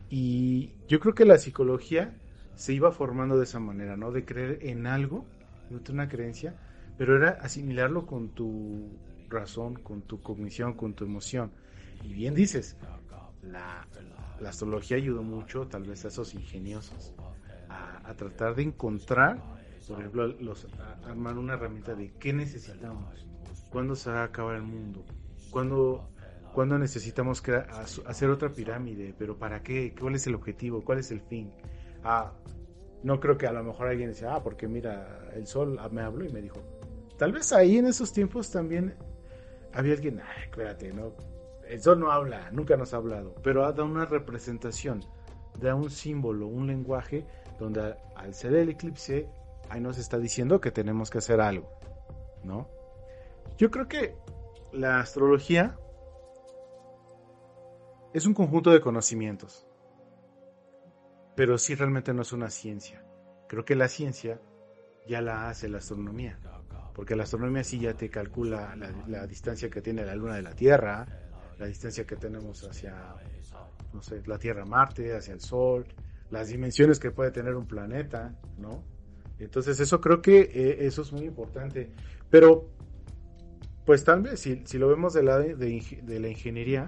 y 0.10 0.74
yo 0.90 1.00
creo 1.00 1.16
que 1.16 1.24
la 1.24 1.38
psicología 1.38 2.14
se 2.56 2.74
iba 2.74 2.92
formando 2.92 3.38
de 3.38 3.46
esa 3.46 3.60
manera, 3.60 3.96
¿no? 3.96 4.12
De 4.12 4.26
creer 4.26 4.60
en 4.64 4.86
algo, 4.86 5.26
no 5.70 5.80
una 5.90 6.10
creencia, 6.10 6.56
pero 6.98 7.16
era 7.16 7.40
asimilarlo 7.42 8.06
con 8.06 8.30
tu 8.30 8.90
razón, 9.30 9.76
con 9.76 10.02
tu 10.02 10.22
cognición, 10.22 10.74
con 10.74 10.94
tu 10.94 11.06
emoción. 11.06 11.52
Y 12.04 12.14
bien 12.14 12.36
dices, 12.36 12.76
la, 13.42 13.88
astrología 14.46 14.98
ayudó 14.98 15.24
mucho 15.24 15.68
tal 15.68 15.84
vez 15.84 16.04
a 16.04 16.10
esos 16.10 16.34
ingeniosos 16.34 17.14
a, 17.70 18.14
tratar 18.16 18.56
de 18.56 18.64
encontrar, 18.64 19.42
por 19.88 20.00
ejemplo, 20.00 20.28
los, 20.28 20.68
armar 21.06 21.38
una 21.38 21.54
herramienta 21.54 21.96
de 21.96 22.12
qué 22.14 22.34
necesitamos, 22.34 23.26
cuándo 23.70 23.96
se 23.96 24.10
va 24.10 24.22
a 24.22 24.24
acabar 24.26 24.56
el 24.56 24.64
mundo, 24.64 25.04
cuándo, 25.52 26.10
cuándo 26.54 26.78
necesitamos 26.78 27.44
hacer 28.06 28.30
otra 28.30 28.52
pirámide, 28.52 29.14
pero 29.18 29.38
¿para 29.38 29.62
qué? 29.62 29.94
¿Cuál 30.00 30.16
es 30.16 30.26
el 30.28 30.36
objetivo? 30.36 30.84
¿Cuál 30.84 31.00
es 31.00 31.12
el 31.12 31.22
fin? 31.22 31.52
Ah, 32.04 32.32
no 33.04 33.20
creo 33.20 33.38
que 33.38 33.48
a 33.48 33.52
lo 33.52 33.64
mejor 33.64 33.88
alguien 33.88 34.10
dice, 34.10 34.26
ah, 34.26 34.42
porque 34.44 34.68
mira, 34.68 35.30
el 35.36 35.46
sol 35.46 35.80
me 35.92 36.02
habló 36.02 36.26
y 36.26 36.30
me 36.30 36.42
dijo. 36.42 36.60
Tal 37.18 37.32
vez 37.32 37.54
ahí 37.54 37.78
en 37.78 37.86
esos 37.86 38.12
tiempos 38.12 38.50
también 38.52 38.96
había 39.74 39.94
alguien, 39.94 40.20
ay, 40.20 40.44
espérate, 40.44 40.92
no, 40.94 41.14
el 41.68 41.82
sol 41.82 42.00
no 42.00 42.12
habla, 42.12 42.50
nunca 42.52 42.78
nos 42.78 42.94
ha 42.94 42.98
hablado, 42.98 43.36
pero 43.44 43.72
da 43.72 43.84
una 43.84 44.06
representación, 44.06 45.02
da 45.60 45.76
un 45.76 45.90
símbolo, 45.90 46.48
un 46.48 46.68
lenguaje 46.68 47.26
donde 47.60 47.96
al 48.16 48.34
ser 48.34 48.56
el 48.56 48.70
eclipse, 48.70 49.28
ahí 49.70 49.82
nos 49.82 49.98
está 49.98 50.18
diciendo 50.18 50.62
que 50.62 50.72
tenemos 50.72 51.10
que 51.10 51.20
hacer 51.20 51.42
algo, 51.42 51.70
¿no? 52.44 52.70
Yo 53.58 53.72
creo 53.72 53.88
que 53.88 54.16
la 54.72 55.00
astrología 55.00 55.78
es 58.14 58.26
un 58.26 58.34
conjunto 58.34 58.72
de 58.72 58.82
conocimientos 58.82 59.68
pero 61.36 61.58
sí 61.58 61.76
realmente 61.76 62.14
no 62.14 62.22
es 62.22 62.32
una 62.32 62.50
ciencia. 62.50 63.04
Creo 63.48 63.66
que 63.66 63.76
la 63.76 63.88
ciencia 63.88 64.42
ya 65.08 65.22
la 65.22 65.50
hace 65.50 65.70
la 65.70 65.78
astronomía, 65.78 66.40
porque 66.94 67.16
la 67.16 67.24
astronomía 67.24 67.64
sí 67.64 67.80
ya 67.80 67.94
te 67.94 68.10
calcula 68.10 68.76
la, 68.76 69.28
distancia 69.28 69.70
que 69.70 69.82
tiene 69.82 70.06
la 70.06 70.16
Luna 70.16 70.36
de 70.36 70.42
la 70.42 70.54
Tierra, 70.54 71.06
la 71.60 71.68
distancia 71.68 72.06
que 72.06 72.16
tenemos 72.16 72.64
hacia, 72.64 73.16
no 73.94 74.02
sé, 74.02 74.24
la 74.26 74.40
Tierra 74.40 74.66
Marte, 74.66 75.16
hacia 75.16 75.34
el 75.34 75.42
Sol, 75.42 75.86
las 76.32 76.48
dimensiones 76.48 77.00
que 77.00 77.12
puede 77.12 77.32
tener 77.32 77.56
un 77.56 77.68
planeta, 77.68 78.34
¿no? 78.58 78.84
Entonces 79.40 79.80
eso 79.80 80.00
creo 80.02 80.22
que 80.22 80.42
eh, 80.42 80.86
eso 80.86 81.02
es 81.02 81.12
muy 81.12 81.26
importante. 81.26 81.92
Pero, 82.30 82.70
pues 83.86 84.04
tal 84.04 84.22
vez 84.22 84.40
si, 84.40 84.66
si 84.66 84.78
lo 84.78 84.88
vemos 84.88 85.14
del 85.14 85.26
lado 85.26 85.42
de, 85.42 86.20
la 86.20 86.28
ingeniería, 86.28 86.88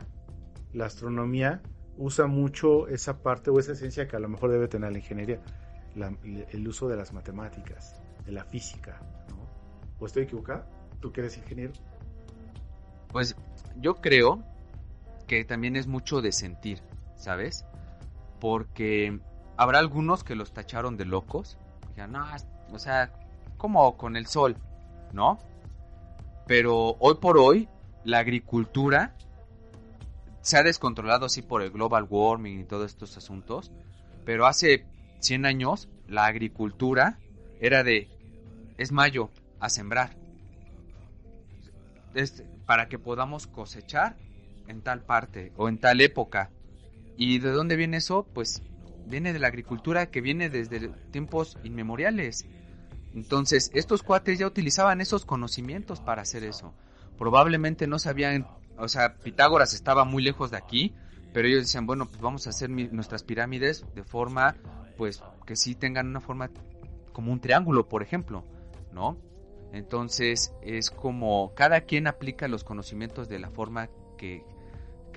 la 0.74 0.86
astronomía 0.86 1.62
usa 1.98 2.28
mucho 2.28 2.88
esa 2.88 3.22
parte 3.22 3.50
o 3.50 3.60
esa 3.60 3.74
esencia 3.74 4.08
que 4.08 4.16
a 4.16 4.20
lo 4.20 4.30
mejor 4.30 4.52
debe 4.52 4.68
tener 4.68 4.92
la 4.92 5.00
ingeniería, 5.00 5.42
el 6.52 6.68
uso 6.68 6.88
de 6.88 6.96
las 6.96 7.12
matemáticas, 7.12 7.96
de 8.26 8.32
la 8.32 8.46
física, 8.46 9.00
¿no? 9.30 9.48
¿O 10.00 10.06
estoy 10.06 10.24
equivocado? 10.24 10.66
¿Tú 11.00 11.12
que 11.12 11.22
eres 11.22 11.38
ingeniero? 11.38 11.74
Pues 13.12 13.36
yo 13.80 13.96
creo 13.96 14.44
que 15.26 15.44
también 15.44 15.76
es 15.76 15.88
mucho 15.88 16.22
de 16.22 16.32
sentir, 16.32 16.82
¿sabes? 17.16 17.66
Porque 18.40 19.20
habrá 19.58 19.80
algunos 19.80 20.24
que 20.24 20.36
los 20.36 20.54
tacharon 20.54 20.98
de 20.98 21.06
locos, 21.06 21.58
no, 22.06 22.24
o 22.72 22.78
sea, 22.78 23.12
como 23.58 23.98
con 23.98 24.16
el 24.16 24.28
sol, 24.28 24.58
¿no? 25.14 25.40
Pero 26.46 26.96
hoy 27.00 27.16
por 27.16 27.38
hoy 27.38 27.68
la 28.04 28.20
agricultura 28.20 29.16
se 30.42 30.58
ha 30.58 30.64
descontrolado 30.64 31.26
así 31.26 31.42
por 31.42 31.62
el 31.62 31.72
global 31.72 32.06
warming 32.10 32.60
y 32.60 32.64
todos 32.66 32.92
estos 32.92 33.18
asuntos, 33.18 33.72
pero 34.26 34.46
hace 34.46 34.86
100 35.20 35.46
años 35.46 35.90
la 36.08 36.26
agricultura 36.26 37.20
era 37.60 37.84
de, 37.84 38.10
es 38.78 38.92
mayo, 38.92 39.30
a 39.60 39.70
sembrar, 39.70 40.16
para 42.66 42.88
que 42.88 43.00
podamos 43.00 43.48
cosechar 43.48 44.16
en 44.68 44.82
tal 44.82 45.02
parte 45.02 45.52
o 45.58 45.70
en 45.70 45.80
tal 45.80 46.02
época. 46.02 46.52
¿Y 47.18 47.40
de 47.40 47.52
dónde 47.52 47.76
viene 47.76 47.98
eso? 47.98 48.28
Pues 48.34 48.62
viene 49.08 49.34
de 49.34 49.40
la 49.40 49.48
agricultura 49.48 50.08
que 50.08 50.22
viene 50.22 50.50
desde 50.50 50.90
tiempos 51.12 51.58
inmemoriales. 51.64 52.46
Entonces, 53.14 53.72
estos 53.74 54.04
cuates 54.04 54.40
ya 54.40 54.48
utilizaban 54.48 55.02
esos 55.02 55.26
conocimientos 55.26 56.02
para 56.02 56.22
hacer 56.22 56.44
eso. 56.44 56.74
Probablemente 57.18 57.88
no 57.88 57.98
sabían 57.98 58.46
o 58.78 58.88
sea, 58.88 59.16
Pitágoras 59.16 59.74
estaba 59.74 60.06
muy 60.06 60.24
lejos 60.24 60.52
de 60.52 60.58
aquí, 60.58 60.94
pero 61.34 61.48
ellos 61.48 61.62
decían, 61.62 61.86
bueno, 61.86 62.08
pues 62.08 62.22
vamos 62.22 62.48
a 62.48 62.52
hacer 62.52 62.70
nuestras 62.70 63.24
pirámides 63.24 63.86
de 63.96 64.04
forma, 64.04 64.56
pues, 64.98 65.24
que 65.46 65.56
sí 65.56 65.76
tengan 65.76 66.08
una 66.08 66.22
forma 66.22 66.50
como 67.12 67.32
un 67.32 67.40
triángulo, 67.40 67.90
por 67.90 68.04
ejemplo, 68.04 68.44
¿no? 68.94 69.18
Entonces 69.74 70.54
es 70.62 70.92
como 70.92 71.54
cada 71.56 71.82
quien 71.82 72.08
aplica 72.08 72.48
los 72.48 72.64
conocimientos 72.64 73.28
de 73.28 73.40
la 73.40 73.50
forma 73.50 73.90
que, 74.18 74.46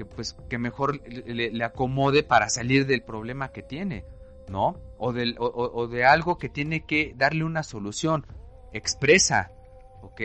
que 0.01 0.07
pues, 0.07 0.35
que 0.49 0.57
mejor 0.57 1.03
le, 1.07 1.63
acomode 1.63 2.23
para 2.23 2.49
salir 2.49 2.87
del 2.87 3.03
problema 3.03 3.53
que 3.53 3.63
tiene, 3.63 4.07
¿no? 4.49 4.81
O, 4.97 5.13
del, 5.13 5.37
o 5.39 5.89
de 5.89 6.07
algo 6.07 6.39
que 6.39 6.49
tiene 6.49 6.87
que 6.87 7.13
darle 7.17 7.45
una 7.45 7.63
solución 7.63 8.27
expresa, 8.73 9.53
¿ok? 10.01 10.23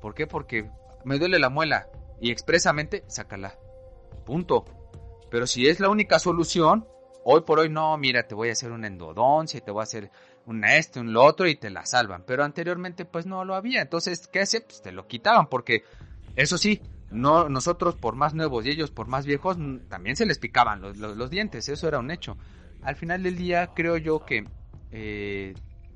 ¿Por 0.00 0.14
qué? 0.14 0.26
Porque 0.26 0.70
me 1.04 1.18
duele 1.18 1.38
la 1.38 1.50
muela, 1.50 1.88
y 2.20 2.30
expresamente 2.30 3.04
sácala. 3.06 3.58
Punto. 4.24 4.64
Pero 5.30 5.46
si 5.46 5.68
es 5.68 5.78
la 5.78 5.90
única 5.90 6.18
solución, 6.18 6.88
hoy 7.24 7.42
por 7.42 7.58
hoy 7.58 7.68
no, 7.68 7.96
mira, 7.98 8.26
te 8.26 8.34
voy 8.34 8.48
a 8.48 8.52
hacer 8.52 8.72
una 8.72 8.86
endodoncia, 8.86 9.60
te 9.60 9.70
voy 9.70 9.80
a 9.80 9.82
hacer 9.82 10.10
una 10.46 10.76
este, 10.76 11.00
un 11.00 11.12
lo 11.12 11.22
otro 11.22 11.46
y 11.46 11.56
te 11.56 11.68
la 11.68 11.84
salvan. 11.84 12.24
Pero 12.26 12.44
anteriormente 12.44 13.04
pues 13.04 13.26
no 13.26 13.44
lo 13.44 13.54
había. 13.54 13.82
Entonces, 13.82 14.26
¿qué 14.26 14.40
hace? 14.40 14.62
Pues 14.62 14.80
te 14.80 14.90
lo 14.90 15.06
quitaban 15.06 15.48
porque 15.48 15.84
eso 16.34 16.56
sí, 16.56 16.80
no, 17.10 17.48
nosotros 17.48 17.96
por 17.96 18.14
más 18.14 18.34
nuevos 18.34 18.66
y 18.66 18.70
ellos 18.70 18.90
por 18.90 19.08
más 19.08 19.24
viejos 19.24 19.56
también 19.88 20.16
se 20.16 20.26
les 20.26 20.38
picaban 20.38 20.80
los, 20.80 20.96
los, 20.98 21.30
dientes, 21.30 21.68
eso 21.68 21.88
era 21.88 21.98
un 21.98 22.10
hecho. 22.10 22.36
Al 22.82 22.96
final 22.96 23.22
del 23.22 23.36
día 23.36 23.68
creo 23.74 23.96
yo 23.96 24.24
que 24.24 24.46
eh, 24.90 25.54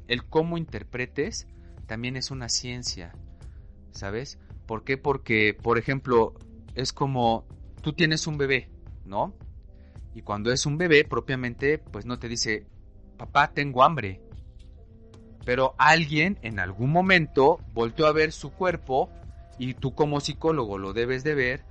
el 0.08 0.24
cómo 0.24 0.56
interpretes 0.56 1.46
también 1.86 2.16
es 2.16 2.30
una 2.30 2.48
ciencia, 2.48 3.12
¿sabes? 3.90 4.38
¿Por 4.66 4.84
qué? 4.84 4.96
Porque, 4.96 5.54
por 5.54 5.78
ejemplo, 5.78 6.34
es 6.74 6.92
como 6.92 7.46
tú 7.82 7.92
tienes 7.92 8.26
un 8.26 8.38
bebé, 8.38 8.70
¿no? 9.04 9.34
Y 10.14 10.22
cuando 10.22 10.52
es 10.52 10.66
un 10.66 10.78
bebé, 10.78 11.04
propiamente, 11.04 11.78
pues 11.78 12.06
no 12.06 12.18
te 12.18 12.28
dice, 12.28 12.66
papá, 13.18 13.52
tengo 13.52 13.82
hambre. 13.82 14.20
Pero 15.44 15.74
alguien 15.78 16.38
en 16.42 16.60
algún 16.60 16.90
momento 16.90 17.58
volteó 17.72 18.06
a 18.06 18.12
ver 18.12 18.32
su 18.32 18.52
cuerpo 18.52 19.10
y 19.62 19.74
tú 19.74 19.94
como 19.94 20.18
psicólogo 20.18 20.76
lo 20.76 20.92
debes 20.92 21.22
de 21.22 21.36
ver. 21.36 21.62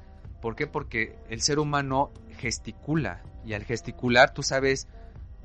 ¿Por 0.41 0.55
qué? 0.55 0.65
Porque 0.65 1.19
el 1.29 1.41
ser 1.41 1.59
humano 1.59 2.09
gesticula 2.37 3.21
y 3.45 3.51
al 3.51 3.65
gesticular 3.65 4.33
tú 4.33 4.43
sabes 4.43 4.87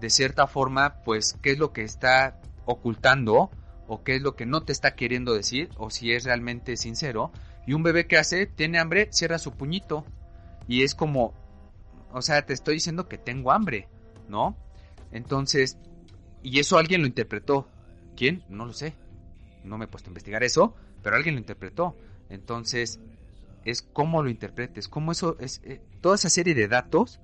de 0.01 0.11
cierta 0.11 0.47
forma 0.47 1.03
pues 1.05 1.37
qué 1.43 1.51
es 1.51 1.59
lo 1.59 1.73
que 1.73 1.83
está 1.83 2.41
ocultando 2.65 3.51
o 3.89 4.05
qué 4.05 4.15
es 4.15 4.23
lo 4.23 4.37
que 4.37 4.47
no 4.47 4.63
te 4.63 4.71
está 4.71 4.95
queriendo 4.95 5.35
decir 5.35 5.71
o 5.77 5.91
si 5.91 6.13
es 6.13 6.23
realmente 6.23 6.77
sincero. 6.77 7.33
Y 7.67 7.73
un 7.73 7.83
bebé 7.83 8.07
que 8.07 8.17
hace, 8.17 8.47
tiene 8.47 8.79
hambre, 8.79 9.09
cierra 9.11 9.41
su 9.41 9.51
puñito. 9.51 10.05
Y 10.69 10.85
es 10.85 10.95
como, 10.95 11.35
o 12.13 12.23
sea, 12.23 12.47
te 12.47 12.53
estoy 12.53 12.75
diciendo 12.75 13.09
que 13.09 13.19
tengo 13.19 13.51
hambre, 13.51 13.89
¿no? 14.29 14.57
Entonces, 15.11 15.79
y 16.45 16.61
eso 16.61 16.79
alguien 16.79 17.01
lo 17.01 17.09
interpretó. 17.09 17.69
¿Quién? 18.15 18.45
No 18.49 18.67
lo 18.67 18.73
sé. 18.73 18.95
No 19.65 19.79
me 19.79 19.87
he 19.87 19.89
puesto 19.89 20.11
a 20.11 20.13
investigar 20.13 20.45
eso, 20.45 20.77
pero 21.03 21.17
alguien 21.17 21.35
lo 21.35 21.41
interpretó. 21.41 21.97
Entonces, 22.29 23.01
es 23.65 23.83
cómo 23.83 24.23
lo 24.23 24.31
interpretes, 24.31 24.89
cómo 24.89 25.13
eso 25.13 25.37
es, 25.41 25.61
eh, 25.65 25.81
toda 26.01 26.15
esa 26.15 26.31
serie 26.31 26.55
de 26.55 26.69
datos 26.69 27.21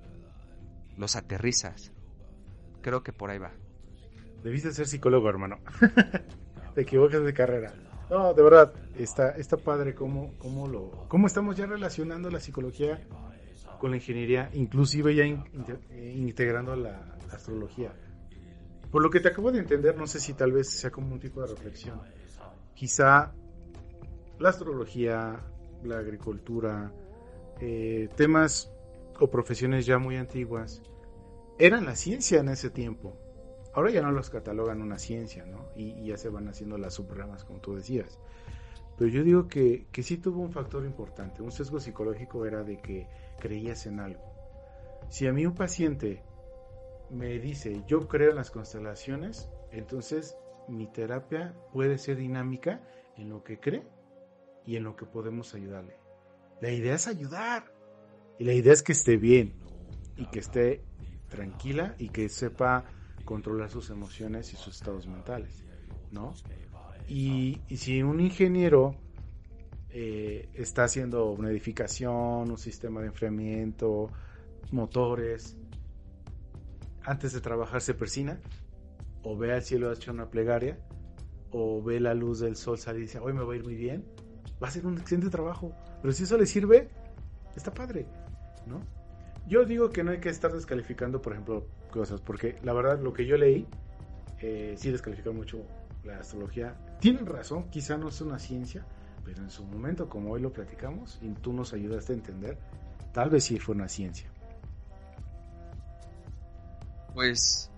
los 0.97 1.15
aterrizas. 1.15 1.91
Creo 2.81 3.03
que 3.03 3.13
por 3.13 3.29
ahí 3.29 3.39
va. 3.39 3.51
Debiste 4.43 4.73
ser 4.73 4.87
psicólogo, 4.87 5.29
hermano. 5.29 5.59
te 6.75 6.81
equivocas 6.81 7.23
de 7.23 7.33
carrera. 7.33 7.73
No, 8.09 8.33
de 8.33 8.43
verdad, 8.43 8.73
está, 8.97 9.31
está 9.31 9.57
padre 9.57 9.95
cómo, 9.95 10.33
cómo, 10.37 10.67
lo, 10.67 11.05
cómo 11.07 11.27
estamos 11.27 11.55
ya 11.55 11.65
relacionando 11.65 12.29
la 12.29 12.39
psicología 12.39 13.01
con 13.79 13.91
la 13.91 13.97
ingeniería, 13.97 14.49
inclusive 14.53 15.15
ya 15.15 15.23
eh, 15.23 16.13
integrando 16.15 16.75
la, 16.75 17.17
astrología. 17.31 17.91
Por 18.91 19.01
lo 19.01 19.09
que 19.09 19.19
te 19.19 19.29
acabo 19.29 19.51
de 19.51 19.59
entender, 19.59 19.97
no 19.97 20.05
sé 20.05 20.19
si 20.19 20.33
tal 20.33 20.51
vez 20.51 20.69
sea 20.69 20.91
como 20.91 21.11
un 21.13 21.19
tipo 21.19 21.41
de 21.41 21.47
reflexión. 21.47 21.99
Quizá 22.75 23.33
la 24.43 24.49
astrología, 24.49 25.39
la 25.85 25.99
agricultura, 25.99 26.91
eh, 27.61 28.09
temas 28.17 28.69
o 29.17 29.29
profesiones 29.29 29.85
ya 29.85 29.99
muy 29.99 30.17
antiguas, 30.17 30.81
eran 31.57 31.85
la 31.85 31.95
ciencia 31.95 32.41
en 32.41 32.49
ese 32.49 32.69
tiempo. 32.69 33.15
Ahora 33.73 33.91
ya 33.91 34.01
no 34.01 34.11
los 34.11 34.29
catalogan 34.29 34.81
una 34.81 34.99
ciencia, 34.99 35.45
¿no? 35.45 35.69
Y, 35.77 36.07
ya 36.07 36.17
se 36.17 36.27
van 36.27 36.49
haciendo 36.49 36.77
las 36.77 36.95
subramas, 36.95 37.45
como 37.45 37.61
tú 37.61 37.75
decías. 37.75 38.19
Pero 38.97 39.09
yo 39.09 39.23
digo 39.23 39.47
que, 39.47 39.87
que 39.93 40.03
sí 40.03 40.17
tuvo 40.17 40.41
un 40.41 40.51
factor 40.51 40.83
importante. 40.83 41.41
Un 41.41 41.53
sesgo 41.53 41.79
psicológico 41.79 42.45
era 42.45 42.63
de 42.63 42.81
que 42.81 43.07
creías 43.39 43.85
en 43.85 44.01
algo. 44.01 44.25
Si 45.07 45.25
a 45.25 45.31
mí 45.31 45.45
un 45.45 45.55
paciente 45.55 46.21
me 47.09 47.39
dice, 47.39 47.81
yo 47.87 48.09
creo 48.09 48.31
en 48.31 48.35
las 48.35 48.51
constelaciones, 48.51 49.49
entonces 49.71 50.35
mi 50.67 50.87
terapia 50.87 51.53
puede 51.71 51.97
ser 51.97 52.17
dinámica 52.17 52.81
en 53.15 53.29
lo 53.29 53.41
que 53.45 53.57
cree 53.57 53.92
y 54.65 54.75
en 54.75 54.83
lo 54.83 54.95
que 54.95 55.05
podemos 55.05 55.53
ayudarle. 55.53 55.97
La 56.61 56.71
idea 56.71 56.95
es 56.95 57.07
ayudar. 57.07 57.73
Y 58.39 58.45
la 58.45 58.53
idea 58.53 58.73
es 58.73 58.83
que 58.83 58.93
esté 58.93 59.17
bien 59.17 59.53
y 60.17 60.25
que 60.27 60.39
esté 60.39 60.83
tranquila 61.29 61.95
y 61.97 62.09
que 62.09 62.29
sepa 62.29 62.85
controlar 63.25 63.69
sus 63.69 63.89
emociones 63.89 64.53
y 64.53 64.55
sus 64.55 64.75
estados 64.75 65.07
mentales, 65.07 65.63
¿no? 66.11 66.33
Y, 67.07 67.59
si 67.75 68.01
un 68.01 68.19
ingeniero 68.19 68.95
eh, 69.89 70.49
está 70.53 70.85
haciendo 70.85 71.31
una 71.31 71.49
edificación, 71.49 72.49
un 72.49 72.57
sistema 72.57 73.01
de 73.01 73.07
enfriamiento, 73.07 74.09
motores, 74.71 75.57
antes 77.03 77.33
de 77.33 77.41
trabajar 77.41 77.81
se 77.81 77.93
persina, 77.93 78.39
o 79.23 79.37
ve 79.37 79.53
al 79.53 79.63
cielo 79.63 79.91
hecho 79.91 80.11
una 80.11 80.29
plegaria, 80.29 80.79
o 81.51 81.81
ve 81.81 81.99
la 81.99 82.13
luz 82.13 82.39
del 82.39 82.55
sol 82.55 82.77
salir 82.77 83.01
y 83.01 83.05
dice, 83.05 83.19
hoy 83.19 83.33
me 83.33 83.43
va 83.43 83.53
a 83.53 83.55
ir 83.55 83.63
muy 83.63 83.75
bien, 83.75 84.05
va 84.61 84.67
a 84.67 84.71
ser 84.71 84.85
un 84.85 84.97
excelente 84.97 85.29
trabajo. 85.29 85.73
Pero 86.01 86.13
si 86.13 86.23
eso 86.23 86.37
le 86.37 86.45
sirve, 86.45 86.89
está 87.55 87.73
padre, 87.73 88.05
¿no? 88.65 88.81
Yo 89.47 89.65
digo 89.65 89.89
que 89.89 90.03
no 90.03 90.11
hay 90.11 90.19
que 90.19 90.29
estar 90.29 90.51
descalificando, 90.53 91.21
por 91.21 91.33
ejemplo, 91.33 91.67
cosas, 91.91 92.21
porque 92.21 92.57
la 92.63 92.73
verdad 92.73 92.99
lo 92.99 93.13
que 93.13 93.25
yo 93.25 93.37
leí, 93.37 93.67
eh, 94.39 94.75
sí 94.77 94.91
descalifica 94.91 95.31
mucho 95.31 95.65
la 96.03 96.19
astrología. 96.19 96.75
Tienen 96.99 97.25
razón, 97.25 97.69
quizá 97.69 97.97
no 97.97 98.09
es 98.09 98.21
una 98.21 98.39
ciencia, 98.39 98.85
pero 99.23 99.41
en 99.41 99.49
su 99.49 99.63
momento, 99.65 100.09
como 100.09 100.31
hoy 100.31 100.41
lo 100.41 100.51
platicamos, 100.51 101.19
y 101.21 101.29
tú 101.33 101.53
nos 101.53 101.73
ayudaste 101.73 102.13
a 102.13 102.15
entender, 102.15 102.57
tal 103.13 103.29
vez 103.29 103.43
sí 103.43 103.59
fue 103.59 103.75
una 103.75 103.87
ciencia. 103.87 104.29
Pues, 107.13 107.69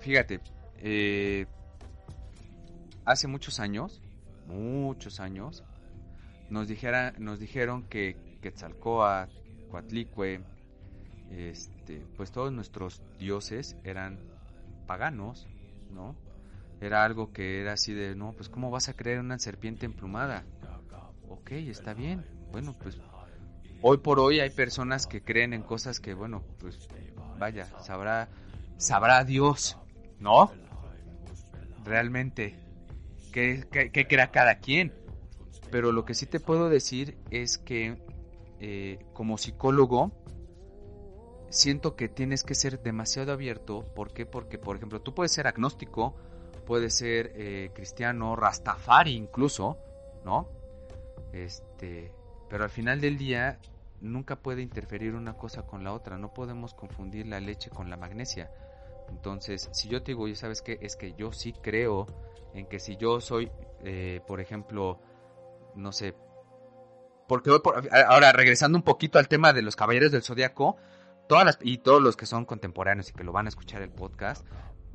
fíjate, 0.00 0.40
eh, 0.78 1.46
hace 3.04 3.28
muchos 3.28 3.60
años, 3.60 4.00
muchos 4.46 5.20
años, 5.20 5.64
nos, 6.50 6.68
dijera, 6.68 7.12
nos 7.18 7.38
dijeron 7.38 7.84
que 7.84 8.16
Quetzalcoatl, 8.40 9.32
Coatlicue, 9.70 10.40
este, 11.30 12.06
pues 12.16 12.30
todos 12.30 12.52
nuestros 12.52 13.02
dioses 13.18 13.76
eran 13.84 14.18
paganos, 14.86 15.46
¿no? 15.92 16.14
Era 16.80 17.04
algo 17.04 17.32
que 17.32 17.60
era 17.62 17.72
así 17.72 17.94
de, 17.94 18.14
no, 18.14 18.32
pues 18.32 18.48
¿cómo 18.48 18.70
vas 18.70 18.88
a 18.88 18.94
creer 18.94 19.20
una 19.20 19.38
serpiente 19.38 19.86
emplumada? 19.86 20.44
Ok, 21.28 21.52
está 21.52 21.94
bien. 21.94 22.24
Bueno, 22.52 22.76
pues 22.80 22.98
hoy 23.82 23.98
por 23.98 24.20
hoy 24.20 24.40
hay 24.40 24.50
personas 24.50 25.06
que 25.06 25.22
creen 25.22 25.52
en 25.52 25.62
cosas 25.62 26.00
que, 26.00 26.14
bueno, 26.14 26.42
pues 26.60 26.88
vaya, 27.38 27.66
sabrá, 27.80 28.28
sabrá 28.76 29.24
Dios, 29.24 29.76
¿no? 30.20 30.50
Realmente, 31.84 32.58
¿qué, 33.36 34.06
crea 34.08 34.30
cada 34.30 34.58
quien? 34.60 34.94
Pero 35.70 35.92
lo 35.92 36.04
que 36.04 36.14
sí 36.14 36.26
te 36.26 36.40
puedo 36.40 36.68
decir 36.70 37.18
es 37.30 37.58
que 37.58 37.98
eh, 38.60 38.98
como 39.12 39.36
psicólogo, 39.36 40.12
siento 41.50 41.96
que 41.96 42.08
tienes 42.08 42.44
que 42.44 42.54
ser 42.54 42.82
demasiado 42.82 43.32
abierto. 43.32 43.84
¿Por 43.94 44.12
qué? 44.12 44.24
Porque, 44.24 44.58
por 44.58 44.76
ejemplo, 44.76 45.02
tú 45.02 45.14
puedes 45.14 45.32
ser 45.32 45.46
agnóstico, 45.46 46.16
puedes 46.66 46.94
ser 46.94 47.32
eh, 47.36 47.70
cristiano, 47.74 48.36
rastafari 48.36 49.14
incluso, 49.14 49.78
¿no? 50.24 50.48
Este, 51.32 52.12
pero 52.48 52.64
al 52.64 52.70
final 52.70 53.00
del 53.02 53.18
día 53.18 53.58
nunca 54.00 54.36
puede 54.36 54.62
interferir 54.62 55.14
una 55.14 55.34
cosa 55.34 55.66
con 55.66 55.84
la 55.84 55.92
otra. 55.92 56.16
No 56.16 56.32
podemos 56.32 56.72
confundir 56.72 57.26
la 57.26 57.40
leche 57.40 57.68
con 57.68 57.90
la 57.90 57.98
magnesia. 57.98 58.50
Entonces, 59.08 59.68
si 59.72 59.88
yo 59.88 60.02
te 60.02 60.12
digo, 60.12 60.28
ya 60.28 60.36
sabes 60.36 60.62
que 60.62 60.78
es 60.80 60.96
que 60.96 61.14
yo 61.14 61.32
sí 61.32 61.52
creo 61.52 62.06
en 62.54 62.66
que 62.66 62.78
si 62.80 62.96
yo 62.96 63.20
soy, 63.20 63.50
eh, 63.84 64.20
por 64.26 64.40
ejemplo, 64.40 65.00
no 65.74 65.92
sé, 65.92 66.14
porque 67.28 67.50
ahora 68.06 68.32
regresando 68.32 68.78
un 68.78 68.82
poquito 68.82 69.18
al 69.18 69.28
tema 69.28 69.52
de 69.52 69.62
los 69.62 69.76
caballeros 69.76 70.12
del 70.12 70.22
zodiaco, 70.22 70.76
todas 71.28 71.44
las, 71.44 71.58
y 71.60 71.78
todos 71.78 72.00
los 72.02 72.16
que 72.16 72.26
son 72.26 72.44
contemporáneos 72.44 73.10
y 73.10 73.12
que 73.12 73.24
lo 73.24 73.32
van 73.32 73.46
a 73.46 73.48
escuchar 73.48 73.82
el 73.82 73.90
podcast, 73.90 74.46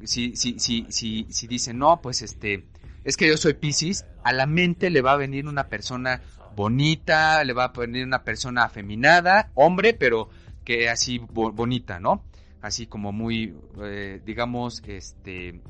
si, 0.03 0.36
si, 0.36 0.59
si, 0.59 0.88
si, 0.89 1.28
si 1.30 1.47
dicen, 1.47 1.78
no, 1.78 2.01
pues 2.01 2.22
este, 2.22 2.68
es 3.03 3.18
que 3.18 3.28
yo 3.28 3.38
soy 3.38 3.53
Pisces, 3.53 4.05
a 4.24 4.34
la 4.34 4.45
mente 4.47 4.89
le 4.89 5.01
va 5.01 5.14
a 5.14 5.18
venir 5.18 5.47
una 5.47 5.68
persona 5.68 6.22
bonita, 6.55 7.43
le 7.43 7.53
va 7.53 7.66
a 7.66 7.72
venir 7.74 8.05
una 8.05 8.24
persona 8.24 8.64
afeminada, 8.64 9.51
hombre, 9.55 9.93
pero 9.93 10.30
que 10.64 10.89
así 10.89 11.20
bonita, 11.20 11.99
¿no? 11.99 12.24
Así 12.62 12.88
como 12.88 13.12
muy, 13.12 13.57
eh, 13.82 14.22
digamos, 14.24 14.84
este, 14.86 15.49
eh, 15.49 15.62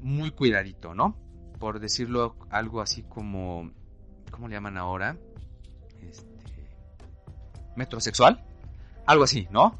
muy 0.00 0.30
cuidadito, 0.30 0.94
¿no? 0.94 1.16
Por 1.58 1.80
decirlo 1.80 2.36
algo 2.50 2.80
así 2.80 3.02
como, 3.02 3.70
¿cómo 4.30 4.48
le 4.48 4.54
llaman 4.54 4.78
ahora? 4.78 5.16
Este, 6.02 6.30
metrosexual, 7.76 8.44
algo 9.06 9.24
así, 9.24 9.48
¿no? 9.50 9.78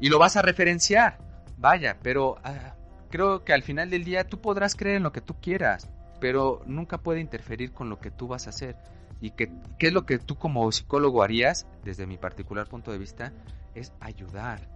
Y 0.00 0.08
lo 0.08 0.18
vas 0.18 0.36
a 0.36 0.42
referenciar, 0.42 1.18
vaya, 1.56 1.98
pero 2.02 2.36
ah, 2.44 2.74
creo 3.10 3.44
que 3.44 3.52
al 3.52 3.62
final 3.62 3.90
del 3.90 4.04
día 4.04 4.24
tú 4.24 4.40
podrás 4.40 4.74
creer 4.74 4.96
en 4.96 5.02
lo 5.04 5.12
que 5.12 5.20
tú 5.20 5.34
quieras, 5.40 5.88
pero 6.20 6.62
nunca 6.66 6.98
puede 6.98 7.20
interferir 7.20 7.72
con 7.72 7.88
lo 7.88 7.98
que 7.98 8.10
tú 8.10 8.28
vas 8.28 8.46
a 8.46 8.50
hacer. 8.50 8.76
Y 9.20 9.30
que, 9.30 9.50
qué 9.78 9.86
es 9.86 9.92
lo 9.92 10.04
que 10.04 10.18
tú 10.18 10.36
como 10.36 10.70
psicólogo 10.70 11.22
harías, 11.22 11.66
desde 11.84 12.06
mi 12.06 12.18
particular 12.18 12.68
punto 12.68 12.92
de 12.92 12.98
vista, 12.98 13.32
es 13.74 13.92
ayudar, 14.00 14.68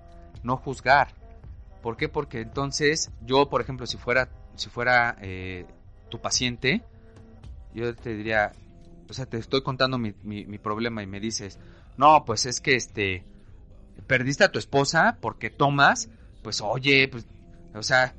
no 0.43 0.57
juzgar. 0.57 1.09
¿Por 1.83 1.97
qué? 1.97 2.09
Porque 2.09 2.41
entonces 2.41 3.11
yo, 3.25 3.49
por 3.49 3.61
ejemplo, 3.61 3.87
si 3.87 3.97
fuera, 3.97 4.29
si 4.57 4.69
fuera 4.69 5.17
eh, 5.21 5.67
tu 6.11 6.21
paciente, 6.21 6.83
yo 7.75 7.95
te 7.95 8.15
diría, 8.15 8.53
o 9.09 9.13
sea, 9.13 9.27
te 9.27 9.39
estoy 9.39 9.63
contando 9.63 9.99
mi, 9.99 10.15
mi, 10.23 10.59
problema 10.59 11.03
y 11.03 11.07
me 11.07 11.21
dices, 11.21 11.59
no, 11.97 12.25
pues 12.25 12.47
es 12.47 12.61
que 12.61 12.75
este, 12.75 13.25
perdiste 14.07 14.45
a 14.45 14.53
tu 14.53 14.59
esposa 14.59 15.19
porque 15.21 15.51
tomas, 15.51 16.11
pues 16.43 16.61
oye, 16.61 17.09
pues, 17.09 17.27
o 17.75 17.83
sea, 17.83 18.15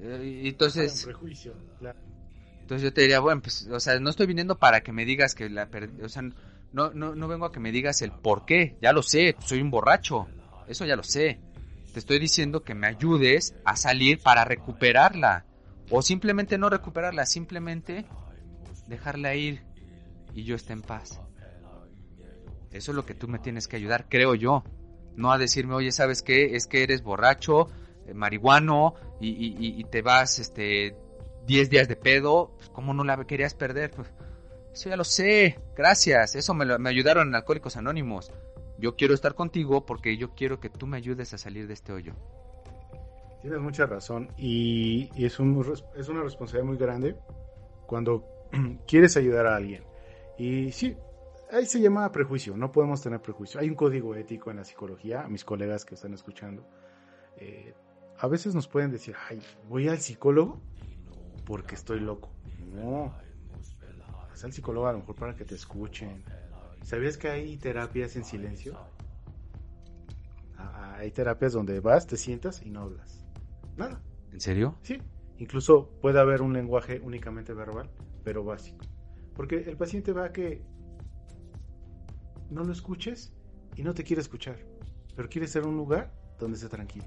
eh, 0.00 0.42
entonces... 0.44 1.04
prejuicio, 1.04 1.54
Entonces 2.60 2.82
yo 2.82 2.92
te 2.92 3.02
diría, 3.02 3.20
bueno, 3.20 3.42
pues, 3.42 3.66
o 3.66 3.80
sea, 3.80 3.98
no 3.98 4.10
estoy 4.10 4.26
viniendo 4.26 4.58
para 4.58 4.82
que 4.82 4.92
me 4.92 5.04
digas 5.04 5.34
que 5.34 5.50
la 5.50 5.68
o 6.02 6.08
sea, 6.08 6.22
no, 6.72 6.90
no, 6.90 7.14
no 7.14 7.28
vengo 7.28 7.46
a 7.46 7.52
que 7.52 7.60
me 7.60 7.72
digas 7.72 8.00
el 8.02 8.12
por 8.12 8.44
qué, 8.44 8.76
ya 8.80 8.92
lo 8.92 9.02
sé, 9.02 9.36
soy 9.40 9.60
un 9.60 9.70
borracho, 9.70 10.28
eso 10.68 10.84
ya 10.84 10.96
lo 10.96 11.02
sé. 11.02 11.40
Te 11.92 11.98
estoy 11.98 12.18
diciendo 12.18 12.62
que 12.62 12.74
me 12.74 12.86
ayudes 12.86 13.54
a 13.64 13.76
salir 13.76 14.18
para 14.18 14.44
recuperarla. 14.44 15.44
O 15.90 16.00
simplemente 16.00 16.56
no 16.56 16.70
recuperarla, 16.70 17.26
simplemente 17.26 18.06
dejarla 18.86 19.34
ir 19.34 19.62
y 20.34 20.44
yo 20.44 20.56
esté 20.56 20.72
en 20.72 20.80
paz. 20.80 21.20
Eso 22.70 22.92
es 22.92 22.96
lo 22.96 23.04
que 23.04 23.14
tú 23.14 23.28
me 23.28 23.38
tienes 23.38 23.68
que 23.68 23.76
ayudar, 23.76 24.06
creo 24.08 24.34
yo. 24.34 24.64
No 25.16 25.30
a 25.32 25.38
decirme, 25.38 25.74
oye, 25.74 25.92
¿sabes 25.92 26.22
qué? 26.22 26.56
Es 26.56 26.66
que 26.66 26.82
eres 26.82 27.02
borracho, 27.02 27.68
eh, 28.06 28.14
marihuano 28.14 28.94
y, 29.20 29.84
te 29.84 30.00
vas 30.00 30.38
este 30.38 30.96
10 31.46 31.68
días 31.68 31.88
de 31.88 31.96
pedo. 31.96 32.54
Pues, 32.56 32.70
¿Cómo 32.70 32.94
no 32.94 33.04
la 33.04 33.22
querías 33.26 33.52
perder? 33.52 33.90
Pues, 33.90 34.08
eso 34.72 34.88
ya 34.88 34.96
lo 34.96 35.04
sé, 35.04 35.60
gracias. 35.76 36.34
Eso 36.34 36.54
me, 36.54 36.78
me 36.78 36.88
ayudaron 36.88 37.28
en 37.28 37.34
Alcohólicos 37.34 37.76
Anónimos. 37.76 38.32
Yo 38.82 38.96
quiero 38.96 39.14
estar 39.14 39.36
contigo 39.36 39.86
porque 39.86 40.16
yo 40.16 40.34
quiero 40.34 40.58
que 40.58 40.68
tú 40.68 40.88
me 40.88 40.96
ayudes 40.96 41.32
a 41.32 41.38
salir 41.38 41.68
de 41.68 41.74
este 41.74 41.92
hoyo. 41.92 42.14
Tienes 43.40 43.60
mucha 43.60 43.86
razón 43.86 44.32
y, 44.36 45.08
es, 45.24 45.38
un, 45.38 45.50
una 45.50 46.22
responsabilidad 46.24 46.64
muy 46.64 46.76
grande 46.76 47.16
cuando 47.86 48.24
quieres 48.88 49.16
ayudar 49.16 49.46
a 49.46 49.54
alguien. 49.54 49.84
Y 50.36 50.72
sí, 50.72 50.96
ahí 51.52 51.64
se 51.64 51.80
llama 51.80 52.10
prejuicio, 52.10 52.56
no 52.56 52.72
podemos 52.72 53.00
tener 53.00 53.22
prejuicio. 53.22 53.60
Hay 53.60 53.68
un 53.68 53.76
código 53.76 54.16
ético 54.16 54.50
en 54.50 54.56
la 54.56 54.64
psicología, 54.64 55.28
mis 55.28 55.44
colegas 55.44 55.84
que 55.84 55.94
están 55.94 56.12
escuchando, 56.12 56.66
eh, 57.36 57.74
a 58.18 58.26
veces 58.26 58.52
nos 58.52 58.66
pueden 58.66 58.90
decir, 58.90 59.14
ay, 59.28 59.40
voy 59.68 59.86
al 59.86 59.98
psicólogo 59.98 60.60
porque 61.46 61.76
estoy 61.76 62.00
loco. 62.00 62.30
No, 62.74 63.14
vas 64.28 64.42
al 64.42 64.52
psicólogo 64.52 64.88
a 64.88 64.92
lo 64.92 64.98
mejor 64.98 65.14
para 65.14 65.36
que 65.36 65.44
te 65.44 65.54
escuchen. 65.54 66.24
¿Sabías 66.82 67.16
que 67.16 67.28
hay 67.28 67.56
terapias 67.56 68.16
en 68.16 68.24
silencio? 68.24 68.78
Ah, 70.56 70.96
hay 70.98 71.10
terapias 71.10 71.52
donde 71.52 71.80
vas, 71.80 72.06
te 72.06 72.16
sientas 72.16 72.62
y 72.62 72.70
no 72.70 72.82
hablas. 72.82 73.24
Nada. 73.76 74.00
¿En 74.32 74.40
serio? 74.40 74.76
Sí. 74.82 74.98
Incluso 75.38 75.90
puede 76.00 76.20
haber 76.20 76.42
un 76.42 76.52
lenguaje 76.52 77.00
únicamente 77.00 77.52
verbal, 77.52 77.90
pero 78.22 78.44
básico. 78.44 78.84
Porque 79.34 79.56
el 79.56 79.76
paciente 79.76 80.12
va 80.12 80.26
a 80.26 80.32
que 80.32 80.62
no 82.50 82.64
lo 82.64 82.72
escuches 82.72 83.32
y 83.76 83.82
no 83.82 83.94
te 83.94 84.04
quiere 84.04 84.20
escuchar, 84.20 84.58
pero 85.16 85.28
quiere 85.28 85.48
ser 85.48 85.66
un 85.66 85.76
lugar 85.76 86.12
donde 86.38 86.56
esté 86.56 86.68
tranquilo. 86.68 87.06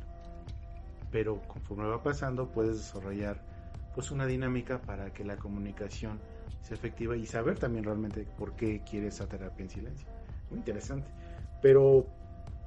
Pero 1.12 1.42
conforme 1.48 1.86
va 1.86 2.02
pasando 2.02 2.52
puedes 2.52 2.78
desarrollar 2.78 3.46
pues 3.94 4.12
una 4.12 4.26
dinámica 4.26 4.82
para 4.82 5.14
que 5.14 5.24
la 5.24 5.38
comunicación 5.38 6.20
sea 6.62 6.76
efectiva 6.76 7.16
y 7.16 7.26
saber 7.26 7.60
también 7.60 7.84
realmente 7.84 8.28
por 8.38 8.56
qué 8.56 8.82
quieres 8.90 9.16
esa 9.16 9.28
terapia 9.28 9.64
en 9.64 9.70
silencio. 9.70 10.08
Muy 10.50 10.60
interesante. 10.60 11.08
Pero 11.62 12.08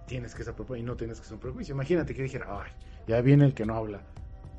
tienes 0.06 0.34
que 0.34 0.42
ser 0.42 0.54
y 0.76 0.82
no 0.82 0.96
tienes 0.96 1.20
que 1.20 1.26
ser 1.26 1.34
un 1.34 1.40
prejuicio. 1.40 1.74
Imagínate 1.74 2.14
que 2.14 2.22
dijera, 2.22 2.46
ay, 2.48 2.72
ya 3.06 3.20
viene 3.20 3.44
el 3.44 3.54
que 3.54 3.66
no 3.66 3.74
habla. 3.74 4.02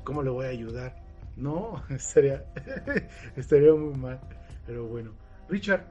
¿Cómo 0.04 0.22
le 0.22 0.30
voy 0.30 0.46
a 0.46 0.50
ayudar? 0.50 0.96
No, 1.36 1.82
estaría, 1.90 2.44
estaría 3.36 3.74
muy 3.74 3.94
mal. 3.94 4.20
Pero 4.66 4.86
bueno, 4.86 5.12
Richard, 5.48 5.84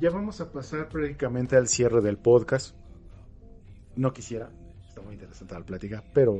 ya 0.00 0.10
vamos 0.10 0.40
a 0.40 0.50
pasar 0.50 0.88
prácticamente 0.88 1.56
al 1.56 1.68
cierre 1.68 2.00
del 2.00 2.16
podcast. 2.16 2.74
No 3.96 4.12
quisiera, 4.12 4.50
está 4.88 5.00
muy 5.02 5.14
interesante 5.14 5.54
la 5.54 5.64
plática, 5.64 6.02
pero 6.12 6.34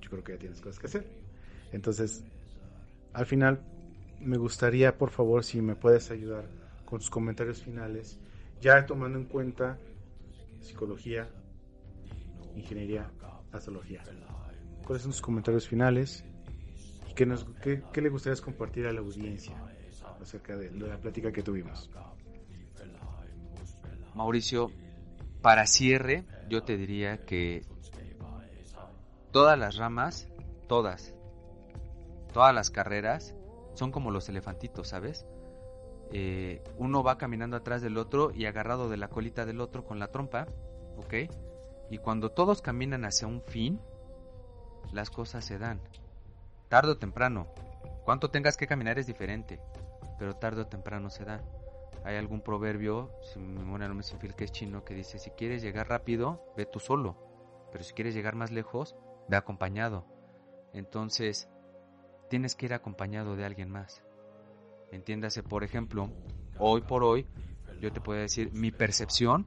yo 0.00 0.10
creo 0.10 0.24
que 0.24 0.32
ya 0.32 0.38
tienes 0.38 0.60
cosas 0.60 0.78
que 0.78 0.86
hacer. 0.86 1.06
Entonces, 1.72 2.24
al 3.12 3.26
final, 3.26 3.60
me 4.20 4.36
gustaría, 4.36 4.96
por 4.96 5.10
favor, 5.10 5.44
si 5.44 5.60
me 5.60 5.74
puedes 5.74 6.10
ayudar 6.10 6.44
con 6.84 7.00
sus 7.00 7.10
comentarios 7.10 7.62
finales, 7.62 8.18
ya 8.60 8.84
tomando 8.84 9.18
en 9.18 9.24
cuenta 9.24 9.78
psicología, 10.60 11.28
ingeniería, 12.54 13.10
astrología. 13.52 14.02
¿Cuáles 14.84 15.02
son 15.02 15.12
sus 15.12 15.22
comentarios 15.22 15.66
finales? 15.66 16.24
¿Y 17.08 17.14
qué, 17.14 17.26
nos, 17.26 17.46
le 17.64 18.08
gustaría 18.08 18.40
compartir 18.42 18.86
a 18.86 18.92
la 18.92 19.00
audiencia 19.00 19.54
acerca 20.20 20.56
de 20.56 20.70
la 20.70 20.98
plática 20.98 21.32
que 21.32 21.42
tuvimos? 21.42 21.90
Mauricio, 24.14 24.70
para 25.40 25.66
cierre, 25.66 26.24
yo 26.48 26.62
te 26.62 26.76
diría 26.76 27.24
que 27.24 27.64
todas 29.30 29.58
las 29.58 29.76
ramas, 29.76 30.28
todas, 30.68 31.14
todas 32.34 32.54
las 32.54 32.70
carreras 32.70 33.34
son 33.80 33.92
como 33.92 34.10
los 34.10 34.28
elefantitos, 34.28 34.88
¿sabes? 34.88 35.26
Eh, 36.12 36.62
uno 36.76 37.02
va 37.02 37.16
caminando 37.16 37.56
atrás 37.56 37.80
del 37.80 37.96
otro 37.96 38.30
y 38.30 38.44
agarrado 38.44 38.90
de 38.90 38.98
la 38.98 39.08
colita 39.08 39.46
del 39.46 39.58
otro 39.58 39.86
con 39.86 39.98
la 39.98 40.08
trompa, 40.08 40.46
¿ok? 40.98 41.14
Y 41.88 41.96
cuando 41.96 42.30
todos 42.30 42.60
caminan 42.60 43.06
hacia 43.06 43.26
un 43.26 43.40
fin, 43.40 43.80
las 44.92 45.08
cosas 45.08 45.46
se 45.46 45.58
dan. 45.58 45.80
Tardo 46.68 46.92
o 46.92 46.98
temprano. 46.98 47.46
Cuánto 48.04 48.30
tengas 48.30 48.58
que 48.58 48.66
caminar 48.66 48.98
es 48.98 49.06
diferente, 49.06 49.62
pero 50.18 50.36
tarde 50.36 50.60
o 50.60 50.66
temprano 50.66 51.08
se 51.08 51.24
da. 51.24 51.40
Hay 52.04 52.16
algún 52.16 52.42
proverbio, 52.42 53.10
si 53.22 53.38
mi 53.38 53.58
memoria 53.60 53.88
no 53.88 53.94
me 53.94 54.02
es 54.02 54.12
infiel, 54.12 54.34
que 54.34 54.44
es 54.44 54.52
chino, 54.52 54.84
que 54.84 54.92
dice, 54.92 55.18
si 55.18 55.30
quieres 55.30 55.62
llegar 55.62 55.88
rápido, 55.88 56.44
ve 56.54 56.66
tú 56.66 56.80
solo, 56.80 57.16
pero 57.72 57.82
si 57.82 57.94
quieres 57.94 58.14
llegar 58.14 58.34
más 58.34 58.50
lejos, 58.50 58.94
ve 59.26 59.38
acompañado. 59.38 60.04
Entonces, 60.74 61.48
tienes 62.30 62.54
que 62.54 62.66
ir 62.66 62.72
acompañado 62.72 63.36
de 63.36 63.44
alguien 63.44 63.70
más. 63.70 64.02
Entiéndase, 64.92 65.42
por 65.42 65.64
ejemplo, 65.64 66.10
hoy 66.58 66.80
por 66.80 67.04
hoy, 67.04 67.26
yo 67.82 67.92
te 67.92 68.00
puedo 68.00 68.20
decir, 68.20 68.52
mi 68.52 68.70
percepción, 68.70 69.46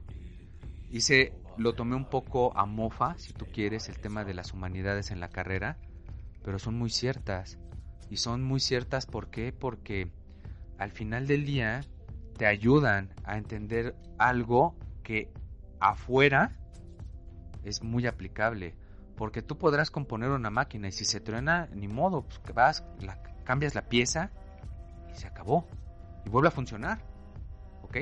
hice, 0.90 1.32
lo 1.56 1.74
tomé 1.74 1.96
un 1.96 2.04
poco 2.04 2.56
a 2.56 2.66
mofa, 2.66 3.16
si 3.18 3.32
tú 3.32 3.46
quieres, 3.46 3.88
el 3.88 3.98
tema 3.98 4.24
de 4.24 4.34
las 4.34 4.52
humanidades 4.52 5.10
en 5.10 5.18
la 5.18 5.28
carrera, 5.28 5.78
pero 6.44 6.58
son 6.58 6.78
muy 6.78 6.90
ciertas. 6.90 7.58
Y 8.10 8.18
son 8.18 8.42
muy 8.42 8.60
ciertas, 8.60 9.06
¿por 9.06 9.30
qué? 9.30 9.52
Porque 9.52 10.12
al 10.78 10.90
final 10.90 11.26
del 11.26 11.46
día 11.46 11.80
te 12.36 12.46
ayudan 12.46 13.10
a 13.24 13.38
entender 13.38 13.96
algo 14.18 14.76
que 15.02 15.32
afuera 15.80 16.52
es 17.64 17.82
muy 17.82 18.06
aplicable. 18.06 18.74
Porque 19.16 19.42
tú 19.42 19.56
podrás 19.56 19.90
componer 19.90 20.30
una 20.30 20.50
máquina 20.50 20.88
y 20.88 20.92
si 20.92 21.04
se 21.04 21.20
truena, 21.20 21.68
ni 21.72 21.88
modo, 21.88 22.22
pues 22.22 22.38
que 22.40 22.52
vas, 22.52 22.84
la, 23.00 23.22
cambias 23.44 23.74
la 23.74 23.82
pieza 23.82 24.30
y 25.12 25.16
se 25.16 25.26
acabó. 25.26 25.66
Y 26.24 26.30
vuelve 26.30 26.48
a 26.48 26.52
funcionar. 26.52 26.98
¿Ok? 27.82 27.98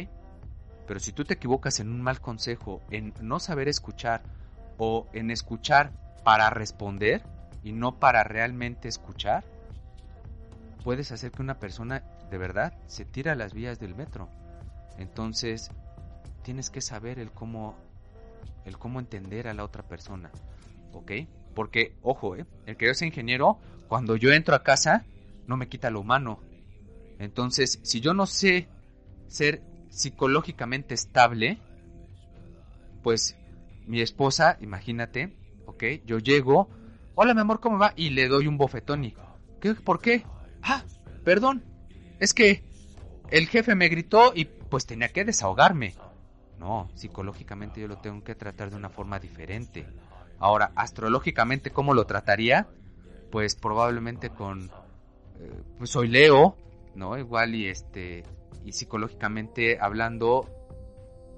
Pero 0.86 1.00
si 1.00 1.12
tú 1.12 1.24
te 1.24 1.34
equivocas 1.34 1.80
en 1.80 1.90
un 1.90 2.02
mal 2.02 2.20
consejo, 2.20 2.82
en 2.90 3.14
no 3.20 3.40
saber 3.40 3.68
escuchar 3.68 4.22
o 4.78 5.06
en 5.12 5.30
escuchar 5.30 5.92
para 6.24 6.50
responder 6.50 7.22
y 7.62 7.72
no 7.72 7.98
para 7.98 8.24
realmente 8.24 8.88
escuchar, 8.88 9.44
puedes 10.82 11.12
hacer 11.12 11.30
que 11.30 11.42
una 11.42 11.58
persona 11.58 12.02
de 12.30 12.38
verdad 12.38 12.72
se 12.86 13.04
tire 13.04 13.30
a 13.30 13.34
las 13.34 13.54
vías 13.54 13.78
del 13.78 13.94
metro. 13.94 14.28
Entonces, 14.98 15.70
tienes 16.42 16.70
que 16.70 16.80
saber 16.80 17.18
el 17.18 17.30
cómo 17.30 17.76
el 18.64 18.78
cómo 18.78 19.00
entender 19.00 19.48
a 19.48 19.54
la 19.54 19.64
otra 19.64 19.82
persona. 19.82 20.30
¿Ok? 20.92 21.12
Porque, 21.54 21.94
ojo, 22.02 22.36
¿eh? 22.36 22.46
el 22.66 22.76
que 22.76 22.86
yo 22.86 22.94
sea 22.94 23.06
ingeniero, 23.06 23.58
cuando 23.88 24.16
yo 24.16 24.32
entro 24.32 24.54
a 24.54 24.62
casa, 24.62 25.04
no 25.46 25.56
me 25.56 25.68
quita 25.68 25.90
lo 25.90 26.00
humano. 26.00 26.40
Entonces, 27.18 27.78
si 27.82 28.00
yo 28.00 28.14
no 28.14 28.26
sé 28.26 28.68
ser 29.28 29.62
psicológicamente 29.90 30.94
estable, 30.94 31.58
pues 33.02 33.36
mi 33.86 34.00
esposa, 34.00 34.56
imagínate, 34.60 35.36
¿ok? 35.66 35.84
Yo 36.06 36.18
llego, 36.18 36.68
hola 37.14 37.34
mi 37.34 37.40
amor, 37.40 37.60
¿cómo 37.60 37.78
va? 37.78 37.92
Y 37.96 38.10
le 38.10 38.28
doy 38.28 38.46
un 38.46 38.58
bofetón 38.58 39.04
y, 39.04 39.14
¿qué? 39.60 39.74
¿Por 39.74 40.00
qué? 40.00 40.24
Ah, 40.62 40.84
perdón, 41.24 41.62
es 42.18 42.32
que 42.32 42.64
el 43.30 43.48
jefe 43.48 43.74
me 43.74 43.88
gritó 43.88 44.32
y 44.34 44.44
pues 44.44 44.86
tenía 44.86 45.08
que 45.08 45.24
desahogarme. 45.24 45.94
No, 46.58 46.88
psicológicamente 46.94 47.80
yo 47.80 47.88
lo 47.88 47.98
tengo 47.98 48.22
que 48.22 48.34
tratar 48.34 48.70
de 48.70 48.76
una 48.76 48.88
forma 48.88 49.18
diferente. 49.18 49.86
Ahora, 50.42 50.72
astrológicamente, 50.74 51.70
¿cómo 51.70 51.94
lo 51.94 52.04
trataría? 52.04 52.66
Pues 53.30 53.54
probablemente 53.54 54.28
con... 54.28 54.72
Eh, 55.38 55.62
pues 55.78 55.90
soy 55.90 56.08
Leo, 56.08 56.56
¿no? 56.96 57.16
Igual 57.16 57.54
y 57.54 57.68
este... 57.68 58.24
Y 58.64 58.72
psicológicamente 58.72 59.78
hablando, 59.80 60.48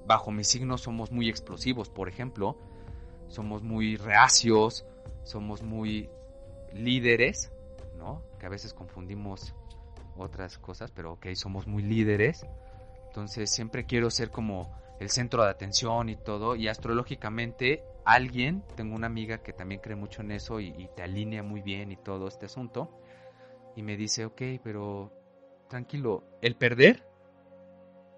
bajo 0.07 0.31
mi 0.31 0.43
signo 0.43 0.79
somos 0.79 1.11
muy 1.11 1.29
explosivos, 1.29 1.91
por 1.91 2.09
ejemplo. 2.09 2.57
Somos 3.27 3.61
muy 3.61 3.95
reacios, 3.95 4.87
somos 5.23 5.61
muy 5.61 6.09
líderes, 6.73 7.51
¿no? 7.99 8.23
Que 8.39 8.47
a 8.47 8.49
veces 8.49 8.73
confundimos 8.73 9.53
otras 10.17 10.57
cosas, 10.57 10.89
pero 10.89 11.13
ok, 11.13 11.27
somos 11.35 11.67
muy 11.67 11.83
líderes. 11.83 12.47
Entonces 13.09 13.51
siempre 13.51 13.85
quiero 13.85 14.09
ser 14.09 14.31
como 14.31 14.75
el 14.99 15.11
centro 15.11 15.43
de 15.43 15.51
atención 15.51 16.09
y 16.09 16.15
todo. 16.15 16.55
Y 16.55 16.69
astrológicamente 16.69 17.83
alguien, 18.05 18.63
tengo 18.75 18.95
una 18.95 19.07
amiga 19.07 19.39
que 19.39 19.51
también 19.51 19.81
cree 19.81 19.95
mucho 19.95 20.21
en 20.21 20.31
eso 20.31 20.59
y, 20.59 20.89
te 20.95 21.03
alinea 21.03 21.43
muy 21.43 21.61
bien 21.61 21.91
y 21.91 21.97
todo 21.97 22.27
este 22.27 22.45
asunto. 22.45 22.89
Y 23.75 23.81
me 23.81 23.97
dice, 23.97 24.25
ok, 24.25 24.41
pero 24.63 25.11
tranquilo, 25.69 26.23
el 26.41 26.55
perder, 26.55 27.03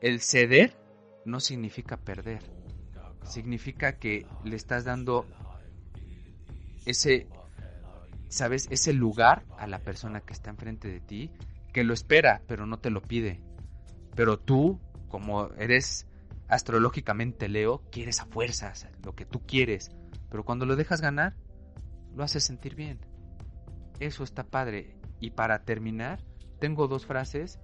el 0.02 0.20
ceder, 0.22 0.78
no 1.26 1.40
significa 1.40 1.98
perder. 1.98 2.42
Significa 3.24 3.94
que 3.94 4.28
le 4.44 4.56
estás 4.56 4.86
dando 4.86 5.26
ese, 6.86 7.28
¿sabes? 8.30 8.68
Ese 8.70 8.94
lugar 8.94 9.46
a 9.58 9.68
la 9.68 9.80
persona 9.80 10.22
que 10.22 10.34
está 10.34 10.50
enfrente 10.50 10.88
de 10.88 11.00
ti, 11.00 11.32
que 11.74 11.84
lo 11.84 11.94
espera, 11.94 12.44
pero 12.48 12.66
no 12.66 12.80
te 12.80 12.90
lo 12.90 13.02
pide. 13.02 13.42
Pero 14.16 14.40
tú, 14.40 14.80
como 15.10 15.52
eres 15.56 16.07
astrológicamente 16.48 17.50
Leo, 17.50 17.82
quieres 17.92 18.22
a 18.22 18.26
fuerzas 18.26 18.88
lo 19.04 19.16
que 19.16 19.26
tú 19.26 19.46
quieres, 19.46 19.92
pero 20.30 20.44
cuando 20.44 20.66
lo 20.66 20.76
dejas 20.76 21.02
ganar, 21.02 21.36
lo 22.16 22.24
haces 22.24 22.44
sentir 22.44 22.76
bien. 22.76 23.00
Eso 24.00 24.24
está 24.24 24.44
padre. 24.44 24.96
Y 25.20 25.32
para 25.32 25.64
terminar, 25.64 26.20
tengo 26.60 26.88
dos 26.88 27.06
frases. 27.06 27.60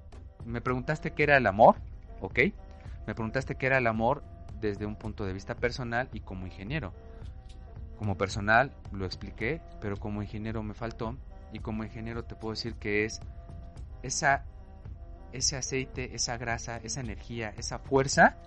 Me 0.45 0.61
preguntaste 0.61 1.11
qué 1.11 1.23
era 1.23 1.37
el 1.37 1.47
amor, 1.47 1.75
¿ok? 2.21 2.39
Me 3.07 3.15
preguntaste 3.15 3.55
qué 3.55 3.67
era 3.67 3.77
el 3.77 3.87
amor 3.87 4.23
desde 4.59 4.85
un 4.85 4.95
punto 4.95 5.25
de 5.25 5.33
vista 5.33 5.55
personal 5.55 6.09
y 6.13 6.21
como 6.21 6.45
ingeniero. 6.45 6.93
Como 7.97 8.17
personal 8.17 8.75
lo 8.91 9.05
expliqué, 9.05 9.61
pero 9.81 9.97
como 9.97 10.21
ingeniero 10.21 10.63
me 10.63 10.73
faltó. 10.73 11.17
Y 11.51 11.59
como 11.59 11.83
ingeniero 11.83 12.23
te 12.23 12.35
puedo 12.35 12.53
decir 12.53 12.75
que 12.75 13.05
es 13.05 13.21
esa, 14.01 14.45
ese 15.31 15.55
aceite, 15.55 16.15
esa 16.15 16.37
grasa, 16.37 16.77
esa 16.77 17.01
energía, 17.01 17.53
esa 17.57 17.79
fuerza 17.79 18.37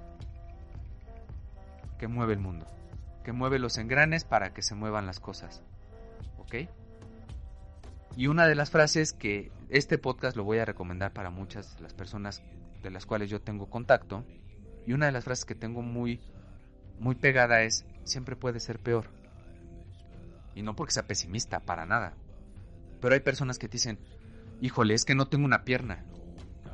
que 1.98 2.08
mueve 2.08 2.34
el 2.34 2.38
mundo, 2.38 2.66
que 3.24 3.32
mueve 3.32 3.58
los 3.58 3.78
engranes 3.78 4.24
para 4.24 4.52
que 4.52 4.62
se 4.62 4.74
muevan 4.74 5.06
las 5.06 5.20
cosas. 5.20 5.62
¿Ok? 6.38 6.68
Y 8.16 8.28
una 8.28 8.46
de 8.46 8.54
las 8.54 8.70
frases 8.70 9.12
que 9.12 9.52
este 9.68 9.98
podcast 9.98 10.36
lo 10.36 10.44
voy 10.44 10.58
a 10.58 10.64
recomendar 10.64 11.12
para 11.12 11.30
muchas 11.30 11.76
de 11.76 11.82
las 11.82 11.92
personas 11.92 12.42
de 12.82 12.90
las 12.90 13.04
cuales 13.04 13.28
yo 13.30 13.40
tengo 13.40 13.68
contacto, 13.68 14.24
y 14.86 14.92
una 14.92 15.06
de 15.06 15.12
las 15.12 15.24
frases 15.24 15.44
que 15.44 15.54
tengo 15.54 15.82
muy, 15.82 16.20
muy 16.98 17.14
pegada 17.16 17.62
es, 17.62 17.84
siempre 18.04 18.36
puede 18.36 18.60
ser 18.60 18.78
peor. 18.78 19.10
Y 20.54 20.62
no 20.62 20.76
porque 20.76 20.94
sea 20.94 21.06
pesimista, 21.06 21.60
para 21.60 21.84
nada. 21.84 22.14
Pero 23.00 23.14
hay 23.14 23.20
personas 23.20 23.58
que 23.58 23.68
dicen, 23.68 23.98
híjole, 24.60 24.94
es 24.94 25.04
que 25.04 25.14
no 25.14 25.28
tengo 25.28 25.44
una 25.44 25.64
pierna. 25.64 26.04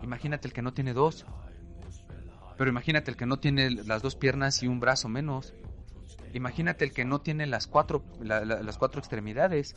Imagínate 0.02 0.46
el 0.46 0.54
que 0.54 0.62
no 0.62 0.74
tiene 0.74 0.92
dos. 0.92 1.26
Pero 2.56 2.70
imagínate 2.70 3.10
el 3.10 3.16
que 3.16 3.26
no 3.26 3.38
tiene 3.38 3.70
las 3.70 4.02
dos 4.02 4.16
piernas 4.16 4.62
y 4.62 4.68
un 4.68 4.80
brazo 4.80 5.08
menos. 5.08 5.54
Imagínate 6.34 6.84
el 6.84 6.92
que 6.92 7.04
no 7.04 7.20
tiene 7.20 7.46
las 7.46 7.66
cuatro, 7.66 8.04
las 8.20 8.78
cuatro 8.78 9.00
extremidades. 9.00 9.76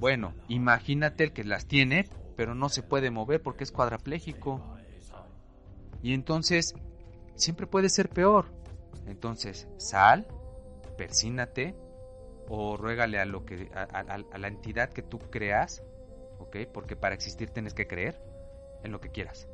Bueno, 0.00 0.34
imagínate 0.48 1.24
el 1.24 1.32
que 1.32 1.44
las 1.44 1.66
tiene, 1.66 2.08
pero 2.36 2.54
no 2.54 2.68
se 2.68 2.82
puede 2.82 3.10
mover 3.10 3.42
porque 3.42 3.64
es 3.64 3.72
cuadraplégico. 3.72 4.62
Y 6.02 6.14
entonces, 6.14 6.74
siempre 7.34 7.66
puede 7.66 7.88
ser 7.88 8.08
peor. 8.08 8.46
Entonces, 9.06 9.68
sal, 9.78 10.26
persínate, 10.96 11.76
o 12.48 12.76
ruégale 12.76 13.20
a, 13.20 13.24
lo 13.24 13.44
que, 13.44 13.70
a, 13.74 14.38
la 14.38 14.48
entidad 14.48 14.90
que 14.90 15.02
tú 15.02 15.18
creas, 15.18 15.84
¿ok? 16.38 16.56
Porque 16.72 16.96
para 16.96 17.14
existir 17.14 17.50
tienes 17.50 17.74
que 17.74 17.86
creer 17.86 18.20
en 18.82 18.90
lo 18.90 19.00
que 19.00 19.10
quieras, 19.10 19.48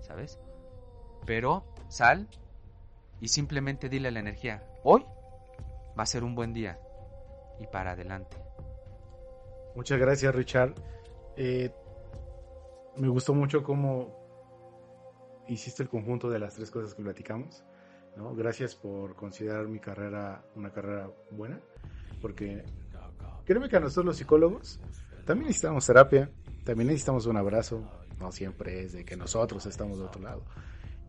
¿sabes? 0.00 0.38
Pero 1.24 1.64
sal 1.92 2.26
y 3.20 3.28
simplemente 3.28 3.88
dile 3.88 4.08
a 4.08 4.10
la 4.10 4.20
energía, 4.20 4.64
hoy 4.82 5.04
va 5.98 6.02
a 6.02 6.06
ser 6.06 6.24
un 6.24 6.34
buen 6.34 6.52
día 6.54 6.78
y 7.60 7.66
para 7.66 7.92
adelante. 7.92 8.36
Muchas 9.76 9.98
gracias 9.98 10.34
Richard. 10.34 10.74
Eh, 11.36 11.70
me 12.96 13.08
gustó 13.08 13.34
mucho 13.34 13.62
cómo 13.62 14.18
hiciste 15.48 15.82
el 15.82 15.88
conjunto 15.88 16.30
de 16.30 16.38
las 16.38 16.54
tres 16.54 16.70
cosas 16.70 16.94
que 16.94 17.02
platicamos. 17.02 17.62
Gracias 18.34 18.74
por 18.74 19.14
considerar 19.14 19.68
mi 19.68 19.78
carrera 19.78 20.44
una 20.54 20.70
carrera 20.70 21.10
buena, 21.30 21.60
porque 22.20 22.62
créeme 23.44 23.68
que 23.68 23.76
a 23.76 23.80
nosotros 23.80 24.04
los 24.04 24.16
psicólogos 24.16 24.80
también 25.24 25.46
necesitamos 25.48 25.86
terapia, 25.86 26.30
también 26.64 26.88
necesitamos 26.88 27.26
un 27.26 27.36
abrazo, 27.38 27.82
no 28.18 28.32
siempre 28.32 28.82
es 28.82 28.92
de 28.92 29.04
que 29.04 29.16
nosotros 29.16 29.64
estamos 29.66 29.98
de 29.98 30.04
otro 30.04 30.20
lado. 30.20 30.42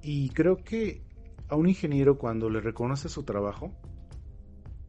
Y 0.03 0.29
creo 0.31 0.57
que 0.57 1.01
a 1.47 1.55
un 1.55 1.67
ingeniero 1.67 2.17
cuando 2.17 2.49
le 2.49 2.59
reconoce 2.59 3.07
su 3.07 3.23
trabajo 3.23 3.73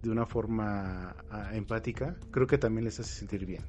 de 0.03 0.11
una 0.11 0.27
forma 0.27 1.17
ah, 1.31 1.51
empática, 1.53 2.17
creo 2.33 2.49
que 2.49 2.59
también 2.59 2.85
les 2.85 2.99
hace 2.99 3.15
sentir 3.15 3.47
bien. 3.47 3.63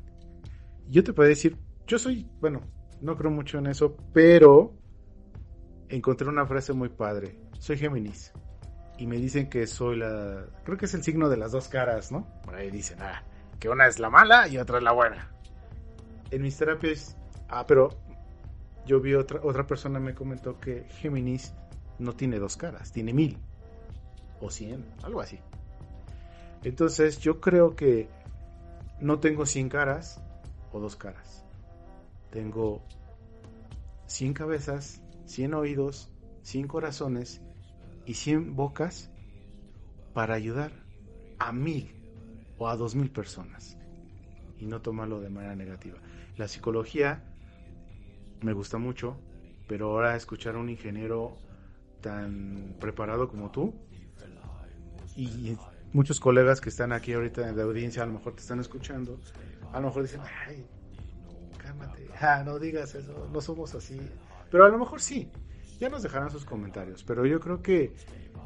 Yo 0.89 1.03
te 1.03 1.13
puedo 1.13 1.29
decir, 1.29 1.55
yo 1.85 1.99
soy, 1.99 2.27
bueno, 2.41 2.61
no 2.99 3.15
creo 3.15 3.29
mucho 3.29 3.59
en 3.59 3.67
eso, 3.67 3.95
pero 4.11 4.73
encontré 5.87 6.27
una 6.27 6.47
frase 6.47 6.73
muy 6.73 6.89
padre. 6.89 7.39
Soy 7.59 7.77
Géminis. 7.77 8.33
Y 8.97 9.05
me 9.05 9.17
dicen 9.17 9.49
que 9.49 9.67
soy 9.67 9.97
la... 9.97 10.47
Creo 10.63 10.77
que 10.77 10.85
es 10.85 10.93
el 10.95 11.03
signo 11.03 11.29
de 11.29 11.37
las 11.37 11.51
dos 11.51 11.67
caras, 11.67 12.11
¿no? 12.11 12.27
Por 12.43 12.55
ahí 12.55 12.71
dicen, 12.71 12.97
ah, 13.01 13.23
que 13.59 13.69
una 13.69 13.87
es 13.87 13.99
la 13.99 14.09
mala 14.09 14.47
y 14.47 14.57
otra 14.57 14.79
es 14.79 14.83
la 14.83 14.93
buena. 14.93 15.31
En 16.31 16.41
mis 16.41 16.57
terapias... 16.57 17.15
Ah, 17.49 17.65
pero 17.67 17.89
yo 18.85 18.99
vi 18.99 19.13
otra, 19.15 19.39
otra 19.43 19.67
persona 19.67 19.99
me 19.99 20.13
comentó 20.13 20.59
que 20.59 20.85
Géminis 20.99 21.53
no 21.99 22.13
tiene 22.13 22.39
dos 22.39 22.57
caras, 22.57 22.91
tiene 22.91 23.13
mil. 23.13 23.37
O 24.41 24.49
cien, 24.49 24.85
algo 25.03 25.21
así. 25.21 25.39
Entonces 26.63 27.19
yo 27.19 27.39
creo 27.39 27.75
que 27.75 28.09
no 28.99 29.19
tengo 29.19 29.45
cien 29.45 29.69
caras 29.69 30.21
o 30.71 30.79
dos 30.79 30.95
caras. 30.95 31.45
Tengo 32.31 32.81
cien 34.07 34.33
cabezas 34.33 35.01
100 35.25 35.53
oídos, 35.55 36.09
100 36.43 36.67
corazones 36.67 37.41
y 38.05 38.13
100 38.15 38.55
bocas 38.55 39.09
para 40.13 40.35
ayudar 40.35 40.71
a 41.39 41.51
mil 41.51 41.91
o 42.57 42.67
a 42.67 42.77
dos 42.77 42.95
mil 42.95 43.11
personas 43.11 43.77
y 44.59 44.65
no 44.65 44.81
tomarlo 44.81 45.19
de 45.19 45.29
manera 45.29 45.55
negativa. 45.55 45.97
La 46.37 46.47
psicología 46.47 47.34
me 48.45 48.53
gusta 48.53 48.77
mucho, 48.77 49.17
pero 49.67 49.91
ahora 49.91 50.15
escuchar 50.15 50.55
a 50.55 50.59
un 50.59 50.69
ingeniero 50.69 51.35
tan 52.01 52.75
preparado 52.79 53.27
como 53.27 53.51
tú 53.51 53.73
y 55.15 55.57
muchos 55.93 56.19
colegas 56.19 56.59
que 56.61 56.69
están 56.69 56.91
aquí 56.91 57.13
ahorita 57.13 57.47
en 57.47 57.57
la 57.57 57.63
audiencia 57.63 58.03
a 58.03 58.05
lo 58.05 58.13
mejor 58.13 58.33
te 58.33 58.41
están 58.41 58.59
escuchando, 58.59 59.19
a 59.71 59.79
lo 59.79 59.87
mejor 59.87 60.03
dicen, 60.03 60.21
ay, 60.45 60.65
cálmate, 61.57 62.07
ah, 62.21 62.43
no 62.45 62.59
digas 62.59 62.95
eso, 62.95 63.29
no 63.31 63.41
somos 63.41 63.73
así. 63.75 63.99
Pero 64.51 64.65
a 64.65 64.69
lo 64.69 64.77
mejor 64.77 65.01
sí. 65.01 65.29
Ya 65.79 65.89
nos 65.89 66.03
dejarán 66.03 66.31
sus 66.31 66.45
comentarios. 66.45 67.03
Pero 67.03 67.25
yo 67.25 67.41
creo 67.41 67.61
que 67.61 67.93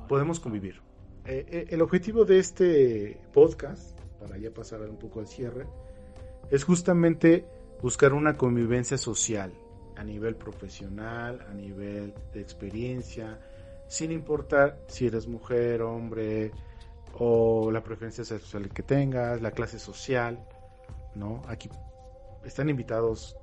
podemos 0.08 0.40
convivir. 0.40 0.82
Eh, 1.26 1.46
eh, 1.48 1.66
el 1.70 1.82
objetivo 1.82 2.26
de 2.26 2.40
este 2.40 3.22
podcast, 3.34 4.00
para 4.20 4.38
ya 4.38 4.52
pasar 4.52 4.82
un 4.82 4.98
poco 4.98 5.20
al 5.20 5.28
cierre, 5.28 5.68
es 6.50 6.64
justamente 6.64 7.46
buscar 7.84 8.14
una 8.14 8.38
convivencia 8.38 8.98
social 8.98 9.54
a 9.96 10.04
nivel 10.04 10.36
profesional, 10.36 11.46
a 11.50 11.54
nivel 11.54 12.14
de 12.34 12.42
experiencia, 12.42 13.40
sin 13.88 14.12
importar 14.12 14.80
si 14.88 15.08
eres 15.08 15.28
mujer, 15.28 15.82
hombre 15.82 16.52
o 17.14 17.72
la 17.72 17.84
preferencia 17.84 18.24
sexual 18.24 18.70
que 18.70 18.84
tengas, 18.84 19.42
la 19.42 19.52
clase 19.52 19.80
social, 19.80 20.48
¿no? 21.16 21.42
Aquí 21.48 21.70
están 22.46 22.70
invitados 22.70 23.36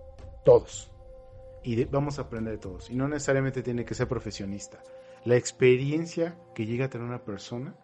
todos, 0.45 0.91
y 1.67 1.85
vamos 1.87 2.21
a 2.21 2.23
aprender 2.23 2.55
de 2.55 2.59
todos. 2.59 2.91
Y 2.91 2.95
no 2.95 3.09
necesariamente 3.09 3.61
tiene 3.61 3.85
que 3.85 3.95
ser 3.95 4.07
profesionista. 4.07 4.81
La 5.25 5.37
experiencia 5.37 6.39
que 6.55 6.65
llega 6.65 6.85
a 6.85 6.89
tener 6.89 7.05
una 7.05 7.25
persona 7.25 7.75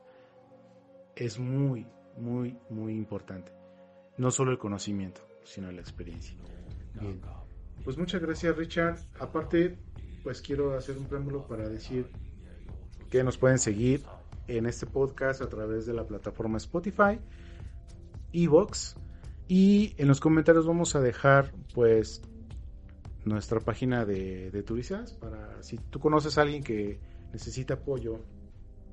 es 1.16 1.40
muy, 1.40 1.88
muy, 2.16 2.56
muy 2.70 2.94
importante. 2.94 3.50
No 4.16 4.30
solo 4.30 4.52
el 4.52 4.58
conocimiento, 4.58 5.22
sino 5.42 5.72
la 5.72 5.80
experiencia. 5.80 6.36
Bien. 6.94 7.20
Pues 7.84 7.98
muchas 7.98 8.22
gracias 8.22 8.56
Richard. 8.56 8.98
Aparte, 9.18 9.76
pues 10.22 10.40
quiero 10.40 10.76
hacer 10.76 10.96
un 10.96 11.06
preámbulo 11.06 11.46
para 11.46 11.68
decir 11.68 12.06
que 13.10 13.24
nos 13.24 13.36
pueden 13.36 13.58
seguir 13.58 14.02
en 14.46 14.66
este 14.66 14.86
podcast 14.86 15.42
a 15.42 15.48
través 15.48 15.84
de 15.86 15.92
la 15.92 16.06
plataforma 16.06 16.58
Spotify, 16.58 17.18
Evox 18.32 18.96
y 19.48 19.94
en 19.98 20.08
los 20.08 20.20
comentarios 20.20 20.66
vamos 20.66 20.94
a 20.94 21.00
dejar 21.00 21.52
pues 21.74 22.22
nuestra 23.24 23.60
página 23.60 24.04
de, 24.04 24.50
de 24.50 24.62
para 25.20 25.62
si 25.62 25.76
tú 25.76 25.98
conoces 25.98 26.38
a 26.38 26.42
alguien 26.42 26.62
que 26.62 27.00
necesita 27.32 27.74
apoyo 27.74 28.20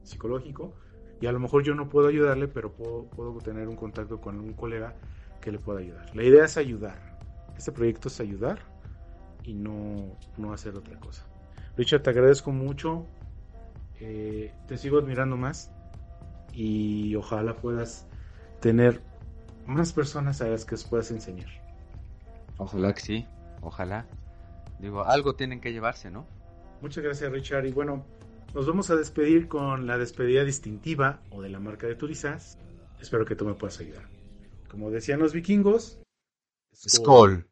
psicológico 0.03 0.73
y 1.21 1.27
a 1.27 1.31
lo 1.31 1.39
mejor 1.39 1.63
yo 1.63 1.75
no 1.75 1.89
puedo 1.89 2.07
ayudarle, 2.07 2.47
pero 2.47 2.71
puedo, 2.71 3.05
puedo 3.05 3.37
tener 3.39 3.67
un 3.67 3.75
contacto 3.75 4.19
con 4.19 4.39
un 4.39 4.53
colega 4.53 4.95
que 5.41 5.51
le 5.51 5.59
pueda 5.59 5.79
ayudar. 5.79 6.15
La 6.15 6.23
idea 6.23 6.45
es 6.45 6.57
ayudar. 6.57 7.19
Este 7.57 7.71
proyecto 7.71 8.07
es 8.07 8.19
ayudar 8.19 8.78
y 9.49 9.55
no, 9.55 10.15
no 10.37 10.53
hacer 10.53 10.75
otra 10.75 10.99
cosa. 10.99 11.25
Richard, 11.75 12.03
te 12.03 12.11
agradezco 12.11 12.51
mucho. 12.51 13.07
Eh, 13.99 14.53
te 14.67 14.77
sigo 14.77 14.99
admirando 14.99 15.37
más 15.37 15.71
y 16.53 17.15
ojalá 17.15 17.55
puedas 17.55 18.07
tener 18.61 19.01
más 19.65 19.91
personas 19.91 20.41
a 20.41 20.47
las 20.47 20.65
que 20.65 20.75
puedas 20.87 21.09
enseñar. 21.09 21.49
Ojalá 22.57 22.93
que 22.93 23.01
sí, 23.01 23.25
ojalá. 23.61 24.05
Digo, 24.79 25.03
algo 25.03 25.35
tienen 25.35 25.61
que 25.61 25.73
llevarse, 25.73 26.11
¿no? 26.11 26.27
Muchas 26.81 27.03
gracias, 27.03 27.31
Richard. 27.31 27.65
Y 27.65 27.71
bueno, 27.71 28.05
nos 28.53 28.67
vamos 28.67 28.91
a 28.91 28.95
despedir 28.95 29.47
con 29.47 29.87
la 29.87 29.97
despedida 29.97 30.43
distintiva 30.43 31.21
o 31.31 31.41
de 31.41 31.49
la 31.49 31.59
marca 31.59 31.87
de 31.87 31.95
Turizas. 31.95 32.59
Espero 33.01 33.25
que 33.25 33.35
tú 33.35 33.45
me 33.45 33.55
puedas 33.55 33.79
ayudar. 33.79 34.07
Como 34.69 34.91
decían 34.91 35.19
los 35.19 35.33
vikingos, 35.33 35.99
Skoll. 36.75 37.49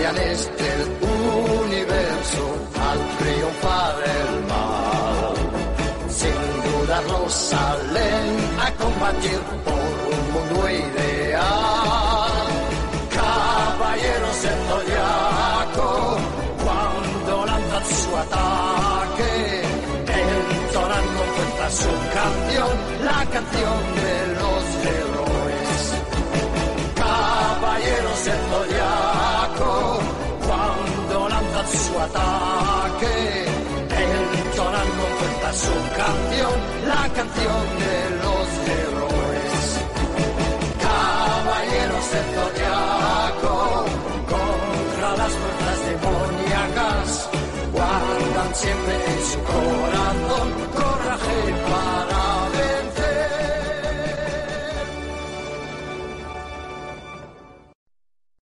Guardianes 0.00 0.50
del 0.56 0.80
universo 1.62 2.56
al 2.90 2.98
triunfar 3.18 3.94
el 4.04 4.44
mal, 4.46 5.34
sin 6.08 6.72
dudarlo 6.72 7.28
salen 7.28 8.26
a 8.60 8.70
combatir 8.82 9.40
por 9.64 9.74
un 9.74 10.32
mundo 10.32 10.70
ideal. 10.70 12.00
su 17.82 18.14
ataque, 18.14 19.62
entonando 20.06 21.20
cuenta 21.34 21.70
su 21.70 22.09
siempre 48.54 48.99